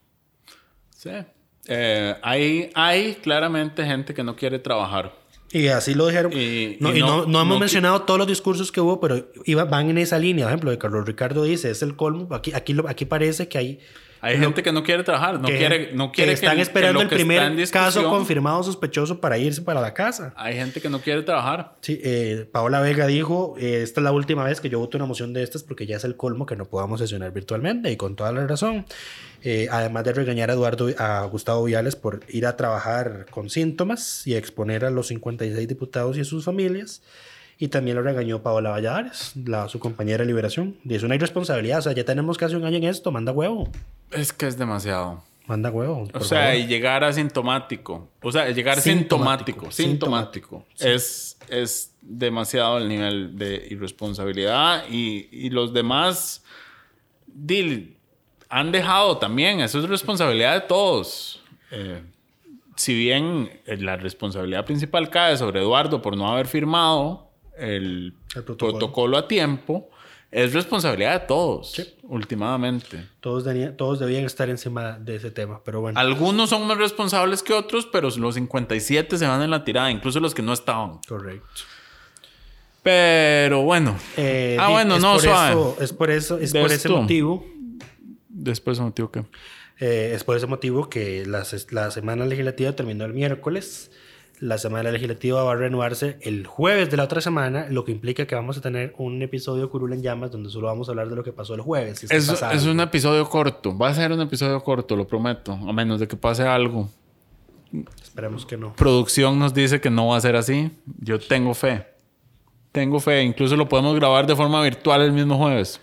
Sí. 0.95 1.11
Eh, 1.67 2.15
hay, 2.23 2.71
hay 2.75 3.15
claramente 3.17 3.85
gente 3.85 4.13
que 4.15 4.23
no 4.23 4.37
quiere 4.37 4.59
trabajar. 4.59 5.13
Y 5.51 5.69
así 5.69 5.95
lo 5.95 6.07
dijeron. 6.07 6.33
Y- 6.35 6.77
no, 6.81 6.95
y 6.95 6.99
y 6.99 7.01
no, 7.01 7.07
no- 7.07 7.27
no 7.27 7.41
hemos 7.41 7.55
no- 7.57 7.61
mencionado 7.61 8.03
todos 8.03 8.19
los 8.19 8.27
discursos 8.29 8.71
que 8.71 8.81
hubo, 8.83 9.01
pero 9.01 9.31
iba, 9.47 9.65
van 9.65 9.89
en 9.89 9.97
esa 9.99 10.19
línea. 10.19 10.45
Por 10.45 10.51
ejemplo, 10.51 10.71
de 10.71 10.79
Carlos 10.79 11.07
Ricardo 11.07 11.43
dice, 11.45 11.71
es 11.71 11.83
el 11.83 11.97
colmo. 11.97 12.35
Aquí, 12.35 12.53
aquí, 12.55 12.75
lo- 12.75 12.89
aquí 12.89 13.05
parece 13.07 13.49
que 13.49 13.57
hay... 13.59 13.81
Hay 14.21 14.37
lo- 14.37 14.45
gente 14.45 14.63
que 14.63 14.73
no 14.73 14.83
quiere 14.83 15.05
trabajar, 15.05 15.41
no 15.41 15.49
que- 15.49 15.57
quiere, 15.59 15.91
no 15.93 16.11
quiere 16.13 16.31
que 16.31 16.35
están 16.35 16.57
que 16.57 16.63
esperando 16.63 16.99
que 17.09 17.15
el 17.15 17.21
primer 17.27 17.71
caso 17.71 18.09
confirmado 18.09 18.63
sospechoso 18.63 19.21
para 19.21 19.39
irse 19.39 19.63
para 19.63 19.81
la 19.81 19.95
casa. 19.95 20.33
Hay 20.37 20.55
gente 20.55 20.81
que 20.81 20.89
no 20.89 21.01
quiere 21.01 21.23
trabajar. 21.23 21.75
Sí, 21.81 22.01
eh, 22.03 22.49
Paola 22.51 22.81
Vega 22.81 23.07
dijo, 23.07 23.55
eh, 23.59 23.83
esta 23.83 24.01
es 24.01 24.05
la 24.05 24.13
última 24.13 24.45
vez 24.45 24.61
que 24.61 24.69
yo 24.69 24.79
voto 24.79 24.97
una 24.97 25.07
moción 25.07 25.33
de 25.33 25.43
estas 25.43 25.63
porque 25.63 25.87
ya 25.87 25.97
es 25.97 26.05
el 26.05 26.17
colmo 26.17 26.47
que 26.47 26.57
no 26.57 26.65
podamos 26.67 27.01
sesionar 27.01 27.33
virtualmente 27.33 27.91
y 27.93 27.97
con 27.97 28.17
toda 28.17 28.33
la 28.33 28.47
razón. 28.47 28.87
Eh, 29.45 29.69
además 29.71 30.03
de 30.03 30.13
regañar 30.15 30.51
a 30.51 30.55
Eduardo, 30.55 30.89
a 30.99 31.25
Gustavo 31.27 31.63
Viales 31.65 31.95
por 31.95 32.21
ir 32.29 32.45
a 32.47 32.57
trabajar 32.57 33.27
con 33.31 33.51
síntomas 33.51 34.27
y 34.27 34.35
exponer 34.35 34.85
a 34.85 34.91
los 34.91 35.07
56 35.09 35.69
diputados 35.69 36.17
y 36.17 36.23
a 36.23 36.25
sus 36.25 36.45
familias. 36.45 37.03
Y 37.59 37.69
también 37.69 37.97
lo 37.97 38.03
regañó 38.03 38.41
Paola 38.43 38.71
Valladares, 38.71 39.33
la, 39.45 39.69
su 39.69 39.81
compañera 39.81 40.19
de 40.23 40.27
liberación. 40.27 40.77
Dice 40.85 41.05
una 41.07 41.17
irresponsabilidad, 41.17 41.81
o 41.81 41.83
sea, 41.83 41.93
ya 41.93 42.05
tenemos 42.05 42.39
casi 42.39 42.55
un 42.55 42.65
año 42.65 42.77
en 42.77 42.85
esto, 42.85 43.11
manda 43.11 43.33
huevo, 43.33 43.69
Es 44.13 44.33
que 44.33 44.47
es 44.47 44.57
demasiado. 44.57 45.25
manda 45.49 45.69
huevo. 45.71 46.07
O 46.15 46.21
sea, 46.21 46.43
favor. 46.43 46.55
y 46.57 46.67
llegar 46.69 47.03
asintomático. 47.03 48.09
O 48.23 48.31
sea, 48.31 48.49
llegar 48.51 48.81
Sintomático. 48.81 49.71
sintomático. 49.73 50.63
Sintomático. 50.63 50.65
Es, 50.79 51.37
es 51.49 51.95
demasiado 52.01 52.79
el 52.79 52.89
nivel 52.89 53.37
de 53.37 53.67
irresponsabilidad. 53.71 54.85
Y, 54.89 55.29
y 55.33 55.51
los 55.51 55.73
demás 55.73 56.45
dil, 57.27 57.97
han 58.49 58.71
dejado 58.73 59.19
también. 59.19 59.61
Eso 59.61 59.81
es 59.81 59.89
responsabilidad 59.89 60.55
de 60.55 60.61
todos. 60.69 61.43
Eh, 61.73 62.03
si 62.77 62.95
bien 62.95 63.51
eh, 63.67 63.77
la 63.79 63.97
responsabilidad 63.97 64.65
principal 64.65 65.11
cae 65.11 65.37
sobre 65.37 65.61
Eduardo 65.61 66.01
por 66.01 66.17
no 66.17 66.31
haber 66.31 66.47
firmado 66.47 67.28
el, 67.59 68.15
El 68.35 68.43
protocolo. 68.45 68.73
protocolo. 68.79 69.19
a 69.19 69.29
tiempo, 69.29 69.91
es 70.31 70.53
responsabilidad 70.53 71.21
de 71.21 71.27
todos, 71.27 71.81
últimamente. 72.03 73.07
Todos, 73.21 73.45
todos 73.77 73.99
debían 73.99 74.25
estar 74.25 74.49
encima 74.51 74.99
de 74.99 75.17
ese 75.17 75.31
tema, 75.31 75.61
pero 75.65 75.81
bueno. 75.81 75.99
Algunos 75.99 76.51
son 76.51 76.67
más 76.67 76.77
responsables 76.79 77.43
que 77.43 77.53
otros, 77.55 77.87
pero 77.91 78.09
los 78.11 78.35
57 78.35 79.17
se 79.19 79.27
van 79.27 79.43
en 79.43 79.51
la 79.51 79.65
tirada, 79.65 79.91
incluso 79.91 80.21
los 80.21 80.35
que 80.35 80.43
no 80.43 80.53
estaban. 80.53 80.99
Correcto. 81.09 81.47
Pero 82.83 83.63
bueno. 83.63 83.97
Eh, 84.17 84.57
ah, 84.61 84.69
bueno, 84.71 84.97
es 84.97 85.03
no, 85.03 85.13
por 85.15 85.23
suave. 85.23 85.51
eso- 85.53 85.77
es 85.81 85.93
por 85.93 86.11
eso, 86.11 86.39
es 86.39 86.53
De 86.53 86.61
por 86.61 86.73
ese 86.73 86.89
motivo, 86.89 87.45
Después 88.29 88.79
me 88.79 88.85
motivo 88.87 89.11
que. 89.11 89.25
eh, 89.81 90.13
es 90.15 90.23
por 90.25 90.37
ese 90.37 90.47
motivo 90.47 90.89
que 90.89 91.27
la, 91.27 91.45
la 91.71 91.91
semana 91.91 92.25
legislativa 92.25 92.73
terminó 92.73 93.05
el 93.05 93.13
miércoles. 93.15 93.91
La 94.41 94.57
semana 94.57 94.93
legislativa 94.93 95.43
va 95.43 95.53
a 95.53 95.57
reanudarse 95.57 96.17
el 96.21 96.47
jueves 96.47 96.91
de 96.91 96.97
la 96.97 97.05
otra 97.05 97.21
semana, 97.21 97.67
lo 97.71 97.85
que 97.85 97.91
implica 97.91 98.25
que 98.27 98.37
vamos 98.37 98.57
a 98.57 98.61
tener 98.61 98.95
un 98.97 99.21
episodio 99.21 99.69
Curul 99.69 99.93
en 99.93 100.03
llamas 100.03 100.31
donde 100.31 100.49
solo 100.49 100.69
vamos 100.69 100.89
a 100.89 100.93
hablar 100.93 101.09
de 101.09 101.17
lo 101.17 101.25
que 101.25 101.33
pasó 101.33 101.55
el 101.55 101.61
jueves. 101.61 101.99
si 101.99 102.07
es 102.07 102.29
Es, 102.29 102.65
un 102.67 102.79
episodio 102.79 103.29
corto. 103.29 103.77
Va 103.77 103.89
a 103.89 103.95
ser 103.95 104.13
un 104.13 104.21
episodio 104.21 104.63
corto, 104.63 104.95
lo 104.95 105.09
prometo. 105.09 105.53
A 105.53 105.73
menos 105.73 105.99
de 105.99 106.07
que 106.07 106.17
pase 106.17 106.45
algo. 106.45 106.89
Esperemos 108.01 108.47
que 108.47 108.57
no. 108.57 108.75
Producción 108.75 109.41
nos 109.41 109.53
dice 109.53 109.81
que 109.81 109.91
no 109.91 110.09
va 110.09 110.17
a 110.17 110.21
ser 110.21 110.37
así. 110.37 110.71
Yo 111.01 111.19
tengo 111.19 111.53
fe. 111.53 111.87
Tengo 112.71 113.01
fe. 113.01 113.23
Incluso 113.25 113.57
lo 113.57 113.69
podemos 113.69 113.97
grabar 113.97 114.25
de 114.27 114.37
forma 114.37 114.63
virtual 114.63 115.03
el 115.03 115.13
mismo 115.13 115.37
jueves. 115.37 115.81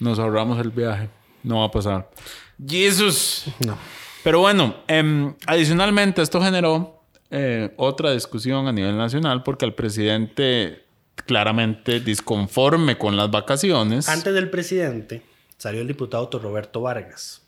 Nos 0.00 0.18
ahorramos 0.18 0.58
el 0.60 0.70
viaje. 0.70 1.10
No 1.42 1.58
va 1.58 1.66
a 1.66 1.70
pasar. 1.70 2.10
Jesus. 2.66 3.44
No. 3.66 3.76
Pero 4.24 4.40
bueno, 4.40 4.76
em, 4.86 5.34
adicionalmente 5.46 6.22
esto 6.22 6.40
generó 6.40 7.01
eh, 7.32 7.72
otra 7.78 8.12
discusión 8.12 8.68
a 8.68 8.72
nivel 8.72 8.96
nacional 8.96 9.42
porque 9.42 9.64
al 9.64 9.74
presidente 9.74 10.84
claramente 11.26 12.00
disconforme 12.00 12.98
con 12.98 13.16
las 13.16 13.30
vacaciones. 13.30 14.08
Antes 14.08 14.34
del 14.34 14.50
presidente 14.50 15.22
salió 15.56 15.80
el 15.80 15.88
diputado 15.88 16.28
Roberto 16.38 16.82
Vargas 16.82 17.42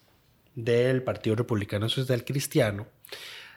del 0.55 1.03
Partido 1.03 1.37
Republicano 1.37 1.89
Social 1.91 2.25
Cristiano 2.25 2.87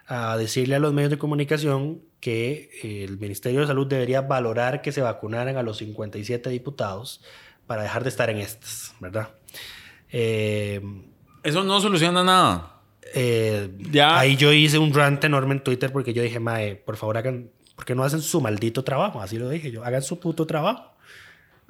a 0.08 0.36
decirle 0.38 0.76
a 0.76 0.80
los 0.80 0.94
medios 0.94 1.12
de 1.12 1.18
comunicación 1.18 2.02
que 2.20 2.72
el 2.84 3.20
Ministerio 3.20 3.62
de 3.62 3.68
Salud 3.68 3.88
debería 3.88 4.22
valorar 4.22 4.82
que 4.82 4.92
se 4.92 5.02
vacunaran 5.02 5.56
a 5.56 5.64
los 5.64 5.78
57 5.78 6.50
diputados 6.50 7.22
para 7.68 7.84
dejar 7.84 8.04
de 8.04 8.10
estar 8.10 8.30
en 8.30 8.38
estas, 8.38 8.96
¿verdad? 9.00 9.30
Eh, 10.10 10.82
Eso 11.44 11.64
no 11.64 11.80
soluciona 11.80 12.24
nada. 12.24 12.77
Eh, 13.14 13.70
Ya. 13.92 14.18
Ahí 14.20 14.36
yo 14.36 14.52
hice 14.54 14.78
un 14.78 14.94
rant 14.94 15.24
enorme 15.24 15.54
en 15.56 15.64
Twitter 15.64 15.92
porque 15.92 16.14
yo 16.14 16.22
dije, 16.24 16.40
Mae, 16.40 16.76
por 16.76 16.98
favor 16.98 17.18
hagan, 17.18 17.50
¿por 17.76 17.86
qué 17.86 17.96
no 17.96 18.04
hacen 18.04 18.22
su 18.22 18.42
maldito 18.42 18.84
trabajo? 18.84 19.22
Así 19.22 19.38
lo 19.38 19.50
dije 19.50 19.72
yo, 19.72 19.84
hagan 19.84 20.02
su 20.02 20.20
puto 20.20 20.46
trabajo. 20.46 20.94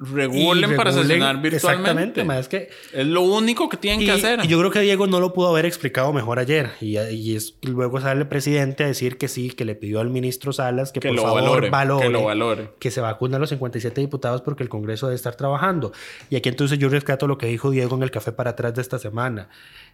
Regulen 0.00 0.76
para 0.76 0.92
sesionar 0.92 1.42
virtualmente. 1.42 1.56
Exactamente, 1.56 2.24
mae, 2.24 2.38
es 2.38 2.46
que 2.46 2.68
Es 2.92 3.04
lo 3.04 3.22
único 3.22 3.68
que 3.68 3.76
tienen 3.76 4.02
y, 4.02 4.04
que 4.04 4.12
hacer. 4.12 4.38
y 4.44 4.46
yo 4.46 4.56
creo 4.60 4.70
que 4.70 4.78
Diego 4.78 5.08
no 5.08 5.18
lo 5.18 5.32
pudo 5.32 5.48
haber 5.48 5.66
explicado 5.66 6.12
mejor 6.12 6.38
ayer. 6.38 6.70
Y, 6.80 6.96
y 7.00 7.34
es, 7.34 7.56
y 7.62 7.66
luego 7.66 8.00
sale 8.00 8.20
el 8.20 8.28
presidente 8.28 8.84
a 8.84 8.86
decir 8.86 9.18
que 9.18 9.26
sí, 9.26 9.50
que 9.50 9.64
le 9.64 9.74
pidió 9.74 9.98
al 9.98 10.08
ministro 10.08 10.52
Salas 10.52 10.92
que, 10.92 11.00
Que 11.00 11.08
por 11.08 11.16
lo 11.16 11.22
favor 11.22 11.42
valore, 11.42 11.70
valore, 11.70 12.06
que 12.06 12.12
lo 12.12 12.22
valore. 12.22 12.70
que 12.78 12.92
se 12.92 13.00
vacunen 13.00 13.34
a 13.34 13.38
los 13.40 13.48
57 13.48 14.00
diputados 14.00 14.40
porque 14.42 14.62
el 14.62 14.68
Congreso 14.68 15.06
debe 15.06 15.16
estar 15.16 15.34
trabajando. 15.34 15.90
Y 16.30 16.36
aquí 16.36 16.48
entonces 16.48 16.78
yo 16.78 16.88
rescato 16.88 17.26
lo 17.26 17.36
que 17.36 17.48
dijo 17.48 17.72
Diego 17.72 17.96
en 17.96 18.04
el 18.04 18.12
café 18.12 18.30
para 18.30 18.50
atrás 18.50 18.74
de 18.74 18.82
esta 18.82 19.00
semana. 19.00 19.48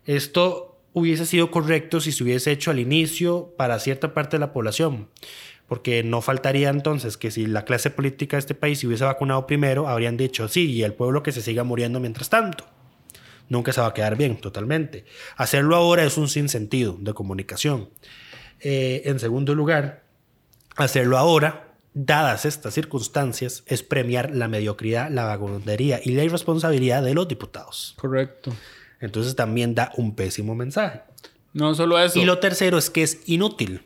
Esto 0.05 0.74
hubiese 0.95 1.27
sido 1.27 1.51
correcto 1.51 2.01
si 2.01 2.13
se 2.13 2.23
hubiese 2.23 2.53
hecho 2.53 2.71
al 2.71 2.79
inicio 2.79 3.53
para 3.59 3.79
cierta 3.79 4.15
parte 4.15 4.37
de 4.37 4.41
la 4.41 4.53
población. 4.53 5.11
Porque 5.67 6.03
no 6.03 6.23
faltaría 6.23 6.71
entonces 6.71 7.17
que 7.17 7.31
si 7.31 7.47
la 7.47 7.65
clase 7.65 7.91
política 7.91 8.37
de 8.37 8.41
este 8.41 8.55
país 8.55 8.79
se 8.79 8.87
hubiese 8.87 9.05
vacunado 9.05 9.47
primero, 9.47 9.89
habrían 9.89 10.17
dicho 10.17 10.49
sí, 10.49 10.71
y 10.71 10.83
el 10.83 10.95
pueblo 10.95 11.23
que 11.23 11.33
se 11.33 11.43
siga 11.43 11.65
muriendo 11.65 12.01
mientras 12.01 12.31
tanto. 12.31 12.65
Nunca 13.49 13.73
se 13.73 13.81
va 13.81 13.89
a 13.89 13.95
quedar 13.95 14.17
bien, 14.17 14.37
totalmente. 14.37 15.05
Hacerlo 15.37 15.77
ahora 15.77 16.05
es 16.05 16.17
un 16.17 16.29
sinsentido 16.29 16.97
de 17.01 17.13
comunicación. 17.13 17.91
Eh, 18.61 19.03
en 19.07 19.19
segundo 19.19 19.55
lugar, 19.55 20.05
hacerlo 20.77 21.19
ahora, 21.19 21.75
dadas 21.93 22.45
estas 22.45 22.73
circunstancias, 22.73 23.65
es 23.67 23.83
premiar 23.83 24.35
la 24.35 24.49
mediocridad, 24.49 25.11
la 25.11 25.25
vagabundería 25.25 26.01
y 26.03 26.13
la 26.13 26.25
irresponsabilidad 26.25 27.03
de 27.03 27.15
los 27.15 27.27
diputados. 27.27 27.95
Correcto. 27.99 28.53
Entonces 29.05 29.37
también 29.37 29.75
da 29.75 29.93
un 29.97 30.15
pésimo 30.15 30.55
mensaje. 30.55 31.03
No 31.53 31.75
solo 31.75 31.99
eso. 31.99 32.19
Y 32.19 32.25
lo 32.25 32.39
tercero 32.39 32.79
es 32.79 32.91
que 32.91 33.03
es 33.03 33.21
inútil, 33.27 33.83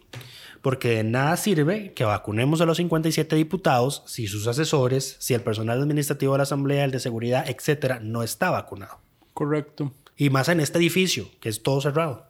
porque 0.63 0.91
de 0.91 1.05
nada 1.05 1.37
sirve 1.37 1.93
que 1.93 2.05
vacunemos 2.05 2.61
a 2.61 2.67
los 2.67 2.77
57 2.77 3.37
diputados 3.37 4.03
si 4.07 4.27
sus 4.27 4.47
asesores, 4.47 5.17
si 5.19 5.35
el 5.35 5.43
personal 5.43 5.83
administrativo 5.83 6.33
de 6.33 6.39
la 6.39 6.43
Asamblea, 6.45 6.85
el 6.85 6.93
de 6.93 7.01
seguridad, 7.01 7.49
etcétera, 7.49 8.01
no 8.01 8.23
está 8.23 8.51
vacunado. 8.51 9.01
Correcto. 9.35 9.93
Y 10.17 10.31
más 10.31 10.49
en 10.49 10.61
este 10.61 10.79
edificio, 10.79 11.29
que 11.41 11.49
es 11.49 11.63
todo 11.63 11.81
cerrado. 11.81 12.27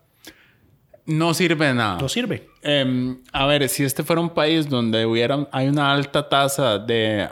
No 1.05 1.33
sirve 1.35 1.67
de 1.67 1.75
nada. 1.75 1.99
No 2.01 2.09
sirve. 2.09 2.49
Em, 2.63 3.23
a 3.33 3.47
ver, 3.47 3.69
si 3.69 3.85
este 3.85 4.03
fuera 4.03 4.21
un 4.21 4.31
país 4.31 4.69
donde 4.69 5.07
hubiera, 5.07 5.49
hay 5.53 5.69
una 5.69 5.93
alta 5.93 6.29
tasa 6.29 6.79
de, 6.79 7.29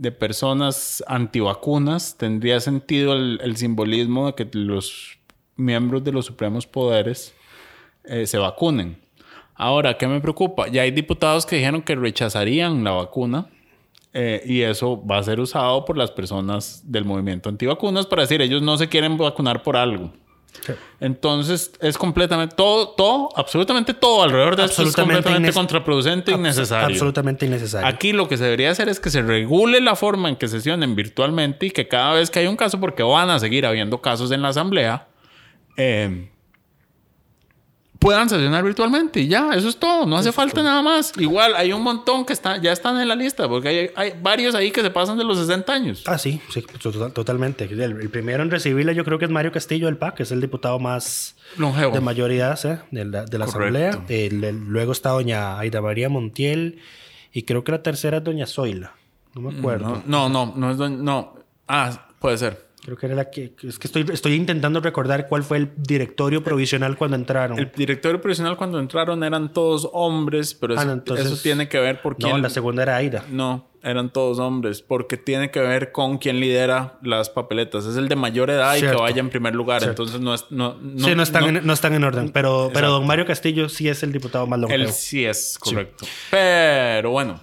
de 0.00 0.12
personas 0.12 1.04
antivacunas, 1.06 2.16
tendría 2.16 2.58
sentido 2.60 3.12
el, 3.12 3.56
simbolismo 3.58 4.28
de 4.28 4.34
que 4.34 4.48
los 4.58 5.18
miembros 5.56 6.02
de 6.02 6.10
los 6.10 6.24
supremos 6.24 6.66
poderes 6.66 7.34
eh, 8.04 8.26
se 8.26 8.38
vacunen. 8.38 8.96
Ahora, 9.54 9.98
¿qué 9.98 10.06
me 10.06 10.22
preocupa? 10.22 10.68
Ya 10.68 10.82
hay 10.82 10.90
diputados 10.90 11.44
que 11.44 11.56
dijeron 11.56 11.82
que 11.82 11.96
rechazarían 11.96 12.82
la 12.82 12.92
vacuna. 12.92 13.50
eh, 14.14 14.42
y 14.46 14.62
eso 14.62 15.04
va 15.06 15.18
a 15.18 15.22
ser 15.22 15.38
usado 15.38 15.84
por 15.84 15.98
las 15.98 16.10
personas 16.10 16.82
del 16.90 17.04
movimiento 17.04 17.50
antivacunas 17.50 18.06
para 18.06 18.22
decir 18.22 18.40
ellos 18.40 18.62
no 18.62 18.78
se 18.78 18.88
quieren 18.88 19.18
vacunar 19.18 19.62
por 19.62 19.76
algo. 19.76 20.12
Entonces 21.00 21.72
es 21.80 21.96
completamente 21.96 22.54
todo, 22.54 22.90
todo, 22.90 23.28
absolutamente 23.36 23.94
todo 23.94 24.22
alrededor 24.22 24.56
de 24.56 24.64
esto 24.64 24.82
es 24.82 24.88
Absolutamente 24.88 25.22
completamente 25.22 25.52
contraproducente 25.52 26.32
e 26.32 26.34
innecesario. 26.34 26.86
Absolutamente 26.86 27.46
innecesario. 27.46 27.86
Aquí 27.86 28.12
lo 28.12 28.28
que 28.28 28.36
se 28.36 28.44
debería 28.44 28.70
hacer 28.70 28.88
es 28.88 29.00
que 29.00 29.10
se 29.10 29.22
regule 29.22 29.80
la 29.80 29.96
forma 29.96 30.28
en 30.28 30.36
que 30.36 30.48
sesionen 30.48 30.94
virtualmente 30.94 31.66
y 31.66 31.70
que 31.70 31.88
cada 31.88 32.14
vez 32.14 32.30
que 32.30 32.40
hay 32.40 32.46
un 32.46 32.56
caso, 32.56 32.80
porque 32.80 33.02
van 33.02 33.30
a 33.30 33.38
seguir 33.38 33.66
habiendo 33.66 34.00
casos 34.00 34.30
en 34.32 34.42
la 34.42 34.48
asamblea, 34.48 35.08
eh, 35.76 36.30
puedan 38.00 38.28
sesionar 38.28 38.64
virtualmente 38.64 39.20
y 39.20 39.28
ya, 39.28 39.50
eso 39.54 39.68
es 39.68 39.76
todo, 39.76 40.06
no 40.06 40.16
hace 40.16 40.32
falta 40.32 40.62
nada 40.62 40.80
más. 40.82 41.12
Igual 41.18 41.54
hay 41.54 41.72
un 41.72 41.82
montón 41.82 42.24
que 42.24 42.32
está, 42.32 42.56
ya 42.56 42.72
están 42.72 42.98
en 43.00 43.06
la 43.06 43.14
lista, 43.14 43.46
porque 43.46 43.68
hay, 43.68 43.90
hay 43.94 44.18
varios 44.20 44.54
ahí 44.54 44.70
que 44.72 44.80
se 44.80 44.90
pasan 44.90 45.18
de 45.18 45.24
los 45.24 45.38
60 45.38 45.72
años. 45.72 46.02
Ah, 46.06 46.16
sí, 46.18 46.40
sí, 46.52 46.62
total- 46.82 47.12
totalmente. 47.12 47.64
El, 47.64 47.80
el 47.82 48.08
primero 48.10 48.42
en 48.42 48.50
recibirla 48.50 48.92
yo 48.92 49.04
creo 49.04 49.18
que 49.18 49.26
es 49.26 49.30
Mario 49.30 49.52
Castillo 49.52 49.86
del 49.86 49.98
PAC, 49.98 50.14
que 50.16 50.22
es 50.24 50.32
el 50.32 50.40
diputado 50.40 50.78
más 50.80 51.36
Longevo. 51.58 51.92
de 51.92 52.00
mayoría 52.00 52.56
¿sí? 52.56 52.70
de 52.90 53.04
la, 53.04 53.24
de 53.26 53.38
la. 53.38 53.44
Asamblea. 53.44 54.02
El- 54.08 54.42
el- 54.44 54.64
luego 54.66 54.92
está 54.92 55.10
doña 55.10 55.58
Aida 55.58 55.80
María 55.82 56.08
Montiel 56.08 56.80
y 57.32 57.42
creo 57.42 57.64
que 57.64 57.72
la 57.72 57.82
tercera 57.82 58.16
es 58.16 58.24
doña 58.24 58.46
Zoila. 58.46 58.94
No 59.34 59.42
me 59.42 59.58
acuerdo. 59.58 60.02
No, 60.06 60.28
no, 60.28 60.46
no, 60.46 60.54
no 60.56 60.70
es 60.70 60.76
don- 60.78 61.04
no. 61.04 61.34
Ah, 61.68 62.08
puede 62.18 62.38
ser. 62.38 62.69
Creo 62.90 62.98
que 62.98 63.06
era 63.06 63.14
la 63.14 63.30
que... 63.30 63.52
Es 63.62 63.78
que 63.78 63.86
estoy, 63.86 64.04
estoy 64.12 64.34
intentando 64.34 64.80
recordar 64.80 65.28
cuál 65.28 65.44
fue 65.44 65.58
el 65.58 65.70
directorio 65.76 66.42
provisional 66.42 66.96
cuando 66.96 67.16
entraron. 67.16 67.56
El 67.56 67.70
directorio 67.70 68.20
profesional 68.20 68.56
cuando 68.56 68.80
entraron 68.80 69.22
eran 69.22 69.52
todos 69.52 69.88
hombres, 69.92 70.54
pero 70.54 70.74
Ah, 70.74 70.78
eso, 70.78 70.86
no, 70.86 70.92
entonces- 70.94 71.26
eso 71.26 71.40
tiene 71.40 71.68
que 71.68 71.78
ver 71.78 72.02
por 72.02 72.16
quién. 72.16 72.30
no, 72.32 72.38
la 72.38 72.50
segunda 72.50 72.82
era 72.82 72.96
Aida. 72.96 73.24
No, 73.30 73.68
eran 73.84 74.12
todos 74.12 74.40
hombres, 74.40 74.82
porque 74.82 75.16
tiene 75.16 75.52
que 75.52 75.60
ver 75.60 75.92
con 75.92 76.18
quién 76.18 76.40
lidera 76.40 76.98
las 77.02 77.30
papeletas. 77.30 77.86
Es 77.86 77.96
el 77.96 78.08
de 78.08 78.16
mayor 78.16 78.50
edad 78.50 78.74
y 78.76 78.80
que 78.80 78.88
vaya 78.88 79.20
en 79.20 79.30
primer 79.30 79.54
lugar. 79.54 79.80
Cierto. 79.82 80.02
Entonces 80.02 80.20
no 80.20 80.34
es. 80.34 80.46
No, 80.50 80.76
no, 80.82 81.04
sí, 81.06 81.14
no 81.14 81.22
están, 81.22 81.42
no- 81.44 81.58
En, 81.60 81.66
no 81.66 81.72
están 81.72 81.94
en 81.94 82.02
orden. 82.02 82.30
Pero, 82.30 82.72
pero 82.74 82.90
don 82.90 83.06
Mario 83.06 83.24
Castillo 83.24 83.68
sí 83.68 83.88
es 83.88 84.02
el 84.02 84.10
diputado 84.10 84.48
más 84.48 84.58
longevo. 84.58 84.82
Él 84.82 84.88
sí 84.92 85.24
es 85.24 85.56
correcto. 85.60 86.06
Pero 86.30 87.10
bueno, 87.10 87.40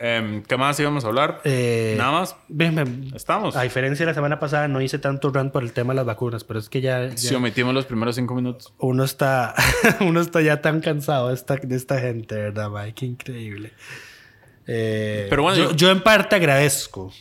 em, 0.00 0.42
¿qué 0.42 0.56
más 0.56 0.80
íbamos 0.80 1.04
a 1.04 1.08
hablar? 1.08 1.40
Eh, 1.44 1.94
Nada 1.98 2.10
más. 2.12 2.34
Ven, 2.48 2.74
ven. 2.74 3.12
Estamos. 3.14 3.54
A 3.54 3.62
diferencia 3.62 4.04
de 4.04 4.10
la 4.10 4.14
semana 4.14 4.38
pasada, 4.40 4.66
no 4.66 4.80
hice 4.80 4.98
tanto 4.98 5.30
rant 5.30 5.52
por 5.52 5.62
el 5.62 5.72
tema 5.72 5.92
de 5.92 5.96
las 5.96 6.06
vacunas, 6.06 6.42
pero 6.42 6.58
es 6.58 6.68
que 6.68 6.80
ya, 6.80 7.08
ya 7.08 7.16
Si 7.16 7.34
omitimos 7.34 7.72
los 7.74 7.84
primeros 7.86 8.16
cinco 8.16 8.34
minutos. 8.34 8.72
uno 8.78 9.04
está 9.04 9.54
uno 10.00 10.20
está 10.20 10.40
ya 10.40 10.60
tan 10.62 10.80
cansado 10.80 11.28
de 11.28 11.34
esta, 11.34 11.56
de 11.56 11.76
esta 11.76 12.00
gente, 12.00 12.34
¿verdad, 12.34 12.70
Mike? 12.70 12.94
Qué 12.94 13.06
increíble. 13.06 13.72
Eh, 14.66 15.26
Pero 15.30 15.42
bueno, 15.42 15.58
yo, 15.58 15.70
yo- 15.70 15.76
yo 15.76 15.90
en 15.90 16.00
parte 16.00 16.36
agradezco 16.36 17.12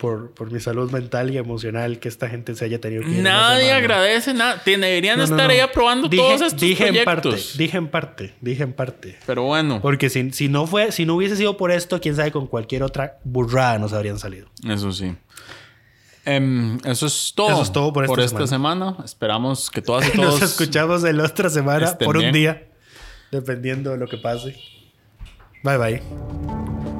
por, 0.00 0.32
por 0.32 0.50
mi 0.50 0.58
salud 0.58 0.90
mental 0.90 1.30
y 1.30 1.36
emocional 1.36 1.98
que 1.98 2.08
esta 2.08 2.28
gente 2.28 2.54
se 2.54 2.64
haya 2.64 2.80
tenido 2.80 3.02
que 3.02 3.10
ir 3.10 3.22
Nadie 3.22 3.66
semana. 3.66 3.76
agradece 3.76 4.34
nada. 4.34 4.62
Deberían 4.64 5.18
No, 5.18 5.26
no, 5.26 5.32
estar 5.34 5.46
no. 5.46 5.52
ahí 5.52 5.60
aprobando 5.60 6.08
Dije- 6.08 6.22
todos 6.22 6.40
estos 6.40 6.60
dije 6.60 6.88
en 6.88 7.04
parte, 7.04 7.22
proyectos. 7.28 7.58
dije 7.58 7.76
en 7.76 7.88
parte, 7.88 8.34
dije 8.40 8.62
en 8.62 8.72
parte. 8.72 9.18
Pero 9.26 9.42
bueno, 9.44 9.80
Porque 9.82 10.08
si, 10.08 10.32
si 10.32 10.48
no 10.48 10.66
fue, 10.66 10.90
si 10.90 11.04
no 11.06 11.14
hubiese 11.16 11.36
sido 11.36 11.56
por 11.56 11.70
esto, 11.70 12.00
quién 12.00 12.16
sabe 12.16 12.32
con 12.32 12.46
cualquier 12.46 12.82
otra 12.82 13.18
burrada 13.24 13.78
nos 13.78 13.92
habrían 13.92 14.18
salido. 14.18 14.48
eso 14.68 14.90
sí. 14.92 15.14
Em, 16.24 16.78
eso 16.84 17.06
es 17.06 17.32
todo. 17.34 17.50
Eso 17.50 17.62
es 17.62 17.72
todo 17.72 17.92
por 17.92 18.04
esta 18.04 18.22
esta 18.24 18.46
semana. 18.46 18.96
Esperamos 19.04 19.70
que 19.70 19.82
todas 19.82 20.06
y 20.08 20.12
todos. 20.16 20.40
Nos 20.40 20.50
escuchamos 20.50 21.04
en 21.04 21.16
la 21.18 21.24
otra 21.24 21.48
semana 21.50 21.96
por 21.98 22.16
un 22.16 22.22
bien. 22.22 22.32
día, 22.34 22.68
dependiendo 23.30 23.90
de 23.90 23.98
lo 23.98 24.06
que 24.08 24.16
pase. 24.18 24.56
Bye 25.62 25.76
bye. 25.78 26.99